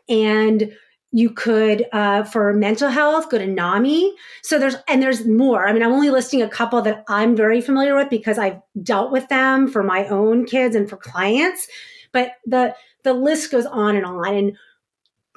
and 0.09 0.73
you 1.13 1.31
could 1.31 1.87
uh, 1.93 2.23
for 2.23 2.53
mental 2.53 2.89
health 2.89 3.31
go 3.31 3.39
to 3.39 3.47
nami. 3.47 4.15
So 4.43 4.59
there's 4.59 4.77
and 4.89 5.03
there's 5.03 5.27
more. 5.27 5.67
I 5.67 5.73
mean 5.73 5.83
i'm 5.83 5.93
only 5.93 6.11
listing 6.11 6.43
a 6.43 6.49
couple 6.49 6.81
that 6.83 7.05
i'm 7.09 7.35
very 7.35 7.61
familiar 7.61 7.97
with 7.97 8.11
because 8.11 8.39
i've 8.39 8.61
dealt 8.83 9.11
with 9.11 9.29
them 9.29 9.69
for 9.69 9.83
my 9.83 10.07
own 10.07 10.45
kids 10.47 10.75
and 10.75 10.89
for 10.89 10.97
clients. 10.97 11.67
But 12.13 12.33
the 12.47 12.75
the 13.03 13.13
list 13.13 13.51
goes 13.51 13.67
on 13.67 13.97
and 13.97 14.07
on. 14.07 14.35
And 14.35 14.57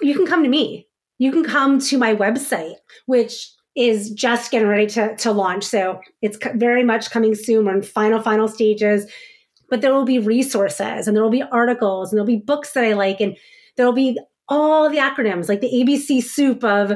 you 0.01 0.15
can 0.15 0.25
come 0.25 0.43
to 0.43 0.49
me. 0.49 0.87
You 1.17 1.31
can 1.31 1.43
come 1.43 1.79
to 1.79 1.97
my 1.97 2.15
website 2.15 2.75
which 3.05 3.49
is 3.75 4.11
just 4.11 4.51
getting 4.51 4.67
ready 4.67 4.85
to, 4.85 5.15
to 5.15 5.31
launch. 5.31 5.63
So 5.63 5.99
it's 6.21 6.37
very 6.55 6.83
much 6.83 7.09
coming 7.09 7.33
soon. 7.33 7.65
We're 7.65 7.75
in 7.75 7.81
final 7.81 8.21
final 8.21 8.47
stages. 8.47 9.09
But 9.69 9.81
there 9.81 9.93
will 9.93 10.05
be 10.05 10.19
resources 10.19 11.07
and 11.07 11.17
there 11.17 11.23
will 11.23 11.31
be 11.31 11.41
articles 11.41 12.11
and 12.11 12.17
there'll 12.17 12.27
be 12.27 12.37
books 12.37 12.73
that 12.73 12.83
i 12.83 12.93
like. 12.93 13.19
And 13.19 13.35
there'll 13.75 13.93
be 13.93 14.19
all 14.49 14.89
the 14.89 14.97
acronyms, 14.97 15.47
like 15.47 15.61
the 15.61 15.71
ABC 15.71 16.21
soup 16.23 16.63
of 16.63 16.91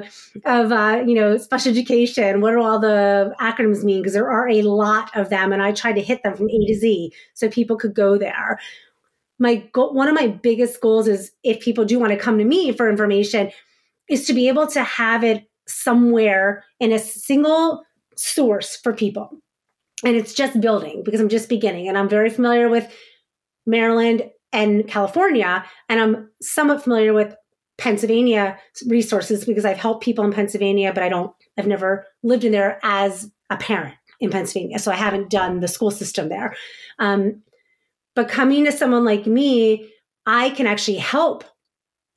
of 0.46 0.72
uh, 0.72 1.04
you 1.06 1.16
know 1.16 1.38
special 1.38 1.72
education. 1.72 2.42
What 2.42 2.52
do 2.52 2.62
all 2.62 2.80
the 2.80 3.34
acronyms 3.40 3.84
mean? 3.84 4.02
Because 4.02 4.14
there 4.14 4.30
are 4.30 4.50
a 4.50 4.62
lot 4.64 5.16
of 5.16 5.30
them, 5.30 5.54
and 5.54 5.62
I 5.62 5.72
tried 5.72 5.94
to 5.94 6.02
hit 6.02 6.24
them 6.24 6.36
from 6.36 6.50
A 6.50 6.66
to 6.68 6.76
Z 6.76 7.14
so 7.34 7.50
people 7.50 7.78
could 7.78 7.94
go 7.94 8.18
there. 8.18 8.60
My 9.40 9.56
goal, 9.72 9.94
one 9.94 10.08
of 10.08 10.16
my 10.16 10.28
biggest 10.28 10.82
goals 10.82 11.08
is 11.08 11.32
if 11.44 11.60
people 11.62 11.86
do 11.86 12.00
want 12.00 12.12
to 12.12 12.20
come 12.20 12.38
to 12.38 12.46
me 12.46 12.72
for 12.74 12.90
information, 12.90 13.52
is 14.10 14.26
to 14.28 14.34
be 14.34 14.48
able 14.48 14.68
to 14.68 14.84
have 14.84 15.24
it 15.24 15.50
somewhere 15.68 16.64
in 16.80 16.92
a 16.92 17.00
single 17.00 17.84
source 18.16 18.78
for 18.78 18.94
people. 18.94 19.30
And 20.04 20.16
it's 20.16 20.34
just 20.34 20.62
building 20.62 21.02
because 21.04 21.22
I'm 21.22 21.30
just 21.30 21.50
beginning, 21.50 21.88
and 21.88 21.98
I'm 21.98 22.10
very 22.10 22.30
familiar 22.30 22.68
with 22.68 22.92
Maryland 23.66 24.30
and 24.54 24.88
California. 24.88 25.66
And 25.90 26.00
I'm 26.00 26.30
somewhat 26.42 26.84
familiar 26.84 27.14
with 27.14 27.36
Pennsylvania 27.78 28.58
resources 28.88 29.46
because 29.46 29.66
I've 29.66 29.78
helped 29.78 30.04
people 30.04 30.26
in 30.26 30.34
Pennsylvania, 30.34 30.92
but 30.94 31.04
I 31.04 31.10
don't, 31.10 31.32
I've 31.58 31.68
never 31.68 32.08
lived 32.24 32.44
in 32.44 32.52
there 32.52 32.80
as 32.84 33.32
a 33.50 33.58
parent 33.58 33.96
in 34.20 34.32
Pennsylvania. 34.32 34.80
So 34.80 34.92
I 34.92 34.96
haven't 34.96 35.30
done 35.30 35.60
the 35.60 35.68
school 35.68 35.92
system 35.92 36.30
there. 36.30 36.56
Um, 37.00 37.44
but 38.16 38.30
coming 38.30 38.66
to 38.66 38.72
someone 38.72 39.06
like 39.06 39.28
me, 39.28 39.92
I 40.26 40.50
can 40.52 40.66
actually 40.66 40.98
help 40.98 41.44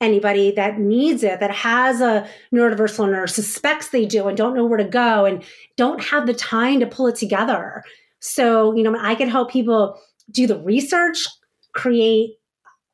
anybody 0.01 0.51
that 0.51 0.79
needs 0.79 1.21
it, 1.21 1.39
that 1.39 1.51
has 1.51 2.01
a 2.01 2.27
neurodiverse 2.51 2.97
learner, 2.97 3.27
suspects 3.27 3.89
they 3.89 4.05
do 4.05 4.27
and 4.27 4.35
don't 4.35 4.55
know 4.55 4.65
where 4.65 4.79
to 4.79 4.83
go 4.83 5.25
and 5.25 5.43
don't 5.77 6.03
have 6.03 6.25
the 6.25 6.33
time 6.33 6.79
to 6.79 6.87
pull 6.87 7.05
it 7.05 7.15
together. 7.15 7.83
So, 8.19 8.75
you 8.75 8.81
know, 8.81 8.97
I 8.99 9.13
can 9.13 9.29
help 9.29 9.51
people 9.51 9.99
do 10.31 10.47
the 10.47 10.59
research 10.59 11.27
create 11.73 12.37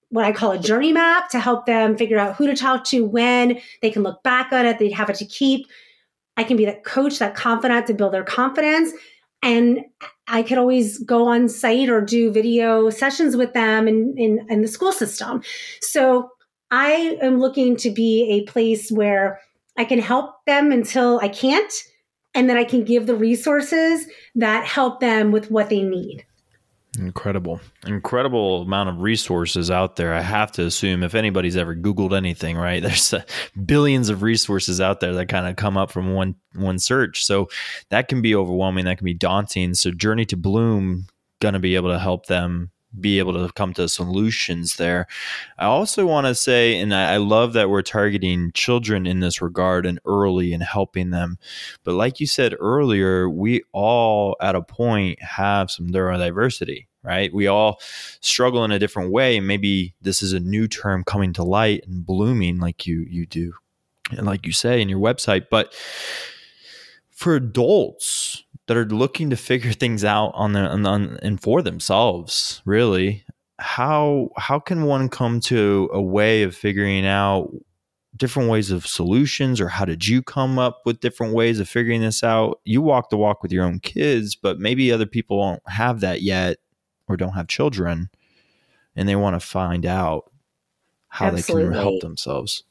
what 0.09 0.25
I 0.25 0.31
call 0.31 0.51
a 0.51 0.59
journey 0.59 0.93
map 0.93 1.29
to 1.31 1.39
help 1.39 1.65
them 1.65 1.97
figure 1.97 2.17
out 2.17 2.35
who 2.35 2.47
to 2.47 2.55
talk 2.55 2.85
to 2.85 3.03
when 3.03 3.59
they 3.81 3.89
can 3.89 4.03
look 4.03 4.23
back 4.23 4.51
on 4.53 4.65
it, 4.65 4.79
they 4.79 4.89
have 4.91 5.09
it 5.09 5.17
to 5.17 5.25
keep. 5.25 5.67
I 6.37 6.43
can 6.43 6.55
be 6.55 6.65
that 6.65 6.85
coach, 6.85 7.19
that 7.19 7.35
confidant 7.35 7.87
to 7.87 7.93
build 7.93 8.13
their 8.13 8.23
confidence. 8.23 8.91
And 9.43 9.81
I 10.27 10.43
could 10.43 10.57
always 10.57 10.99
go 10.99 11.27
on 11.27 11.49
site 11.49 11.89
or 11.89 12.01
do 12.01 12.31
video 12.31 12.89
sessions 12.89 13.35
with 13.35 13.53
them 13.53 13.87
in, 13.87 14.13
in, 14.17 14.45
in 14.49 14.61
the 14.61 14.67
school 14.67 14.91
system. 14.91 15.41
So 15.81 16.29
I 16.71 17.17
am 17.21 17.39
looking 17.39 17.75
to 17.77 17.89
be 17.89 18.29
a 18.31 18.49
place 18.49 18.91
where 18.91 19.39
I 19.77 19.85
can 19.85 19.99
help 19.99 20.45
them 20.45 20.71
until 20.71 21.19
I 21.19 21.29
can't, 21.29 21.71
and 22.33 22.49
then 22.49 22.57
I 22.57 22.63
can 22.63 22.83
give 22.83 23.07
the 23.07 23.15
resources 23.15 24.07
that 24.35 24.65
help 24.65 24.99
them 24.99 25.31
with 25.31 25.49
what 25.49 25.69
they 25.69 25.81
need. 25.81 26.25
Incredible, 26.97 27.59
incredible 27.85 28.63
amount 28.63 28.89
of 28.89 29.01
resources 29.01 29.69
out 29.69 29.97
there. 29.97 30.13
I 30.13 30.21
have 30.21 30.51
to 30.53 30.65
assume 30.65 31.03
if 31.03 31.15
anybody's 31.15 31.57
ever 31.57 31.75
Googled 31.75 32.15
anything, 32.15 32.57
right? 32.57 32.81
There's 32.83 33.13
uh, 33.13 33.21
billions 33.65 34.09
of 34.09 34.23
resources 34.23 34.81
out 34.81 34.99
there 34.99 35.13
that 35.13 35.27
kind 35.27 35.47
of 35.47 35.55
come 35.55 35.77
up 35.77 35.91
from 35.91 36.13
one 36.13 36.35
one 36.55 36.79
search. 36.79 37.23
So 37.23 37.49
that 37.89 38.07
can 38.07 38.21
be 38.21 38.35
overwhelming. 38.35 38.85
That 38.85 38.97
can 38.97 39.05
be 39.05 39.13
daunting. 39.13 39.75
So 39.75 39.91
Journey 39.91 40.25
to 40.25 40.37
Bloom 40.37 41.07
to 41.39 41.59
be 41.59 41.75
able 41.75 41.91
to 41.91 41.99
help 41.99 42.25
them 42.25 42.71
be 42.99 43.19
able 43.19 43.33
to 43.33 43.51
come 43.53 43.73
to 43.73 43.87
solutions 43.89 44.77
there. 44.77 45.07
I 45.57 45.65
also 45.65 46.05
want 46.05 46.27
to 46.27 46.35
say, 46.35 46.79
and 46.79 46.93
I, 46.93 47.17
love 47.17 47.53
that 47.53 47.69
we're 47.69 47.81
targeting 47.81 48.51
children 48.53 49.05
in 49.05 49.19
this 49.19 49.41
regard 49.41 49.85
and 49.85 49.99
early 50.05 50.53
and 50.53 50.63
helping 50.63 51.09
them. 51.09 51.37
But 51.83 51.95
like 51.95 52.19
you 52.19 52.27
said 52.27 52.55
earlier, 52.59 53.29
we 53.29 53.63
all 53.73 54.35
at 54.41 54.55
a 54.55 54.61
point 54.61 55.21
have 55.21 55.71
some 55.71 55.87
neurodiversity 55.87 56.87
right? 57.03 57.33
We 57.33 57.47
all 57.47 57.79
struggle 58.19 58.65
in 58.65 58.71
a 58.71 58.79
different 58.79 59.13
way. 59.13 59.37
And 59.37 59.47
maybe 59.47 59.95
this 60.01 60.21
is 60.21 60.33
a 60.33 60.41
new 60.41 60.67
term 60.67 61.05
coming 61.05 61.31
to 61.33 61.43
light 61.43 61.85
and 61.87 62.05
blooming 62.05 62.59
like 62.59 62.85
you 62.85 63.05
you 63.07 63.25
do 63.25 63.53
and 64.11 64.25
like 64.25 64.45
you 64.45 64.51
say 64.51 64.81
in 64.81 64.89
your 64.89 64.99
website, 64.99 65.47
but 65.49 65.73
for 67.11 67.35
adults 67.35 68.43
that 68.67 68.77
are 68.77 68.85
looking 68.85 69.29
to 69.29 69.35
figure 69.35 69.71
things 69.73 70.03
out 70.03 70.31
on 70.33 70.53
their 70.53 70.69
on, 70.69 70.85
on, 70.85 71.19
and 71.21 71.41
for 71.41 71.61
themselves, 71.61 72.61
really, 72.65 73.25
how 73.59 74.29
how 74.37 74.59
can 74.59 74.85
one 74.85 75.09
come 75.09 75.39
to 75.41 75.89
a 75.91 76.01
way 76.01 76.43
of 76.43 76.55
figuring 76.55 77.05
out 77.05 77.49
different 78.15 78.49
ways 78.49 78.71
of 78.71 78.87
solutions 78.87 79.61
or 79.61 79.67
how 79.67 79.85
did 79.85 80.07
you 80.07 80.23
come 80.23 80.57
up 80.57 80.81
with 80.85 80.99
different 81.01 81.35
ways 81.35 81.59
of 81.59 81.69
figuring 81.69 82.01
this 82.01 82.23
out 82.23 82.59
you 82.65 82.81
walk 82.81 83.11
the 83.11 83.17
walk 83.17 83.43
with 83.43 83.51
your 83.51 83.63
own 83.63 83.79
kids 83.79 84.35
but 84.35 84.57
maybe 84.59 84.91
other 84.91 85.05
people 85.05 85.39
don't 85.39 85.61
have 85.67 85.99
that 85.99 86.23
yet 86.23 86.57
or 87.07 87.15
don't 87.15 87.33
have 87.33 87.47
children 87.47 88.09
and 88.97 89.07
they 89.07 89.15
want 89.15 89.39
to 89.39 89.47
find 89.47 89.85
out 89.85 90.31
how 91.07 91.27
Absolutely. 91.27 91.63
they 91.63 91.69
can 91.69 91.81
help 91.81 92.01
themselves? 92.01 92.63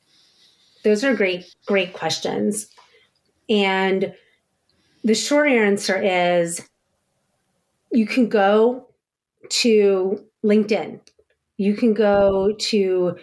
Those 0.84 1.04
are 1.04 1.14
great, 1.14 1.54
great 1.66 1.94
questions. 1.94 2.68
And 3.48 4.12
the 5.06 5.14
short 5.14 5.48
answer 5.48 5.96
is 6.02 6.68
you 7.92 8.06
can 8.06 8.28
go 8.28 8.88
to 9.48 10.20
LinkedIn, 10.44 11.00
you 11.58 11.76
can 11.76 11.94
go 11.94 12.52
to 12.58 13.16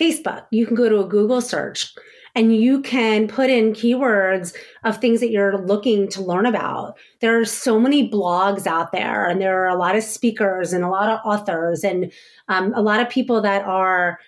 Facebook, 0.00 0.46
you 0.52 0.66
can 0.66 0.76
go 0.76 0.88
to 0.88 1.00
a 1.00 1.04
Google 1.08 1.40
search 1.40 1.92
and 2.36 2.54
you 2.54 2.80
can 2.80 3.26
put 3.26 3.50
in 3.50 3.72
keywords 3.72 4.54
of 4.84 4.98
things 4.98 5.18
that 5.18 5.32
you're 5.32 5.58
looking 5.58 6.06
to 6.10 6.22
learn 6.22 6.46
about. 6.46 6.96
There 7.20 7.40
are 7.40 7.44
so 7.44 7.80
many 7.80 8.08
blogs 8.08 8.68
out 8.68 8.92
there, 8.92 9.28
and 9.28 9.40
there 9.40 9.64
are 9.64 9.68
a 9.68 9.74
lot 9.74 9.96
of 9.96 10.04
speakers 10.04 10.72
and 10.72 10.84
a 10.84 10.88
lot 10.88 11.08
of 11.08 11.18
authors, 11.24 11.82
and 11.82 12.12
um, 12.46 12.72
a 12.76 12.82
lot 12.82 13.00
of 13.00 13.10
people 13.10 13.40
that 13.40 13.64
are 13.64 14.20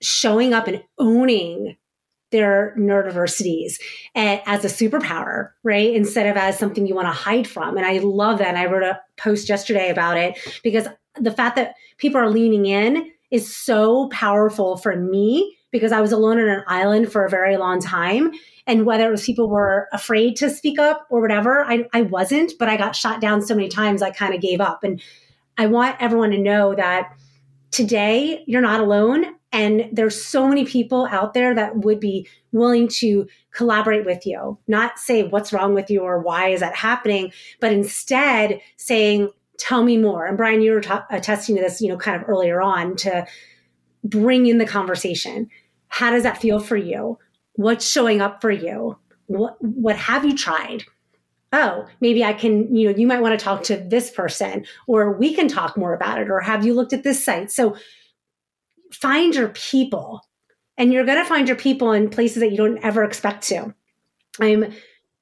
showing 0.00 0.54
up 0.54 0.68
and 0.68 0.84
owning 0.98 1.76
their 2.32 2.74
neurodiversities 2.76 3.74
as 4.14 4.64
a 4.64 4.68
superpower, 4.68 5.50
right? 5.62 5.94
Instead 5.94 6.26
of 6.26 6.36
as 6.36 6.58
something 6.58 6.86
you 6.86 6.94
want 6.94 7.06
to 7.06 7.12
hide 7.12 7.46
from. 7.46 7.76
And 7.76 7.86
I 7.86 7.98
love 7.98 8.38
that. 8.38 8.48
And 8.48 8.58
I 8.58 8.66
wrote 8.66 8.82
a 8.82 9.00
post 9.16 9.48
yesterday 9.48 9.90
about 9.90 10.16
it 10.16 10.38
because 10.64 10.88
the 11.20 11.30
fact 11.30 11.56
that 11.56 11.74
people 11.98 12.20
are 12.20 12.30
leaning 12.30 12.66
in 12.66 13.10
is 13.30 13.54
so 13.54 14.08
powerful 14.08 14.76
for 14.76 14.96
me 14.96 15.56
because 15.70 15.92
I 15.92 16.00
was 16.00 16.12
alone 16.12 16.38
on 16.38 16.48
an 16.48 16.64
island 16.66 17.10
for 17.10 17.24
a 17.24 17.30
very 17.30 17.56
long 17.56 17.80
time. 17.80 18.32
And 18.66 18.86
whether 18.86 19.08
it 19.08 19.10
was 19.10 19.24
people 19.24 19.48
were 19.48 19.88
afraid 19.92 20.36
to 20.36 20.50
speak 20.50 20.78
up 20.78 21.06
or 21.10 21.20
whatever, 21.20 21.64
I, 21.64 21.86
I 21.92 22.02
wasn't, 22.02 22.52
but 22.58 22.68
I 22.68 22.76
got 22.76 22.94
shot 22.94 23.20
down 23.20 23.42
so 23.42 23.54
many 23.54 23.68
times, 23.68 24.02
I 24.02 24.10
kind 24.10 24.34
of 24.34 24.40
gave 24.40 24.60
up. 24.60 24.84
And 24.84 25.00
I 25.58 25.66
want 25.66 25.96
everyone 25.98 26.30
to 26.30 26.38
know 26.38 26.74
that 26.74 27.14
today 27.70 28.44
you're 28.46 28.60
not 28.60 28.80
alone. 28.80 29.34
And 29.52 29.88
there's 29.92 30.22
so 30.22 30.48
many 30.48 30.64
people 30.64 31.06
out 31.10 31.34
there 31.34 31.54
that 31.54 31.76
would 31.78 32.00
be 32.00 32.26
willing 32.52 32.88
to 32.88 33.26
collaborate 33.52 34.06
with 34.06 34.26
you, 34.26 34.58
not 34.66 34.98
say 34.98 35.24
what's 35.24 35.52
wrong 35.52 35.74
with 35.74 35.90
you 35.90 36.00
or 36.00 36.20
why 36.20 36.48
is 36.48 36.60
that 36.60 36.74
happening, 36.74 37.32
but 37.60 37.70
instead 37.70 38.60
saying, 38.78 39.30
tell 39.58 39.84
me 39.84 39.96
more. 39.98 40.26
And 40.26 40.36
Brian, 40.36 40.62
you 40.62 40.72
were 40.72 40.80
t- 40.80 40.90
uh, 40.90 41.02
attesting 41.10 41.56
to 41.56 41.62
this, 41.62 41.80
you 41.80 41.88
know, 41.88 41.96
kind 41.96 42.20
of 42.20 42.28
earlier 42.28 42.60
on 42.60 42.96
to 42.96 43.26
bring 44.02 44.46
in 44.46 44.58
the 44.58 44.66
conversation. 44.66 45.48
How 45.88 46.10
does 46.10 46.22
that 46.22 46.40
feel 46.40 46.58
for 46.58 46.76
you? 46.76 47.18
What's 47.54 47.88
showing 47.88 48.20
up 48.20 48.40
for 48.40 48.50
you? 48.50 48.98
What 49.26 49.56
what 49.62 49.96
have 49.96 50.24
you 50.24 50.36
tried? 50.36 50.84
Oh, 51.52 51.86
maybe 52.00 52.24
I 52.24 52.32
can, 52.32 52.74
you 52.74 52.90
know, 52.90 52.96
you 52.96 53.06
might 53.06 53.20
want 53.20 53.38
to 53.38 53.44
talk 53.44 53.62
to 53.64 53.76
this 53.76 54.10
person 54.10 54.64
or 54.86 55.12
we 55.12 55.34
can 55.34 55.48
talk 55.48 55.76
more 55.76 55.92
about 55.92 56.18
it 56.18 56.30
or 56.30 56.40
have 56.40 56.64
you 56.64 56.72
looked 56.72 56.94
at 56.94 57.02
this 57.02 57.22
site? 57.22 57.50
So 57.50 57.76
find 58.92 59.34
your 59.34 59.48
people. 59.48 60.20
And 60.78 60.92
you're 60.92 61.04
going 61.04 61.18
to 61.18 61.28
find 61.28 61.48
your 61.48 61.56
people 61.56 61.92
in 61.92 62.08
places 62.08 62.40
that 62.40 62.50
you 62.50 62.56
don't 62.56 62.82
ever 62.82 63.04
expect 63.04 63.44
to. 63.48 63.74
I'm 64.40 64.72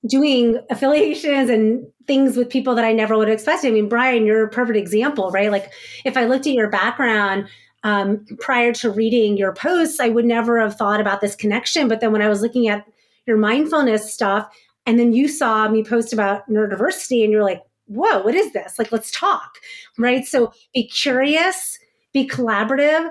doing 0.09 0.59
affiliations 0.71 1.51
and 1.51 1.87
things 2.07 2.37
with 2.37 2.49
people 2.49 2.75
that 2.75 2.85
I 2.85 2.93
never 2.93 3.17
would 3.17 3.29
have 3.29 3.35
expected. 3.35 3.69
I 3.69 3.73
mean, 3.73 3.89
Brian, 3.89 4.25
you're 4.25 4.45
a 4.45 4.51
perfect 4.51 4.79
example, 4.79 5.31
right? 5.31 5.51
Like 5.51 5.73
if 6.05 6.17
I 6.17 6.25
looked 6.25 6.47
at 6.47 6.55
your 6.55 6.71
background 6.71 7.49
um, 7.83 8.25
prior 8.39 8.73
to 8.75 8.91
reading 8.91 9.37
your 9.37 9.53
posts, 9.53 10.01
I 10.01 10.09
would 10.09 10.25
never 10.25 10.59
have 10.61 10.77
thought 10.77 11.01
about 11.01 11.21
this 11.21 11.35
connection. 11.35 11.89
But 11.89 12.01
then 12.01 12.13
when 12.13 12.23
I 12.23 12.29
was 12.29 12.43
looking 12.43 12.69
at 12.69 12.87
your 13.27 13.37
mindfulness 13.37 14.13
stuff, 14.13 14.49
and 14.87 14.99
then 14.99 15.13
you 15.13 15.29
saw 15.29 15.69
me 15.69 15.85
post 15.85 16.13
about 16.13 16.49
neurodiversity, 16.49 17.23
and 17.23 17.33
you're 17.33 17.45
like, 17.45 17.63
whoa, 17.87 18.23
what 18.23 18.35
is 18.35 18.53
this? 18.53 18.79
Like, 18.79 18.93
let's 18.93 19.11
talk, 19.11 19.57
right? 19.99 20.25
So 20.25 20.53
be 20.73 20.89
curious, 20.89 21.79
be 22.13 22.27
collaborative, 22.27 23.11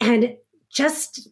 and 0.00 0.36
just 0.70 1.28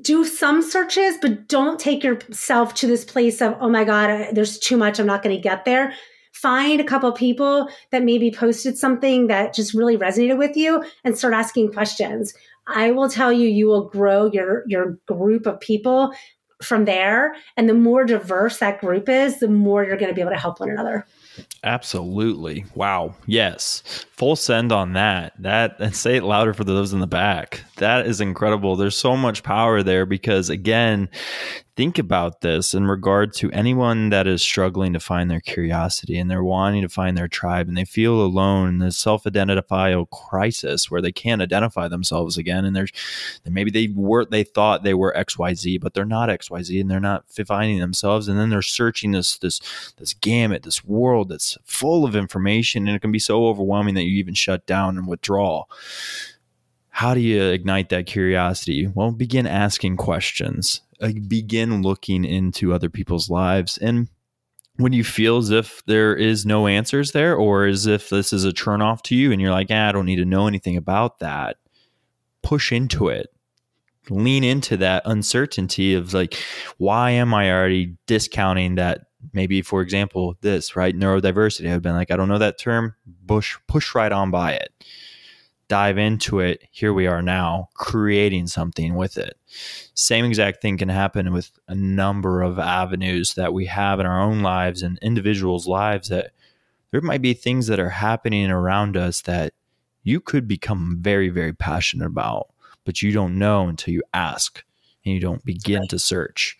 do 0.00 0.24
some 0.24 0.62
searches, 0.62 1.16
but 1.20 1.48
don't 1.48 1.80
take 1.80 2.04
yourself 2.04 2.74
to 2.74 2.86
this 2.86 3.04
place 3.04 3.40
of, 3.40 3.56
oh 3.60 3.68
my 3.68 3.84
God, 3.84 4.28
there's 4.32 4.58
too 4.58 4.76
much. 4.76 4.98
I'm 4.98 5.06
not 5.06 5.22
going 5.22 5.34
to 5.34 5.42
get 5.42 5.64
there 5.64 5.94
find 6.40 6.80
a 6.80 6.84
couple 6.84 7.10
people 7.12 7.68
that 7.90 8.04
maybe 8.04 8.30
posted 8.30 8.78
something 8.78 9.26
that 9.26 9.52
just 9.52 9.74
really 9.74 9.96
resonated 9.96 10.38
with 10.38 10.56
you 10.56 10.84
and 11.02 11.18
start 11.18 11.34
asking 11.34 11.72
questions. 11.72 12.32
I 12.68 12.92
will 12.92 13.08
tell 13.08 13.32
you, 13.32 13.48
you 13.48 13.66
will 13.66 13.88
grow 13.88 14.26
your, 14.26 14.62
your 14.68 14.98
group 15.06 15.46
of 15.46 15.58
people 15.58 16.12
from 16.62 16.84
there. 16.84 17.34
And 17.56 17.68
the 17.68 17.74
more 17.74 18.04
diverse 18.04 18.58
that 18.58 18.80
group 18.80 19.08
is, 19.08 19.40
the 19.40 19.48
more 19.48 19.84
you're 19.84 19.96
going 19.96 20.10
to 20.10 20.14
be 20.14 20.20
able 20.20 20.32
to 20.32 20.38
help 20.38 20.60
one 20.60 20.70
another. 20.70 21.06
Absolutely. 21.64 22.64
Wow. 22.74 23.14
Yes. 23.26 23.82
Full 24.12 24.36
send 24.36 24.72
on 24.72 24.92
that. 24.94 25.32
That 25.38 25.76
and 25.80 25.94
say 25.94 26.16
it 26.16 26.24
louder 26.24 26.54
for 26.54 26.64
those 26.64 26.92
in 26.92 27.00
the 27.00 27.06
back. 27.06 27.64
That 27.76 28.06
is 28.06 28.20
incredible. 28.20 28.76
There's 28.76 28.96
so 28.96 29.16
much 29.16 29.42
power 29.42 29.82
there 29.82 30.06
because 30.06 30.50
again, 30.50 31.08
think 31.78 31.96
about 31.96 32.40
this 32.40 32.74
in 32.74 32.88
regard 32.88 33.32
to 33.32 33.48
anyone 33.52 34.08
that 34.08 34.26
is 34.26 34.42
struggling 34.42 34.92
to 34.92 34.98
find 34.98 35.30
their 35.30 35.40
curiosity 35.40 36.18
and 36.18 36.28
they're 36.28 36.42
wanting 36.42 36.82
to 36.82 36.88
find 36.88 37.16
their 37.16 37.28
tribe 37.28 37.68
and 37.68 37.76
they 37.76 37.84
feel 37.84 38.20
alone 38.20 38.68
in 38.68 38.78
this 38.78 38.98
self-identifiable 38.98 40.06
crisis 40.06 40.90
where 40.90 41.00
they 41.00 41.12
can't 41.12 41.40
identify 41.40 41.86
themselves 41.86 42.36
again 42.36 42.64
and 42.64 42.74
there's 42.74 42.90
maybe 43.46 43.70
they 43.70 43.88
were 43.94 44.24
they 44.24 44.42
thought 44.42 44.82
they 44.82 44.92
were 44.92 45.14
xyz 45.18 45.80
but 45.80 45.94
they're 45.94 46.04
not 46.04 46.28
xyz 46.28 46.80
and 46.80 46.90
they're 46.90 46.98
not 46.98 47.24
finding 47.46 47.78
themselves. 47.78 48.26
And 48.26 48.36
then 48.36 48.50
they're 48.50 48.60
searching 48.60 49.12
this 49.12 49.38
this 49.38 49.60
this 49.98 50.14
gamut 50.14 50.64
this 50.64 50.84
world 50.84 51.28
that's 51.28 51.56
full 51.64 52.04
of 52.04 52.16
information 52.16 52.88
and 52.88 52.96
it 52.96 53.02
can 53.02 53.12
be 53.12 53.20
so 53.20 53.46
overwhelming 53.46 53.94
that 53.94 54.02
you 54.02 54.18
even 54.18 54.34
shut 54.34 54.66
down 54.66 54.98
and 54.98 55.06
withdraw. 55.06 55.62
How 56.90 57.14
do 57.14 57.20
you 57.20 57.44
ignite 57.44 57.90
that 57.90 58.06
curiosity? 58.06 58.88
Well, 58.92 59.12
begin 59.12 59.46
asking 59.46 59.98
questions 59.98 60.80
begin 61.28 61.82
looking 61.82 62.24
into 62.24 62.72
other 62.72 62.88
people's 62.88 63.30
lives 63.30 63.78
and 63.78 64.08
when 64.76 64.92
you 64.92 65.02
feel 65.02 65.38
as 65.38 65.50
if 65.50 65.82
there 65.86 66.14
is 66.14 66.46
no 66.46 66.68
answers 66.68 67.10
there 67.10 67.34
or 67.34 67.66
as 67.66 67.86
if 67.86 68.10
this 68.10 68.32
is 68.32 68.44
a 68.44 68.52
turn 68.52 68.80
off 68.80 69.02
to 69.02 69.16
you 69.16 69.32
and 69.32 69.40
you're 69.40 69.50
like 69.50 69.68
ah, 69.70 69.88
i 69.88 69.92
don't 69.92 70.06
need 70.06 70.16
to 70.16 70.24
know 70.24 70.46
anything 70.46 70.76
about 70.76 71.18
that 71.18 71.56
push 72.42 72.72
into 72.72 73.08
it. 73.08 73.28
Lean 74.10 74.42
into 74.42 74.78
that 74.78 75.02
uncertainty 75.04 75.92
of 75.92 76.14
like 76.14 76.34
why 76.78 77.10
am 77.10 77.34
i 77.34 77.52
already 77.52 77.94
discounting 78.06 78.76
that 78.76 79.02
maybe 79.34 79.60
for 79.60 79.82
example 79.82 80.34
this 80.40 80.74
right? 80.74 80.96
Neurodiversity 80.96 81.70
i've 81.70 81.82
been 81.82 81.92
like 81.92 82.10
i 82.10 82.16
don't 82.16 82.28
know 82.28 82.38
that 82.38 82.58
term 82.58 82.94
push 83.26 83.58
push 83.66 83.94
right 83.94 84.10
on 84.10 84.30
by 84.30 84.52
it 84.52 84.72
dive 85.68 85.98
into 85.98 86.40
it, 86.40 86.62
here 86.70 86.92
we 86.92 87.06
are 87.06 87.22
now 87.22 87.68
creating 87.74 88.46
something 88.46 88.94
with 88.94 89.18
it. 89.18 89.36
Same 89.94 90.24
exact 90.24 90.62
thing 90.62 90.78
can 90.78 90.88
happen 90.88 91.32
with 91.32 91.50
a 91.68 91.74
number 91.74 92.42
of 92.42 92.58
avenues 92.58 93.34
that 93.34 93.52
we 93.52 93.66
have 93.66 94.00
in 94.00 94.06
our 94.06 94.20
own 94.20 94.42
lives 94.42 94.82
and 94.82 94.98
individuals' 95.02 95.68
lives 95.68 96.08
that 96.08 96.32
there 96.90 97.02
might 97.02 97.22
be 97.22 97.34
things 97.34 97.66
that 97.66 97.78
are 97.78 97.90
happening 97.90 98.50
around 98.50 98.96
us 98.96 99.20
that 99.22 99.52
you 100.02 100.20
could 100.20 100.48
become 100.48 100.98
very, 101.00 101.28
very 101.28 101.52
passionate 101.52 102.06
about, 102.06 102.48
but 102.84 103.02
you 103.02 103.12
don't 103.12 103.38
know 103.38 103.68
until 103.68 103.92
you 103.92 104.02
ask 104.14 104.64
and 105.04 105.14
you 105.14 105.20
don't 105.20 105.44
begin 105.44 105.86
to 105.88 105.98
search. 105.98 106.56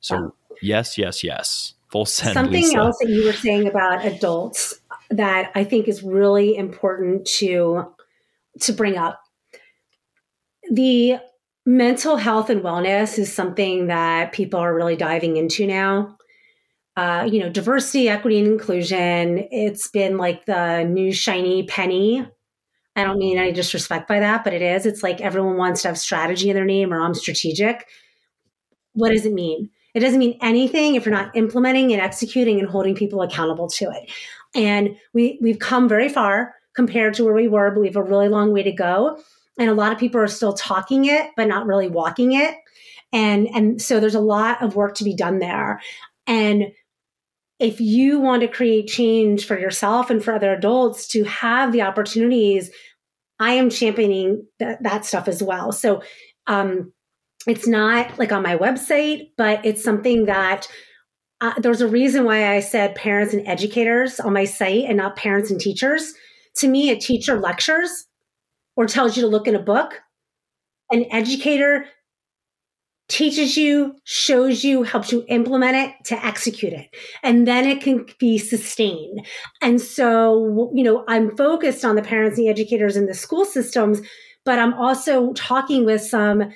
So, 0.00 0.34
yes, 0.62 0.96
yes, 0.96 1.24
yes. 1.24 1.74
Full 1.88 2.06
send. 2.06 2.34
Something 2.34 2.62
Lisa. 2.62 2.78
else 2.78 2.98
that 3.00 3.08
you 3.08 3.24
were 3.24 3.32
saying 3.32 3.66
about 3.66 4.04
adults 4.04 4.80
that 5.10 5.50
I 5.54 5.64
think 5.64 5.88
is 5.88 6.02
really 6.02 6.56
important 6.56 7.26
to 7.38 7.93
to 8.60 8.72
bring 8.72 8.96
up. 8.96 9.20
The 10.70 11.18
mental 11.66 12.16
health 12.16 12.50
and 12.50 12.62
wellness 12.62 13.18
is 13.18 13.32
something 13.32 13.86
that 13.86 14.32
people 14.32 14.60
are 14.60 14.74
really 14.74 14.96
diving 14.96 15.36
into 15.36 15.66
now. 15.66 16.16
Uh, 16.96 17.28
you 17.30 17.40
know, 17.40 17.48
diversity, 17.48 18.08
equity, 18.08 18.38
and 18.38 18.46
inclusion. 18.46 19.48
It's 19.50 19.88
been 19.88 20.16
like 20.16 20.46
the 20.46 20.84
new 20.84 21.12
shiny 21.12 21.64
penny. 21.64 22.26
I 22.96 23.02
don't 23.02 23.18
mean 23.18 23.38
any 23.38 23.50
disrespect 23.50 24.06
by 24.06 24.20
that, 24.20 24.44
but 24.44 24.52
it 24.52 24.62
is. 24.62 24.86
It's 24.86 25.02
like 25.02 25.20
everyone 25.20 25.56
wants 25.56 25.82
to 25.82 25.88
have 25.88 25.98
strategy 25.98 26.50
in 26.50 26.54
their 26.54 26.64
name 26.64 26.92
or 26.92 27.00
I'm 27.00 27.14
strategic. 27.14 27.88
What 28.92 29.10
does 29.10 29.26
it 29.26 29.32
mean? 29.32 29.70
It 29.94 30.00
doesn't 30.00 30.20
mean 30.20 30.38
anything 30.40 30.94
if 30.94 31.04
you're 31.04 31.14
not 31.14 31.34
implementing 31.36 31.92
and 31.92 32.00
executing 32.00 32.60
and 32.60 32.68
holding 32.68 32.94
people 32.94 33.22
accountable 33.22 33.68
to 33.70 33.90
it. 33.90 34.10
And 34.54 34.96
we 35.12 35.38
we've 35.42 35.58
come 35.58 35.88
very 35.88 36.08
far 36.08 36.54
compared 36.74 37.14
to 37.14 37.24
where 37.24 37.34
we 37.34 37.48
were, 37.48 37.70
but 37.70 37.80
we 37.80 37.86
have 37.86 37.96
a 37.96 38.02
really 38.02 38.28
long 38.28 38.52
way 38.52 38.62
to 38.62 38.72
go. 38.72 39.18
And 39.58 39.70
a 39.70 39.74
lot 39.74 39.92
of 39.92 39.98
people 39.98 40.20
are 40.20 40.26
still 40.26 40.52
talking 40.52 41.04
it, 41.04 41.30
but 41.36 41.46
not 41.46 41.66
really 41.66 41.88
walking 41.88 42.32
it. 42.32 42.56
And, 43.12 43.46
and 43.54 43.80
so 43.80 44.00
there's 44.00 44.16
a 44.16 44.20
lot 44.20 44.62
of 44.62 44.74
work 44.74 44.96
to 44.96 45.04
be 45.04 45.14
done 45.14 45.38
there. 45.38 45.80
And 46.26 46.72
if 47.60 47.80
you 47.80 48.18
want 48.18 48.42
to 48.42 48.48
create 48.48 48.88
change 48.88 49.46
for 49.46 49.58
yourself 49.58 50.10
and 50.10 50.22
for 50.22 50.34
other 50.34 50.52
adults 50.52 51.06
to 51.08 51.22
have 51.24 51.70
the 51.72 51.82
opportunities, 51.82 52.70
I 53.38 53.52
am 53.52 53.70
championing 53.70 54.46
th- 54.58 54.78
that 54.80 55.04
stuff 55.04 55.28
as 55.28 55.42
well. 55.42 55.70
So 55.70 56.02
um, 56.48 56.92
it's 57.46 57.68
not 57.68 58.18
like 58.18 58.32
on 58.32 58.42
my 58.42 58.56
website, 58.56 59.28
but 59.36 59.64
it's 59.64 59.84
something 59.84 60.26
that 60.26 60.66
uh, 61.40 61.54
there's 61.58 61.80
a 61.80 61.88
reason 61.88 62.24
why 62.24 62.54
I 62.54 62.60
said 62.60 62.94
parents 62.96 63.34
and 63.34 63.46
educators 63.46 64.18
on 64.18 64.32
my 64.32 64.44
site 64.44 64.84
and 64.84 64.96
not 64.96 65.16
parents 65.16 65.50
and 65.50 65.60
teachers 65.60 66.14
to 66.56 66.68
me, 66.68 66.90
a 66.90 66.96
teacher 66.96 67.40
lectures 67.40 68.06
or 68.76 68.86
tells 68.86 69.16
you 69.16 69.22
to 69.22 69.28
look 69.28 69.46
in 69.46 69.54
a 69.54 69.62
book. 69.62 70.00
An 70.90 71.06
educator 71.10 71.86
teaches 73.08 73.56
you, 73.56 73.94
shows 74.04 74.64
you, 74.64 74.82
helps 74.82 75.12
you 75.12 75.24
implement 75.28 75.76
it 75.76 75.94
to 76.06 76.24
execute 76.24 76.72
it. 76.72 76.88
And 77.22 77.46
then 77.46 77.66
it 77.66 77.82
can 77.82 78.06
be 78.18 78.38
sustained. 78.38 79.26
And 79.60 79.80
so, 79.80 80.70
you 80.74 80.82
know, 80.82 81.04
I'm 81.06 81.36
focused 81.36 81.84
on 81.84 81.96
the 81.96 82.02
parents 82.02 82.38
and 82.38 82.46
the 82.46 82.50
educators 82.50 82.96
in 82.96 83.06
the 83.06 83.14
school 83.14 83.44
systems, 83.44 84.00
but 84.44 84.58
I'm 84.58 84.74
also 84.74 85.32
talking 85.34 85.84
with 85.84 86.00
some 86.00 86.52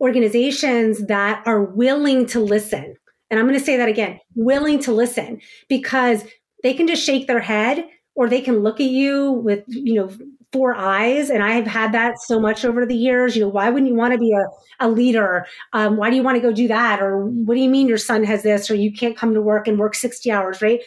organizations 0.00 1.06
that 1.06 1.42
are 1.44 1.62
willing 1.62 2.26
to 2.26 2.40
listen. 2.40 2.94
And 3.30 3.38
I'm 3.38 3.46
going 3.46 3.58
to 3.58 3.64
say 3.64 3.76
that 3.76 3.88
again 3.88 4.20
willing 4.34 4.78
to 4.80 4.92
listen 4.92 5.40
because 5.68 6.24
they 6.62 6.72
can 6.72 6.86
just 6.86 7.04
shake 7.04 7.26
their 7.26 7.40
head 7.40 7.84
or 8.18 8.28
they 8.28 8.40
can 8.40 8.58
look 8.64 8.80
at 8.80 8.86
you 8.86 9.30
with, 9.30 9.62
you 9.68 9.94
know, 9.94 10.10
four 10.52 10.74
eyes. 10.74 11.30
And 11.30 11.40
I've 11.40 11.68
had 11.68 11.92
that 11.92 12.20
so 12.20 12.40
much 12.40 12.64
over 12.64 12.84
the 12.84 12.96
years. 12.96 13.36
You 13.36 13.42
know, 13.42 13.48
why 13.48 13.70
wouldn't 13.70 13.88
you 13.88 13.94
want 13.94 14.12
to 14.12 14.18
be 14.18 14.32
a, 14.32 14.44
a 14.84 14.88
leader? 14.88 15.46
Um, 15.72 15.96
why 15.96 16.10
do 16.10 16.16
you 16.16 16.24
want 16.24 16.34
to 16.34 16.40
go 16.40 16.52
do 16.52 16.66
that? 16.66 17.00
Or 17.00 17.26
what 17.26 17.54
do 17.54 17.60
you 17.60 17.68
mean 17.68 17.86
your 17.86 17.96
son 17.96 18.24
has 18.24 18.42
this? 18.42 18.72
Or 18.72 18.74
you 18.74 18.92
can't 18.92 19.16
come 19.16 19.34
to 19.34 19.40
work 19.40 19.68
and 19.68 19.78
work 19.78 19.94
60 19.94 20.32
hours, 20.32 20.60
right? 20.60 20.80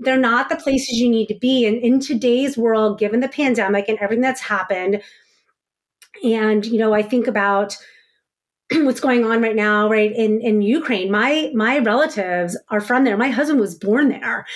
They're 0.00 0.16
not 0.16 0.48
the 0.48 0.56
places 0.56 0.98
you 0.98 1.08
need 1.08 1.28
to 1.28 1.38
be. 1.38 1.64
And 1.64 1.76
in 1.76 2.00
today's 2.00 2.58
world, 2.58 2.98
given 2.98 3.20
the 3.20 3.28
pandemic 3.28 3.88
and 3.88 3.96
everything 4.00 4.22
that's 4.22 4.40
happened, 4.40 5.00
and, 6.24 6.66
you 6.66 6.78
know, 6.78 6.92
I 6.92 7.02
think 7.02 7.28
about, 7.28 7.76
what's 8.82 9.00
going 9.00 9.24
on 9.24 9.42
right 9.42 9.56
now 9.56 9.88
right 9.88 10.12
in 10.14 10.40
in 10.40 10.62
Ukraine. 10.62 11.10
My 11.10 11.50
my 11.54 11.78
relatives 11.78 12.56
are 12.70 12.80
from 12.80 13.04
there. 13.04 13.16
My 13.16 13.28
husband 13.30 13.60
was 13.60 13.74
born 13.74 14.08
there. 14.08 14.46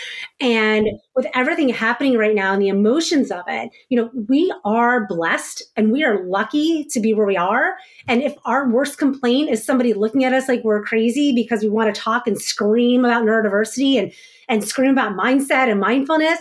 And 0.40 0.86
with 1.14 1.26
everything 1.34 1.68
happening 1.68 2.16
right 2.16 2.34
now 2.34 2.52
and 2.52 2.62
the 2.62 2.68
emotions 2.68 3.30
of 3.30 3.44
it 3.48 3.70
you 3.88 4.00
know 4.00 4.10
we 4.28 4.52
are 4.64 5.06
blessed 5.06 5.62
and 5.76 5.92
we 5.92 6.04
are 6.04 6.24
lucky 6.26 6.84
to 6.90 7.00
be 7.00 7.14
where 7.14 7.26
we 7.26 7.36
are. 7.36 7.76
And 8.06 8.22
if 8.22 8.34
our 8.44 8.68
worst 8.68 8.98
complaint 8.98 9.50
is 9.50 9.64
somebody 9.64 9.94
looking 9.94 10.24
at 10.24 10.32
us 10.32 10.48
like 10.48 10.64
we're 10.64 10.82
crazy 10.82 11.34
because 11.34 11.62
we 11.62 11.68
want 11.68 11.94
to 11.94 12.00
talk 12.00 12.26
and 12.26 12.40
scream 12.40 13.04
about 13.04 13.24
neurodiversity 13.24 13.98
and 14.00 14.12
and 14.48 14.64
scream 14.64 14.90
about 14.90 15.16
mindset 15.16 15.70
and 15.70 15.80
mindfulness 15.80 16.40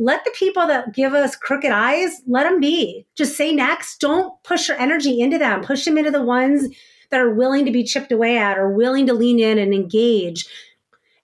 let 0.00 0.24
the 0.24 0.30
people 0.30 0.64
that 0.68 0.94
give 0.94 1.12
us 1.12 1.34
crooked 1.34 1.72
eyes 1.72 2.22
let 2.28 2.44
them 2.44 2.60
be. 2.60 3.04
Just 3.16 3.36
say 3.36 3.52
next. 3.52 3.98
Don't 3.98 4.32
push 4.44 4.68
your 4.68 4.78
energy 4.78 5.20
into 5.20 5.38
them. 5.38 5.60
Push 5.60 5.84
them 5.84 5.98
into 5.98 6.12
the 6.12 6.22
ones 6.22 6.68
that 7.10 7.20
are 7.20 7.34
willing 7.34 7.64
to 7.64 7.70
be 7.70 7.84
chipped 7.84 8.12
away 8.12 8.36
at 8.38 8.58
or 8.58 8.70
willing 8.70 9.06
to 9.06 9.14
lean 9.14 9.38
in 9.40 9.58
and 9.58 9.72
engage. 9.72 10.46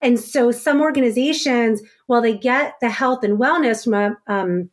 And 0.01 0.21
so 0.21 0.51
some 0.51 0.81
organizations, 0.81 1.83
while 2.07 2.21
they 2.21 2.37
get 2.37 2.75
the 2.81 2.91
health 2.91 3.25
and 3.25 3.39
wellness 3.39 3.85
from 3.85 3.95
a, 3.95 4.17
um, 4.27 4.71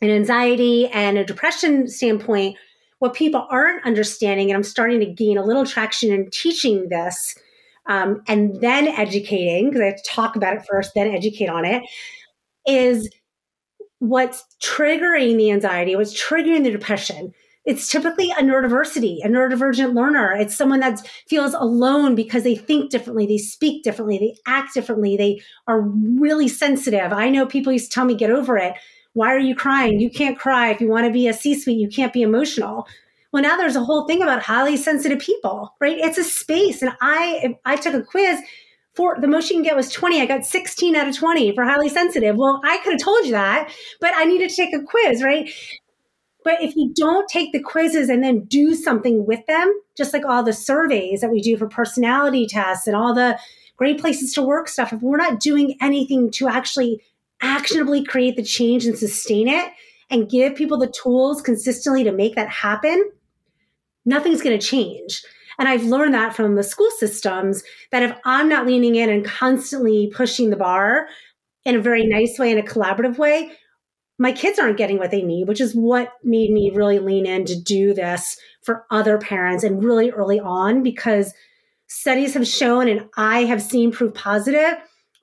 an 0.00 0.10
anxiety 0.10 0.88
and 0.88 1.18
a 1.18 1.24
depression 1.24 1.88
standpoint, 1.88 2.56
what 2.98 3.14
people 3.14 3.46
aren't 3.50 3.84
understanding, 3.84 4.50
and 4.50 4.56
I'm 4.56 4.62
starting 4.62 5.00
to 5.00 5.06
gain 5.06 5.36
a 5.36 5.44
little 5.44 5.66
traction 5.66 6.12
in 6.12 6.30
teaching 6.30 6.88
this 6.88 7.34
um, 7.86 8.22
and 8.28 8.60
then 8.60 8.88
educating, 8.88 9.68
because 9.68 9.80
I 9.80 9.86
have 9.86 10.02
to 10.02 10.10
talk 10.10 10.36
about 10.36 10.54
it 10.54 10.64
first, 10.70 10.92
then 10.94 11.08
educate 11.08 11.48
on 11.48 11.64
it, 11.64 11.82
is 12.66 13.10
what's 13.98 14.44
triggering 14.62 15.36
the 15.36 15.50
anxiety, 15.50 15.96
what's 15.96 16.20
triggering 16.20 16.62
the 16.62 16.70
depression 16.70 17.32
it's 17.64 17.88
typically 17.88 18.30
a 18.32 18.42
neurodiversity, 18.42 19.18
a 19.24 19.28
neurodivergent 19.28 19.94
learner. 19.94 20.32
It's 20.32 20.56
someone 20.56 20.80
that 20.80 21.06
feels 21.28 21.54
alone 21.54 22.14
because 22.14 22.42
they 22.42 22.56
think 22.56 22.90
differently, 22.90 23.26
they 23.26 23.38
speak 23.38 23.84
differently, 23.84 24.18
they 24.18 24.34
act 24.46 24.74
differently, 24.74 25.16
they 25.16 25.40
are 25.68 25.80
really 25.80 26.48
sensitive. 26.48 27.12
I 27.12 27.28
know 27.28 27.46
people 27.46 27.72
used 27.72 27.90
to 27.90 27.94
tell 27.94 28.04
me, 28.04 28.14
get 28.14 28.30
over 28.30 28.56
it. 28.56 28.74
Why 29.12 29.28
are 29.28 29.38
you 29.38 29.54
crying? 29.54 30.00
You 30.00 30.10
can't 30.10 30.38
cry. 30.38 30.70
If 30.70 30.80
you 30.80 30.88
want 30.88 31.06
to 31.06 31.12
be 31.12 31.28
a 31.28 31.34
C 31.34 31.58
suite, 31.58 31.78
you 31.78 31.88
can't 31.88 32.12
be 32.12 32.22
emotional. 32.22 32.86
Well, 33.32 33.42
now 33.42 33.56
there's 33.56 33.76
a 33.76 33.84
whole 33.84 34.06
thing 34.06 34.22
about 34.22 34.42
highly 34.42 34.76
sensitive 34.76 35.18
people, 35.18 35.74
right? 35.80 35.98
It's 35.98 36.18
a 36.18 36.24
space. 36.24 36.82
And 36.82 36.92
I, 37.00 37.56
I 37.64 37.76
took 37.76 37.94
a 37.94 38.02
quiz 38.02 38.40
for 38.94 39.18
the 39.20 39.26
most 39.26 39.48
you 39.48 39.56
can 39.56 39.62
get 39.62 39.76
was 39.76 39.90
20. 39.90 40.20
I 40.20 40.26
got 40.26 40.44
16 40.44 40.96
out 40.96 41.08
of 41.08 41.16
20 41.16 41.54
for 41.54 41.64
highly 41.64 41.88
sensitive. 41.88 42.36
Well, 42.36 42.60
I 42.64 42.78
could 42.78 42.92
have 42.92 43.00
told 43.00 43.24
you 43.24 43.32
that, 43.32 43.72
but 44.00 44.12
I 44.14 44.24
needed 44.24 44.50
to 44.50 44.56
take 44.56 44.74
a 44.74 44.82
quiz, 44.82 45.22
right? 45.22 45.50
But 46.44 46.62
if 46.62 46.74
you 46.76 46.92
don't 46.94 47.28
take 47.28 47.52
the 47.52 47.62
quizzes 47.62 48.08
and 48.08 48.22
then 48.22 48.44
do 48.44 48.74
something 48.74 49.26
with 49.26 49.44
them, 49.46 49.72
just 49.96 50.12
like 50.12 50.24
all 50.24 50.42
the 50.42 50.52
surveys 50.52 51.20
that 51.20 51.30
we 51.30 51.40
do 51.40 51.56
for 51.56 51.68
personality 51.68 52.46
tests 52.46 52.86
and 52.86 52.96
all 52.96 53.14
the 53.14 53.38
great 53.76 54.00
places 54.00 54.32
to 54.34 54.42
work 54.42 54.68
stuff, 54.68 54.92
if 54.92 55.02
we're 55.02 55.16
not 55.16 55.40
doing 55.40 55.76
anything 55.80 56.30
to 56.32 56.48
actually 56.48 57.02
actionably 57.40 58.04
create 58.04 58.36
the 58.36 58.42
change 58.42 58.86
and 58.86 58.98
sustain 58.98 59.48
it 59.48 59.72
and 60.10 60.30
give 60.30 60.54
people 60.54 60.78
the 60.78 60.92
tools 61.02 61.42
consistently 61.42 62.04
to 62.04 62.12
make 62.12 62.34
that 62.34 62.48
happen, 62.48 63.10
nothing's 64.04 64.42
going 64.42 64.58
to 64.58 64.66
change. 64.66 65.22
And 65.58 65.68
I've 65.68 65.84
learned 65.84 66.14
that 66.14 66.34
from 66.34 66.54
the 66.54 66.62
school 66.62 66.90
systems 66.98 67.62
that 67.90 68.02
if 68.02 68.16
I'm 68.24 68.48
not 68.48 68.66
leaning 68.66 68.96
in 68.96 69.10
and 69.10 69.24
constantly 69.24 70.10
pushing 70.14 70.50
the 70.50 70.56
bar 70.56 71.06
in 71.64 71.76
a 71.76 71.80
very 71.80 72.06
nice 72.06 72.38
way, 72.38 72.50
in 72.50 72.58
a 72.58 72.62
collaborative 72.62 73.18
way, 73.18 73.52
my 74.22 74.32
kids 74.32 74.58
aren't 74.58 74.78
getting 74.78 74.98
what 74.98 75.10
they 75.10 75.22
need, 75.22 75.48
which 75.48 75.60
is 75.60 75.74
what 75.74 76.12
made 76.22 76.50
me 76.50 76.70
really 76.72 77.00
lean 77.00 77.26
in 77.26 77.44
to 77.44 77.60
do 77.60 77.92
this 77.92 78.38
for 78.62 78.86
other 78.90 79.18
parents 79.18 79.64
and 79.64 79.82
really 79.82 80.10
early 80.10 80.38
on 80.38 80.82
because 80.82 81.34
studies 81.88 82.34
have 82.34 82.46
shown 82.46 82.88
and 82.88 83.08
I 83.16 83.44
have 83.44 83.60
seen 83.60 83.90
proof 83.90 84.14
positive 84.14 84.76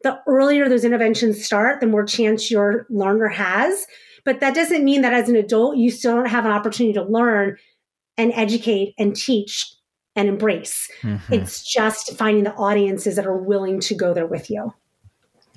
the 0.03 0.19
earlier 0.27 0.69
those 0.69 0.85
interventions 0.85 1.43
start, 1.43 1.79
the 1.79 1.87
more 1.87 2.05
chance 2.05 2.49
your 2.49 2.85
learner 2.89 3.27
has. 3.27 3.85
But 4.25 4.39
that 4.39 4.55
doesn't 4.55 4.83
mean 4.83 5.01
that 5.01 5.13
as 5.13 5.29
an 5.29 5.35
adult, 5.35 5.77
you 5.77 5.91
still 5.91 6.15
don't 6.15 6.27
have 6.27 6.45
an 6.45 6.51
opportunity 6.51 6.93
to 6.93 7.03
learn 7.03 7.57
and 8.17 8.31
educate 8.33 8.93
and 8.97 9.15
teach 9.15 9.65
and 10.15 10.27
embrace. 10.27 10.89
Mm-hmm. 11.01 11.33
It's 11.33 11.63
just 11.63 12.17
finding 12.17 12.43
the 12.43 12.53
audiences 12.53 13.15
that 13.15 13.25
are 13.25 13.37
willing 13.37 13.79
to 13.81 13.95
go 13.95 14.13
there 14.13 14.27
with 14.27 14.49
you. 14.49 14.73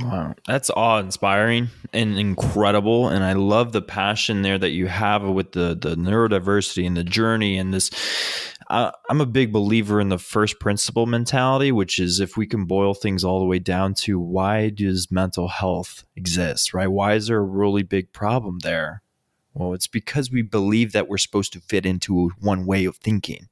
Wow, 0.00 0.34
that's 0.46 0.70
awe 0.70 0.98
inspiring 0.98 1.68
and 1.92 2.18
incredible. 2.18 3.08
And 3.08 3.22
I 3.22 3.34
love 3.34 3.72
the 3.72 3.82
passion 3.82 4.42
there 4.42 4.58
that 4.58 4.70
you 4.70 4.86
have 4.88 5.22
with 5.22 5.52
the, 5.52 5.76
the 5.80 5.94
neurodiversity 5.94 6.86
and 6.86 6.96
the 6.96 7.04
journey 7.04 7.56
and 7.56 7.72
this. 7.72 7.90
I'm 8.68 9.20
a 9.20 9.26
big 9.26 9.52
believer 9.52 10.00
in 10.00 10.08
the 10.08 10.18
first 10.18 10.58
principle 10.58 11.04
mentality, 11.04 11.72
which 11.72 11.98
is 11.98 12.20
if 12.20 12.38
we 12.38 12.46
can 12.46 12.64
boil 12.64 12.94
things 12.94 13.22
all 13.22 13.38
the 13.38 13.44
way 13.44 13.58
down 13.58 13.92
to 13.94 14.18
why 14.18 14.70
does 14.70 15.10
mental 15.10 15.48
health 15.48 16.04
exist, 16.16 16.72
right? 16.72 16.88
Why 16.88 17.12
is 17.14 17.26
there 17.26 17.38
a 17.38 17.42
really 17.42 17.82
big 17.82 18.12
problem 18.12 18.60
there? 18.60 19.02
Well, 19.52 19.74
it's 19.74 19.88
because 19.88 20.30
we 20.30 20.40
believe 20.40 20.92
that 20.92 21.06
we're 21.06 21.18
supposed 21.18 21.52
to 21.52 21.60
fit 21.60 21.84
into 21.84 22.30
one 22.40 22.64
way 22.64 22.86
of 22.86 22.96
thinking. 22.96 23.48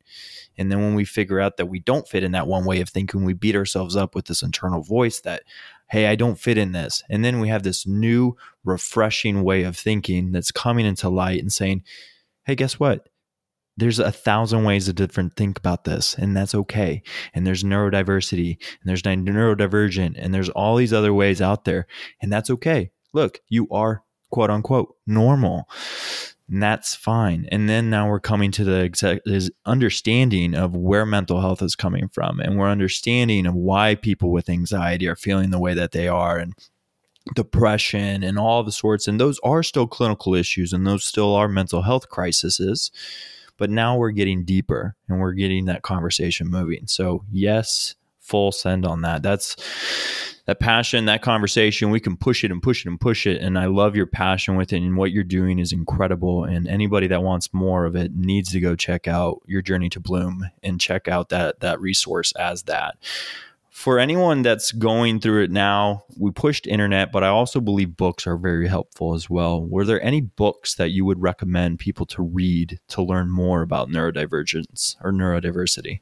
And 0.56 0.72
then 0.72 0.80
when 0.80 0.94
we 0.94 1.04
figure 1.04 1.38
out 1.40 1.58
that 1.58 1.66
we 1.66 1.80
don't 1.80 2.08
fit 2.08 2.24
in 2.24 2.32
that 2.32 2.46
one 2.46 2.64
way 2.64 2.80
of 2.80 2.88
thinking, 2.88 3.24
we 3.24 3.34
beat 3.34 3.56
ourselves 3.56 3.96
up 3.96 4.14
with 4.14 4.24
this 4.24 4.42
internal 4.42 4.82
voice 4.82 5.20
that, 5.20 5.42
hey, 5.90 6.06
I 6.06 6.14
don't 6.14 6.38
fit 6.38 6.58
in 6.58 6.72
this. 6.72 7.02
And 7.10 7.24
then 7.24 7.40
we 7.40 7.48
have 7.48 7.62
this 7.62 7.86
new, 7.86 8.36
refreshing 8.64 9.42
way 9.42 9.62
of 9.64 9.76
thinking 9.76 10.32
that's 10.32 10.52
coming 10.52 10.86
into 10.86 11.08
light 11.08 11.40
and 11.40 11.52
saying, 11.52 11.82
hey, 12.44 12.54
guess 12.54 12.78
what? 12.78 13.08
There's 13.76 13.98
a 13.98 14.12
thousand 14.12 14.64
ways 14.64 14.86
to 14.86 14.92
different 14.92 15.36
think 15.36 15.58
about 15.58 15.84
this, 15.84 16.14
and 16.14 16.36
that's 16.36 16.54
okay. 16.54 17.02
And 17.32 17.46
there's 17.46 17.64
neurodiversity, 17.64 18.58
and 18.58 18.84
there's 18.84 19.02
neurodivergent, 19.02 20.16
and 20.18 20.34
there's 20.34 20.50
all 20.50 20.76
these 20.76 20.92
other 20.92 21.14
ways 21.14 21.40
out 21.40 21.64
there, 21.64 21.86
and 22.20 22.32
that's 22.32 22.50
okay. 22.50 22.90
Look, 23.14 23.40
you 23.48 23.66
are 23.70 24.04
quote 24.30 24.50
unquote 24.50 24.94
normal 25.06 25.68
and 26.50 26.62
that's 26.62 26.96
fine. 26.96 27.46
And 27.52 27.68
then 27.68 27.90
now 27.90 28.08
we're 28.08 28.18
coming 28.18 28.50
to 28.52 28.64
the 28.64 28.80
exact 28.80 29.28
understanding 29.64 30.54
of 30.54 30.74
where 30.74 31.06
mental 31.06 31.40
health 31.40 31.62
is 31.62 31.76
coming 31.76 32.08
from, 32.08 32.40
and 32.40 32.58
we're 32.58 32.68
understanding 32.68 33.46
of 33.46 33.54
why 33.54 33.94
people 33.94 34.32
with 34.32 34.48
anxiety 34.48 35.06
are 35.06 35.16
feeling 35.16 35.50
the 35.50 35.60
way 35.60 35.74
that 35.74 35.92
they 35.92 36.08
are, 36.08 36.38
and 36.38 36.54
depression 37.34 38.24
and 38.24 38.38
all 38.38 38.64
the 38.64 38.72
sorts. 38.72 39.06
And 39.06 39.20
those 39.20 39.38
are 39.44 39.62
still 39.62 39.86
clinical 39.86 40.34
issues, 40.34 40.72
and 40.72 40.86
those 40.86 41.04
still 41.04 41.34
are 41.34 41.48
mental 41.48 41.82
health 41.82 42.08
crises. 42.08 42.90
But 43.56 43.70
now 43.70 43.96
we're 43.96 44.10
getting 44.10 44.44
deeper, 44.44 44.96
and 45.08 45.20
we're 45.20 45.34
getting 45.34 45.66
that 45.66 45.82
conversation 45.82 46.48
moving. 46.48 46.86
So 46.86 47.24
yes, 47.30 47.94
full 48.30 48.52
send 48.52 48.86
on 48.86 49.02
that. 49.02 49.22
That's 49.22 49.56
that 50.46 50.60
passion, 50.60 51.04
that 51.04 51.22
conversation, 51.22 51.90
we 51.90 52.00
can 52.00 52.16
push 52.16 52.42
it 52.44 52.50
and 52.50 52.62
push 52.62 52.84
it 52.84 52.88
and 52.88 53.00
push 53.00 53.26
it. 53.26 53.40
And 53.40 53.58
I 53.58 53.66
love 53.66 53.94
your 53.94 54.06
passion 54.06 54.56
with 54.56 54.72
it. 54.72 54.78
And 54.78 54.96
what 54.96 55.10
you're 55.10 55.22
doing 55.22 55.58
is 55.58 55.72
incredible. 55.72 56.44
And 56.44 56.66
anybody 56.66 57.06
that 57.08 57.22
wants 57.22 57.52
more 57.52 57.84
of 57.84 57.94
it 57.94 58.14
needs 58.14 58.50
to 58.52 58.60
go 58.60 58.74
check 58.74 59.06
out 59.06 59.42
your 59.46 59.62
journey 59.62 59.88
to 59.90 60.00
bloom 60.00 60.46
and 60.62 60.80
check 60.80 61.08
out 61.08 61.28
that 61.28 61.60
that 61.60 61.80
resource 61.80 62.32
as 62.32 62.62
that. 62.64 62.96
For 63.70 63.98
anyone 63.98 64.42
that's 64.42 64.72
going 64.72 65.20
through 65.20 65.44
it 65.44 65.50
now, 65.50 66.04
we 66.18 66.32
pushed 66.32 66.66
internet, 66.66 67.12
but 67.12 67.22
I 67.22 67.28
also 67.28 67.60
believe 67.60 67.96
books 67.96 68.26
are 68.26 68.36
very 68.36 68.66
helpful 68.66 69.14
as 69.14 69.30
well. 69.30 69.64
Were 69.64 69.84
there 69.84 70.02
any 70.02 70.20
books 70.20 70.74
that 70.74 70.90
you 70.90 71.04
would 71.04 71.22
recommend 71.22 71.78
people 71.78 72.04
to 72.06 72.22
read 72.22 72.80
to 72.88 73.02
learn 73.02 73.30
more 73.30 73.62
about 73.62 73.88
neurodivergence 73.88 74.96
or 75.02 75.12
neurodiversity? 75.12 76.00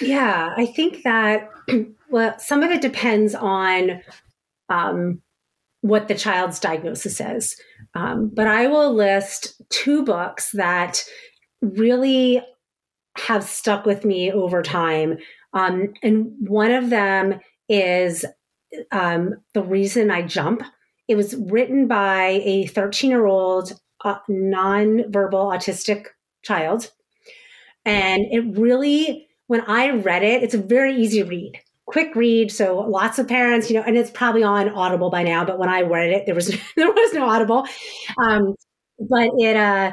Yeah, 0.00 0.52
I 0.56 0.66
think 0.66 1.02
that 1.02 1.50
well, 2.10 2.38
some 2.38 2.62
of 2.62 2.70
it 2.70 2.82
depends 2.82 3.34
on 3.34 4.02
um, 4.68 5.22
what 5.80 6.08
the 6.08 6.14
child's 6.14 6.60
diagnosis 6.60 7.20
is. 7.20 7.60
Um, 7.94 8.30
but 8.32 8.46
I 8.46 8.66
will 8.66 8.92
list 8.92 9.60
two 9.70 10.04
books 10.04 10.50
that 10.52 11.04
really 11.62 12.42
have 13.16 13.44
stuck 13.44 13.86
with 13.86 14.04
me 14.04 14.30
over 14.30 14.62
time. 14.62 15.18
Um, 15.52 15.94
and 16.02 16.32
one 16.40 16.70
of 16.70 16.90
them 16.90 17.40
is 17.68 18.24
um, 18.92 19.34
The 19.54 19.62
Reason 19.62 20.10
I 20.10 20.22
Jump. 20.22 20.62
It 21.08 21.16
was 21.16 21.36
written 21.36 21.88
by 21.88 22.42
a 22.44 22.66
13 22.66 23.10
year 23.10 23.26
old 23.26 23.72
uh, 24.04 24.18
non-verbal 24.28 25.46
autistic 25.46 26.06
child. 26.42 26.90
And 27.84 28.26
it 28.30 28.58
really, 28.58 29.28
when 29.46 29.62
I 29.62 29.90
read 29.90 30.22
it, 30.22 30.42
it's 30.42 30.54
a 30.54 30.58
very 30.58 30.96
easy 30.96 31.22
read 31.22 31.60
quick 31.88 32.14
read. 32.14 32.52
So 32.52 32.80
lots 32.80 33.18
of 33.18 33.26
parents, 33.26 33.70
you 33.70 33.76
know, 33.76 33.82
and 33.82 33.96
it's 33.96 34.10
probably 34.10 34.42
on 34.42 34.68
Audible 34.68 35.10
by 35.10 35.22
now. 35.22 35.44
But 35.44 35.58
when 35.58 35.68
I 35.70 35.82
read 35.82 36.10
it, 36.10 36.26
there 36.26 36.34
was 36.34 36.48
there 36.76 36.86
was 36.90 37.12
no 37.14 37.28
Audible. 37.28 37.66
Um, 38.22 38.54
but 38.98 39.30
it 39.38 39.56
uh, 39.56 39.92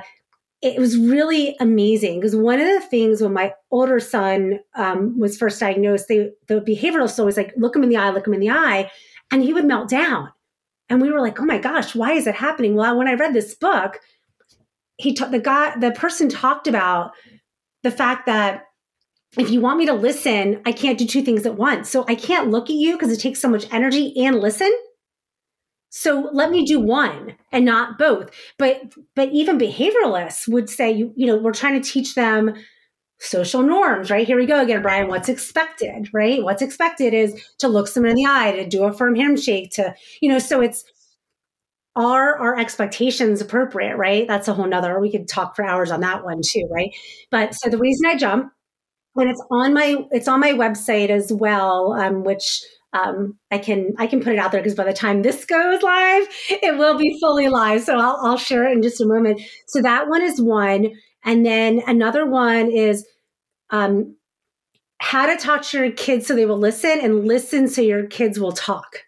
it 0.61 0.79
was 0.79 0.97
really 0.97 1.55
amazing 1.59 2.19
because 2.19 2.35
one 2.35 2.59
of 2.59 2.67
the 2.67 2.87
things 2.87 3.21
when 3.21 3.33
my 3.33 3.53
older 3.71 3.99
son 3.99 4.59
um, 4.75 5.19
was 5.19 5.37
first 5.37 5.59
diagnosed, 5.59 6.07
they, 6.07 6.31
the 6.47 6.61
behavioralist 6.61 7.19
always 7.19 7.37
like 7.37 7.53
look 7.57 7.75
him 7.75 7.83
in 7.83 7.89
the 7.89 7.97
eye, 7.97 8.09
look 8.09 8.25
him 8.25 8.33
in 8.33 8.39
the 8.39 8.49
eye, 8.49 8.89
and 9.31 9.43
he 9.43 9.53
would 9.53 9.65
melt 9.65 9.89
down. 9.89 10.31
And 10.89 11.01
we 11.01 11.11
were 11.11 11.21
like, 11.21 11.39
oh 11.39 11.45
my 11.45 11.57
gosh, 11.57 11.95
why 11.95 12.13
is 12.13 12.27
it 12.27 12.35
happening? 12.35 12.75
Well, 12.75 12.97
when 12.97 13.07
I 13.07 13.13
read 13.13 13.33
this 13.33 13.55
book, 13.55 13.99
he 14.97 15.13
ta- 15.13 15.27
the 15.27 15.39
guy 15.39 15.77
the 15.77 15.91
person 15.91 16.29
talked 16.29 16.67
about 16.67 17.11
the 17.83 17.91
fact 17.91 18.25
that 18.25 18.63
if 19.37 19.49
you 19.49 19.59
want 19.59 19.77
me 19.77 19.85
to 19.87 19.93
listen, 19.93 20.61
I 20.65 20.71
can't 20.71 20.97
do 20.97 21.05
two 21.05 21.21
things 21.21 21.45
at 21.45 21.55
once. 21.55 21.89
So 21.89 22.05
I 22.07 22.15
can't 22.15 22.49
look 22.49 22.69
at 22.69 22.75
you 22.75 22.93
because 22.93 23.11
it 23.11 23.19
takes 23.19 23.41
so 23.41 23.49
much 23.49 23.71
energy 23.71 24.13
and 24.25 24.39
listen. 24.39 24.71
So 25.97 26.29
let 26.33 26.51
me 26.51 26.65
do 26.65 26.77
one 26.77 27.35
and 27.53 27.63
not 27.63 27.97
both. 27.97 28.29
But 28.57 28.93
but 29.15 29.29
even 29.31 29.57
behavioralists 29.57 30.45
would 30.45 30.69
say 30.69 30.91
you 30.91 31.13
you 31.15 31.25
know 31.25 31.37
we're 31.37 31.53
trying 31.53 31.81
to 31.81 31.89
teach 31.89 32.15
them 32.15 32.53
social 33.19 33.63
norms, 33.63 34.11
right? 34.11 34.27
Here 34.27 34.37
we 34.37 34.45
go 34.45 34.61
again, 34.61 34.81
Brian. 34.81 35.07
What's 35.07 35.29
expected, 35.29 36.09
right? 36.13 36.43
What's 36.43 36.61
expected 36.61 37.13
is 37.13 37.41
to 37.59 37.69
look 37.69 37.87
someone 37.87 38.11
in 38.11 38.17
the 38.17 38.25
eye, 38.25 38.51
to 38.53 38.67
do 38.67 38.83
a 38.83 38.93
firm 38.93 39.15
handshake, 39.15 39.71
to 39.75 39.95
you 40.21 40.29
know. 40.29 40.39
So 40.39 40.61
it's 40.61 40.83
are 41.95 42.37
our 42.39 42.59
expectations 42.59 43.41
appropriate, 43.41 43.95
right? 43.95 44.27
That's 44.27 44.47
a 44.47 44.53
whole 44.53 44.67
nother. 44.67 44.99
We 44.99 45.11
could 45.11 45.27
talk 45.27 45.55
for 45.55 45.65
hours 45.65 45.91
on 45.91 46.01
that 46.01 46.25
one 46.25 46.41
too, 46.45 46.67
right? 46.71 46.91
But 47.31 47.55
so 47.55 47.69
the 47.69 47.77
reason 47.77 48.05
I 48.05 48.17
jump 48.17 48.51
and 49.15 49.29
it's 49.29 49.43
on 49.51 49.73
my 49.73 49.97
it's 50.11 50.27
on 50.27 50.39
my 50.39 50.53
website 50.53 51.09
as 51.09 51.31
well, 51.33 51.93
um, 51.93 52.23
which 52.23 52.63
um, 52.95 53.37
I 53.51 53.57
can 53.57 53.93
I 53.97 54.07
can 54.07 54.21
put 54.21 54.33
it 54.33 54.39
out 54.39 54.51
there 54.51 54.61
because 54.61 54.75
by 54.75 54.85
the 54.85 54.93
time 54.93 55.21
this 55.21 55.43
goes 55.45 55.81
live, 55.83 56.27
it 56.49 56.77
will 56.77 56.97
be 56.97 57.17
fully 57.19 57.49
live. 57.49 57.83
So 57.83 57.97
I'll, 57.97 58.17
I'll 58.23 58.37
share 58.37 58.67
it 58.67 58.71
in 58.71 58.81
just 58.81 59.01
a 59.01 59.05
moment. 59.05 59.41
So 59.67 59.81
that 59.81 60.07
one 60.07 60.21
is 60.21 60.41
one, 60.41 60.91
and 61.23 61.45
then 61.45 61.81
another 61.85 62.25
one 62.25 62.71
is 62.71 63.05
um, 63.69 64.15
how 64.99 65.25
to 65.25 65.35
talk 65.35 65.63
to 65.63 65.77
your 65.77 65.91
kids 65.91 66.25
so 66.25 66.35
they 66.35 66.45
will 66.45 66.57
listen, 66.57 66.99
and 67.01 67.27
listen 67.27 67.67
so 67.67 67.81
your 67.81 68.07
kids 68.07 68.39
will 68.39 68.53
talk. 68.53 69.03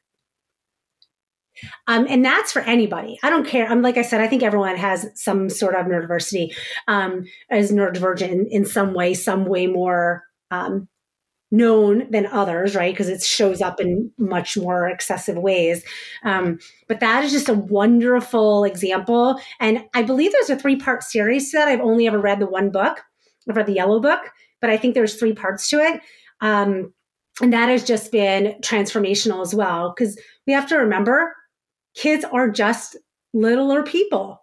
Um, 1.88 2.06
and 2.10 2.24
that's 2.24 2.52
for 2.52 2.62
anybody. 2.64 3.18
I 3.24 3.30
don't 3.30 3.48
care. 3.48 3.68
I'm 3.68 3.82
like 3.82 3.98
I 3.98 4.04
said, 4.04 4.22
I 4.22 4.28
think 4.28 4.44
everyone 4.44 4.76
has 4.76 5.08
some 5.16 5.50
sort 5.50 5.76
of 5.76 5.86
neurodiversity, 5.86 6.54
um, 6.88 7.24
is 7.50 7.72
neurodivergent 7.72 8.30
in, 8.30 8.48
in, 8.52 8.66
some 8.66 8.94
way, 8.94 9.16
some 9.16 9.46
way 9.46 9.66
more 9.66 10.24
um, 10.52 10.88
known 11.52 12.10
than 12.12 12.26
others, 12.26 12.76
right? 12.76 12.94
Because 12.94 13.10
it 13.10 13.22
shows 13.22 13.62
up 13.62 13.80
in 13.80 14.12
much 14.18 14.58
more 14.58 14.88
excessive 14.88 15.38
ways. 15.38 15.84
Um, 16.24 16.60
but 16.88 17.00
that 17.00 17.24
is 17.24 17.32
just 17.32 17.50
a 17.50 17.54
wonderful 17.54 18.64
example. 18.64 19.40
And 19.60 19.86
I 19.94 20.04
believe 20.04 20.32
there's 20.32 20.50
a 20.50 20.58
three 20.58 20.76
part 20.76 21.04
series 21.04 21.52
to 21.52 21.58
that. 21.58 21.68
I've 21.68 21.80
only 21.80 22.08
ever 22.08 22.20
read 22.20 22.40
the 22.40 22.48
one 22.48 22.70
book, 22.70 23.02
I've 23.50 23.56
read 23.56 23.66
the 23.66 23.74
yellow 23.74 24.00
book, 24.00 24.20
but 24.60 24.70
I 24.70 24.78
think 24.78 24.94
there's 24.94 25.16
three 25.16 25.34
parts 25.34 25.70
to 25.70 25.80
it. 25.80 26.02
Um, 26.42 26.94
and 27.42 27.54
that 27.54 27.70
has 27.70 27.84
just 27.84 28.12
been 28.12 28.56
transformational 28.62 29.42
as 29.42 29.56
well. 29.56 29.94
Because 29.96 30.20
we 30.46 30.54
have 30.54 30.68
to 30.70 30.78
remember 30.78 31.34
kids 31.96 32.26
are 32.26 32.50
just 32.50 32.98
littler 33.34 33.84
people 33.84 34.42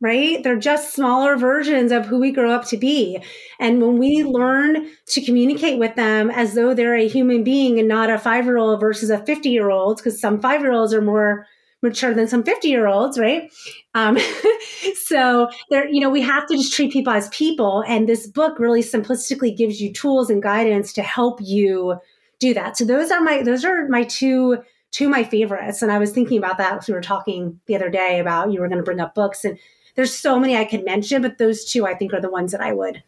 right? 0.00 0.42
They're 0.42 0.58
just 0.58 0.94
smaller 0.94 1.36
versions 1.36 1.92
of 1.92 2.06
who 2.06 2.18
we 2.18 2.32
grow 2.32 2.50
up 2.50 2.66
to 2.68 2.76
be. 2.76 3.22
And 3.58 3.82
when 3.82 3.98
we 3.98 4.24
learn 4.24 4.90
to 5.08 5.20
communicate 5.20 5.78
with 5.78 5.94
them 5.94 6.30
as 6.30 6.54
though 6.54 6.72
they're 6.72 6.96
a 6.96 7.08
human 7.08 7.44
being 7.44 7.78
and 7.78 7.88
not 7.88 8.08
a 8.08 8.18
five 8.18 8.46
year 8.46 8.56
old 8.56 8.80
versus 8.80 9.10
a 9.10 9.18
50 9.18 9.50
year 9.50 9.70
old, 9.70 9.98
because 9.98 10.20
some 10.20 10.40
five 10.40 10.62
year 10.62 10.72
olds 10.72 10.94
are 10.94 11.02
more 11.02 11.46
mature 11.82 12.14
than 12.14 12.28
some 12.28 12.42
50 12.42 12.68
year 12.68 12.86
olds, 12.86 13.18
right? 13.18 13.50
Um, 13.94 14.18
so 15.04 15.48
there, 15.70 15.88
you 15.88 16.00
know, 16.00 16.10
we 16.10 16.22
have 16.22 16.46
to 16.48 16.56
just 16.56 16.72
treat 16.72 16.92
people 16.92 17.12
as 17.12 17.28
people. 17.28 17.84
And 17.86 18.08
this 18.08 18.26
book 18.26 18.58
really 18.58 18.82
simplistically 18.82 19.56
gives 19.56 19.80
you 19.80 19.92
tools 19.92 20.30
and 20.30 20.42
guidance 20.42 20.92
to 20.94 21.02
help 21.02 21.40
you 21.42 21.96
do 22.38 22.54
that. 22.54 22.76
So 22.76 22.84
those 22.84 23.10
are 23.10 23.20
my, 23.20 23.42
those 23.42 23.64
are 23.64 23.86
my 23.88 24.04
two, 24.04 24.58
two 24.92 25.08
my 25.08 25.24
favorites. 25.24 25.82
And 25.82 25.92
I 25.92 25.98
was 25.98 26.12
thinking 26.12 26.38
about 26.38 26.58
that 26.58 26.78
as 26.78 26.88
we 26.88 26.94
were 26.94 27.02
talking 27.02 27.60
the 27.66 27.76
other 27.76 27.90
day 27.90 28.18
about 28.18 28.52
you 28.52 28.60
were 28.60 28.68
going 28.68 28.78
to 28.78 28.84
bring 28.84 29.00
up 29.00 29.14
books 29.14 29.44
and 29.44 29.58
there's 29.94 30.14
so 30.14 30.38
many 30.38 30.56
I 30.56 30.64
could 30.64 30.84
mention, 30.84 31.22
but 31.22 31.38
those 31.38 31.64
two 31.64 31.86
I 31.86 31.94
think 31.94 32.12
are 32.12 32.20
the 32.20 32.30
ones 32.30 32.52
that 32.52 32.60
I 32.60 32.72
would. 32.72 33.02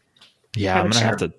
Yeah, 0.55 0.75
I 0.75 0.79
am 0.79 0.85
gonna 0.85 0.95
share. 0.95 1.07
have 1.07 1.17
to 1.17 1.33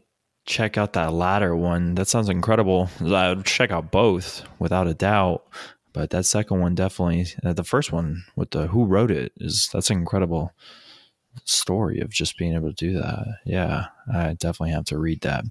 check 0.46 0.76
out 0.76 0.92
that 0.94 1.12
latter 1.12 1.54
one. 1.54 1.94
That 1.94 2.08
sounds 2.08 2.28
incredible. 2.28 2.88
I 3.00 3.30
would 3.30 3.44
check 3.44 3.70
out 3.70 3.90
both 3.90 4.42
without 4.58 4.86
a 4.86 4.94
doubt. 4.94 5.44
But 5.92 6.10
that 6.10 6.26
second 6.26 6.60
one 6.60 6.74
definitely, 6.74 7.26
uh, 7.44 7.52
the 7.52 7.62
first 7.62 7.92
one 7.92 8.24
with 8.34 8.50
the 8.50 8.66
who 8.66 8.84
wrote 8.84 9.12
it 9.12 9.32
is 9.36 9.70
that's 9.72 9.90
incredible 9.90 10.52
story 11.44 12.00
of 12.00 12.10
just 12.10 12.38
being 12.38 12.54
able 12.54 12.72
to 12.72 12.74
do 12.74 12.98
that. 12.98 13.26
Yeah, 13.44 13.86
I 14.12 14.34
definitely 14.34 14.72
have 14.72 14.84
to 14.86 14.98
read 14.98 15.20
that. 15.22 15.44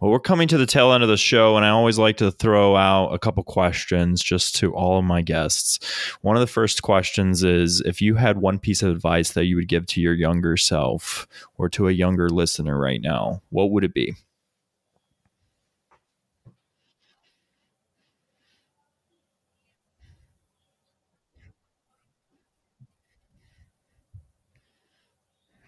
Well, 0.00 0.10
we're 0.10 0.20
coming 0.20 0.48
to 0.48 0.58
the 0.58 0.66
tail 0.66 0.92
end 0.92 1.02
of 1.02 1.08
the 1.08 1.16
show, 1.16 1.56
and 1.56 1.64
I 1.64 1.70
always 1.70 1.98
like 1.98 2.16
to 2.18 2.30
throw 2.30 2.76
out 2.76 3.12
a 3.12 3.18
couple 3.18 3.42
questions 3.42 4.22
just 4.22 4.56
to 4.56 4.74
all 4.74 4.98
of 4.98 5.04
my 5.04 5.22
guests. 5.22 5.78
One 6.22 6.36
of 6.36 6.40
the 6.40 6.46
first 6.46 6.82
questions 6.82 7.42
is 7.42 7.80
if 7.82 8.00
you 8.00 8.14
had 8.14 8.38
one 8.38 8.58
piece 8.58 8.82
of 8.82 8.90
advice 8.90 9.32
that 9.32 9.44
you 9.44 9.56
would 9.56 9.68
give 9.68 9.86
to 9.86 10.00
your 10.00 10.14
younger 10.14 10.56
self 10.56 11.26
or 11.58 11.68
to 11.70 11.88
a 11.88 11.92
younger 11.92 12.28
listener 12.28 12.78
right 12.78 13.00
now, 13.00 13.42
what 13.50 13.70
would 13.70 13.84
it 13.84 13.94
be? 13.94 14.14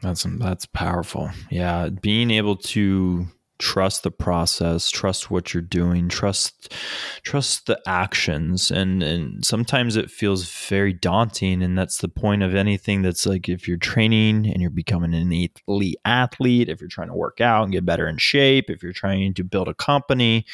That's 0.03 0.25
that's 0.39 0.67
powerful. 0.67 1.31
Yeah, 1.51 1.89
being 1.89 2.31
able 2.31 2.57
to 2.57 3.27
trust 3.59 4.03
the 4.03 4.11
process, 4.11 4.91
trust 4.91 5.31
what 5.31 5.55
you're 5.55 5.63
doing, 5.63 6.09
trust 6.09 6.75
trust 7.23 7.67
the 7.67 7.81
actions. 7.87 8.73
And 8.73 9.03
and 9.05 9.45
sometimes 9.45 9.95
it 9.95 10.11
feels 10.11 10.51
very 10.69 10.93
daunting 10.93 11.63
and 11.63 11.79
that's 11.79 11.99
the 11.99 12.09
point 12.09 12.43
of 12.43 12.57
anything 12.57 13.03
that's 13.03 13.25
like 13.25 13.49
if 13.49 13.69
you're 13.69 13.77
training 13.77 14.51
and 14.51 14.61
you're 14.61 14.71
becoming 14.71 15.15
an 15.15 15.33
elite 15.69 15.97
athlete, 16.05 16.69
if 16.69 16.81
you're 16.81 16.89
trying 16.89 17.09
to 17.09 17.15
work 17.15 17.41
out 17.41 17.63
and 17.63 17.73
get 17.73 17.87
better 17.87 18.09
in 18.09 18.19
shape, 18.19 18.69
if 18.69 18.83
you're 18.83 18.93
trying 18.93 19.33
to 19.35 19.45
build 19.45 19.69
a 19.69 19.75
company, 19.75 20.45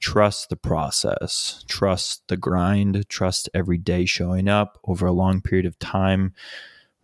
trust 0.00 0.48
the 0.48 0.56
process, 0.56 1.64
trust 1.68 2.26
the 2.26 2.36
grind, 2.36 3.08
trust 3.08 3.48
every 3.54 3.78
day 3.78 4.04
showing 4.04 4.48
up 4.48 4.80
over 4.84 5.06
a 5.06 5.12
long 5.12 5.40
period 5.40 5.66
of 5.66 5.78
time 5.78 6.34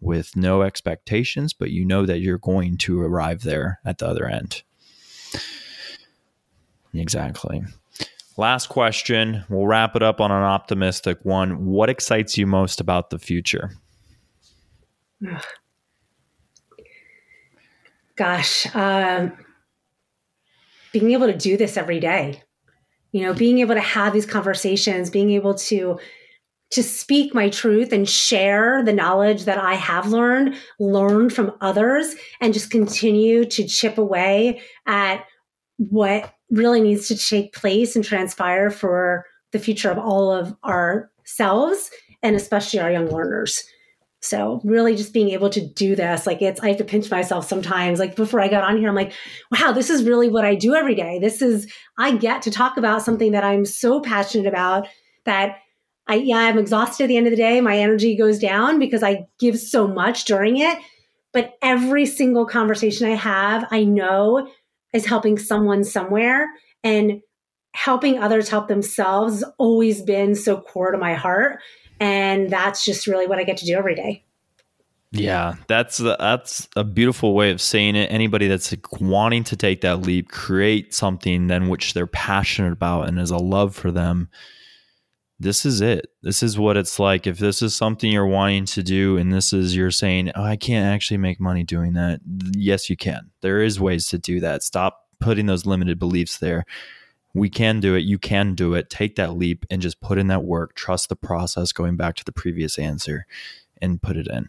with 0.03 0.37
no 0.37 0.63
expectations, 0.63 1.53
but 1.53 1.71
you 1.71 1.85
know 1.85 2.05
that 2.05 2.19
you're 2.19 2.39
going 2.39 2.77
to 2.77 3.01
arrive 3.01 3.43
there 3.43 3.79
at 3.85 3.99
the 3.99 4.07
other 4.07 4.27
end. 4.27 4.63
Exactly. 6.93 7.63
Last 8.37 8.69
question. 8.69 9.45
We'll 9.49 9.67
wrap 9.67 9.97
it 9.97 10.03
up 10.03 10.21
on 10.21 10.31
an 10.31 10.43
optimistic 10.43 11.19
one. 11.23 11.65
What 11.67 11.89
excites 11.89 12.37
you 12.37 12.47
most 12.47 12.81
about 12.81 13.11
the 13.11 13.19
future? 13.19 13.71
Gosh, 18.17 18.67
um, 18.75 19.33
being 20.93 21.13
able 21.13 21.27
to 21.29 21.37
do 21.37 21.57
this 21.57 21.79
every 21.79 21.99
day, 21.99 22.43
you 23.11 23.23
know, 23.23 23.33
being 23.33 23.59
able 23.59 23.75
to 23.75 23.81
have 23.81 24.13
these 24.13 24.27
conversations, 24.27 25.09
being 25.09 25.31
able 25.31 25.55
to 25.55 25.99
to 26.73 26.83
speak 26.83 27.35
my 27.35 27.51
truth 27.51 27.93
and 27.93 28.09
share 28.09 28.83
the 28.83 28.93
knowledge 28.93 29.45
that 29.45 29.59
I 29.59 29.75
have 29.75 30.09
learned, 30.09 30.57
learned 30.81 31.33
from 31.33 31.53
others, 31.61 32.15
and 32.41 32.55
just 32.55 32.71
continue 32.71 33.45
to 33.45 33.67
chip 33.67 33.99
away 33.99 34.63
at 34.87 35.25
what 35.77 36.35
really 36.51 36.81
needs 36.81 37.09
to 37.09 37.17
take 37.17 37.55
place 37.55 37.95
and 37.95 38.05
transpire 38.05 38.71
for 38.71 39.27
the 39.53 39.59
future 39.59 39.91
of 39.91 39.99
all 39.99 40.33
of 40.33 40.55
ourselves 40.65 41.91
and 42.23 42.37
especially 42.37 42.81
our 42.81 42.91
young 42.91 43.09
learners. 43.09 43.63
So 44.21 44.61
really 44.63 44.95
just 44.95 45.13
being 45.13 45.31
able 45.31 45.51
to 45.51 45.67
do 45.67 45.97
this, 45.97 46.27
like 46.27 46.41
it's, 46.41 46.61
I 46.61 46.69
have 46.69 46.77
to 46.79 46.85
pinch 46.85 47.11
myself 47.11 47.47
sometimes. 47.47 47.99
Like 47.99 48.15
before 48.15 48.41
I 48.41 48.49
got 48.49 48.63
on 48.63 48.79
here, 48.79 48.89
I'm 48.89 48.95
like, 48.95 49.13
wow, 49.51 49.73
this 49.73 49.91
is 49.91 50.05
really 50.05 50.29
what 50.29 50.45
I 50.45 50.55
do 50.55 50.75
every 50.75 50.95
day. 50.95 51.19
This 51.19 51.43
is, 51.43 51.71
I 51.99 52.17
get 52.17 52.41
to 52.43 52.51
talk 52.51 52.77
about 52.77 53.03
something 53.03 53.33
that 53.33 53.45
I'm 53.45 53.65
so 53.65 54.01
passionate 54.01 54.47
about 54.47 54.87
that 55.25 55.57
I 56.07 56.17
yeah, 56.17 56.39
I'm 56.39 56.59
exhausted 56.59 57.05
at 57.05 57.07
the 57.09 57.17
end 57.17 57.27
of 57.27 57.31
the 57.31 57.37
day. 57.37 57.61
My 57.61 57.79
energy 57.79 58.17
goes 58.17 58.39
down 58.39 58.79
because 58.79 59.03
I 59.03 59.27
give 59.39 59.59
so 59.59 59.87
much 59.87 60.25
during 60.25 60.59
it. 60.59 60.79
But 61.33 61.55
every 61.63 62.07
single 62.07 62.45
conversation 62.45 63.07
I 63.07 63.15
have, 63.15 63.67
I 63.71 63.85
know 63.85 64.49
is 64.93 65.07
helping 65.07 65.39
someone 65.39 65.85
somewhere 65.85 66.47
and 66.85 67.23
helping 67.75 68.19
others 68.19 68.51
help 68.51 68.69
themselves 68.69 69.37
has 69.37 69.45
always 69.57 70.03
been 70.03 70.35
so 70.35 70.61
core 70.61 70.91
to 70.91 70.99
my 70.99 71.15
heart. 71.15 71.61
And 72.01 72.51
that's 72.51 72.85
just 72.85 73.07
really 73.07 73.27
what 73.27 73.39
I 73.39 73.45
get 73.45 73.57
to 73.59 73.67
do 73.67 73.75
every 73.75 73.95
day. 73.95 74.25
Yeah, 75.13 75.57
that's 75.69 75.99
that's 75.99 76.69
a 76.75 76.85
beautiful 76.85 77.35
way 77.35 77.51
of 77.51 77.61
saying 77.61 77.97
it. 77.97 78.11
Anybody 78.11 78.49
that's 78.49 78.75
wanting 78.99 79.45
to 79.45 79.57
take 79.57 79.83
that 79.83 80.01
leap, 80.01 80.31
create 80.31 80.95
something 80.95 81.49
then 81.49 81.69
which 81.69 81.93
they're 81.93 82.07
passionate 82.07 82.73
about 82.73 83.09
and 83.09 83.19
is 83.19 83.31
a 83.31 83.37
love 83.37 83.75
for 83.75 83.91
them, 83.91 84.31
this 85.43 85.67
is 85.67 85.81
it. 85.81 86.07
This 86.23 86.43
is 86.43 86.59
what 86.59 86.77
it's 86.77 86.99
like. 86.99 87.27
If 87.27 87.39
this 87.39 87.63
is 87.63 87.75
something 87.75 88.11
you're 88.11 88.27
wanting 88.27 88.67
to 88.67 88.83
do 88.83 89.17
and 89.17 89.33
this 89.33 89.53
is 89.53 89.77
you're 89.77 89.91
saying, 89.91 90.31
oh, 90.35 90.45
I 90.45 90.57
can't 90.57 90.87
actually 90.87 91.19
make 91.19 91.41
money 91.41 91.65
doing 91.65 91.95
that. 91.95 92.21
Yes, 92.57 92.89
you 92.89 92.97
can. 92.97 93.31
There 93.41 93.61
is 93.61 93.81
ways 93.81 94.07
to 94.09 94.19
do 94.19 94.41
that. 94.41 94.63
Stop 94.63 95.07
putting 95.21 95.47
those 95.47 95.67
limited 95.67 95.99
beliefs 95.99 96.39
there. 96.39 96.65
We 97.35 97.49
can 97.49 97.81
do 97.81 97.95
it. 97.95 98.01
You 98.01 98.19
can 98.19 98.55
do 98.55 98.75
it. 98.75 98.91
Take 98.91 99.17
that 99.17 99.37
leap 99.37 99.65
and 99.71 99.81
just 99.81 100.01
put 100.01 100.19
in 100.19 100.27
that 100.27 100.45
work. 100.45 100.75
Trust 100.75 101.09
the 101.09 101.17
process, 101.17 101.73
going 101.73 101.97
back 101.97 102.15
to 102.17 102.25
the 102.25 102.33
previous 102.33 102.79
answer 102.79 103.27
and 103.83 104.01
put 104.01 104.17
it 104.17 104.29
in. 104.29 104.49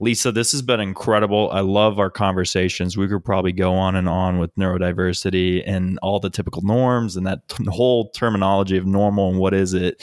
Lisa, 0.00 0.32
this 0.32 0.52
has 0.52 0.62
been 0.62 0.80
incredible. 0.80 1.50
I 1.52 1.60
love 1.60 1.98
our 1.98 2.08
conversations. 2.08 2.96
We 2.96 3.08
could 3.08 3.24
probably 3.24 3.52
go 3.52 3.74
on 3.74 3.96
and 3.96 4.08
on 4.08 4.38
with 4.38 4.54
neurodiversity 4.54 5.62
and 5.66 5.98
all 6.00 6.20
the 6.20 6.30
typical 6.30 6.62
norms 6.62 7.16
and 7.16 7.26
that 7.26 7.46
t- 7.48 7.64
whole 7.68 8.08
terminology 8.10 8.78
of 8.78 8.86
normal 8.86 9.30
and 9.30 9.38
what 9.38 9.52
is 9.52 9.74
it. 9.74 10.02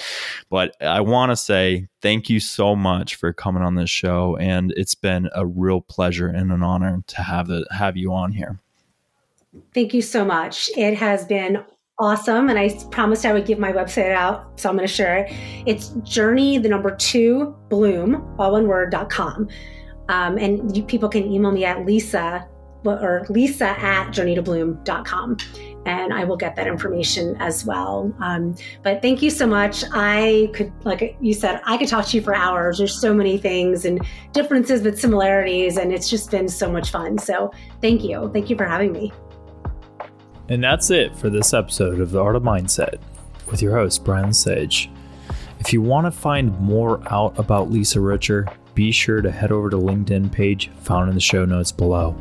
But 0.49 0.75
I 0.81 1.01
want 1.01 1.31
to 1.31 1.37
say 1.37 1.87
thank 2.01 2.29
you 2.29 2.39
so 2.39 2.75
much 2.75 3.15
for 3.15 3.33
coming 3.33 3.63
on 3.63 3.75
this 3.75 3.89
show 3.89 4.35
and 4.37 4.73
it's 4.75 4.95
been 4.95 5.29
a 5.33 5.45
real 5.45 5.81
pleasure 5.81 6.27
and 6.27 6.51
an 6.51 6.61
honor 6.61 7.01
to 7.07 7.21
have 7.21 7.47
the 7.47 7.65
have 7.71 7.97
you 7.97 8.13
on 8.13 8.33
here. 8.33 8.59
Thank 9.73 9.93
you 9.93 10.01
so 10.01 10.25
much. 10.25 10.69
It 10.75 10.97
has 10.97 11.25
been 11.25 11.63
awesome. 11.99 12.49
And 12.49 12.59
I 12.59 12.69
promised 12.91 13.25
I 13.25 13.33
would 13.33 13.45
give 13.45 13.59
my 13.59 13.71
website 13.71 14.11
out. 14.11 14.59
So 14.59 14.69
I'm 14.69 14.75
going 14.75 14.87
to 14.87 14.93
share 14.93 15.17
it. 15.17 15.33
It's 15.65 15.89
journey, 16.03 16.57
the 16.57 16.69
number 16.69 16.95
two, 16.95 17.55
bloom, 17.69 18.35
all 18.37 18.51
one 18.53 18.67
word, 18.67 18.91
dot 18.91 19.09
com. 19.09 19.47
Um, 20.09 20.37
and 20.37 20.75
you, 20.75 20.83
people 20.83 21.09
can 21.09 21.31
email 21.31 21.51
me 21.51 21.65
at 21.65 21.85
Lisa 21.85 22.47
or 22.83 23.25
Lisa 23.29 23.69
at 23.79 24.11
journeytobloom.com. 24.11 25.37
And 25.87 26.13
I 26.13 26.23
will 26.23 26.37
get 26.37 26.55
that 26.55 26.67
information 26.67 27.35
as 27.39 27.65
well. 27.65 28.13
Um, 28.19 28.55
but 28.83 29.01
thank 29.01 29.21
you 29.21 29.29
so 29.29 29.45
much. 29.45 29.83
I 29.91 30.49
could, 30.53 30.71
like 30.83 31.15
you 31.21 31.33
said, 31.33 31.61
I 31.65 31.77
could 31.77 31.87
talk 31.87 32.07
to 32.07 32.17
you 32.17 32.23
for 32.23 32.35
hours. 32.35 32.79
There's 32.79 32.99
so 32.99 33.13
many 33.13 33.37
things 33.37 33.85
and 33.85 34.03
differences, 34.31 34.81
but 34.81 34.97
similarities. 34.97 35.77
And 35.77 35.93
it's 35.93 36.09
just 36.09 36.31
been 36.31 36.47
so 36.47 36.71
much 36.71 36.91
fun. 36.91 37.19
So 37.19 37.51
thank 37.81 38.03
you. 38.03 38.31
Thank 38.33 38.49
you 38.49 38.57
for 38.57 38.65
having 38.65 38.91
me. 38.91 39.13
And 40.47 40.63
that's 40.63 40.91
it 40.91 41.15
for 41.15 41.29
this 41.31 41.55
episode 41.55 41.99
of 41.99 42.11
The 42.11 42.21
Art 42.21 42.35
of 42.35 42.43
Mindset 42.43 42.99
with 43.49 43.63
your 43.63 43.75
host, 43.75 44.03
Brian 44.03 44.27
Lesage. 44.27 44.91
If 45.59 45.73
you 45.73 45.81
want 45.81 46.05
to 46.05 46.11
find 46.11 46.59
more 46.59 47.01
out 47.11 47.39
about 47.39 47.71
Lisa 47.71 47.99
Richer, 47.99 48.47
be 48.75 48.91
sure 48.91 49.21
to 49.21 49.31
head 49.31 49.51
over 49.51 49.71
to 49.71 49.77
LinkedIn 49.77 50.31
page 50.31 50.69
found 50.81 51.09
in 51.09 51.15
the 51.15 51.21
show 51.21 51.45
notes 51.45 51.71
below, 51.71 52.15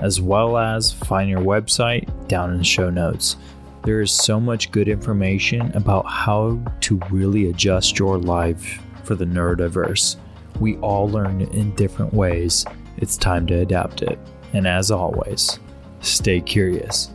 as 0.00 0.20
well 0.20 0.58
as 0.58 0.92
find 0.92 1.30
your 1.30 1.42
website 1.42 2.08
down 2.26 2.50
in 2.50 2.58
the 2.58 2.64
show 2.64 2.90
notes. 2.90 3.36
There 3.84 4.00
is 4.00 4.10
so 4.10 4.40
much 4.40 4.72
good 4.72 4.88
information 4.88 5.70
about 5.76 6.06
how 6.06 6.60
to 6.80 7.00
really 7.10 7.50
adjust 7.50 8.00
your 8.00 8.18
life 8.18 8.82
for 9.04 9.14
the 9.14 9.26
neurodiverse. 9.26 10.16
We 10.58 10.76
all 10.78 11.08
learn 11.08 11.42
in 11.42 11.74
different 11.76 12.12
ways. 12.12 12.66
It's 12.96 13.16
time 13.16 13.46
to 13.46 13.60
adapt 13.60 14.02
it. 14.02 14.18
And 14.54 14.66
as 14.66 14.90
always, 14.90 15.60
stay 16.00 16.40
curious 16.40 17.12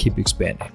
keep 0.00 0.18
expanding. 0.18 0.72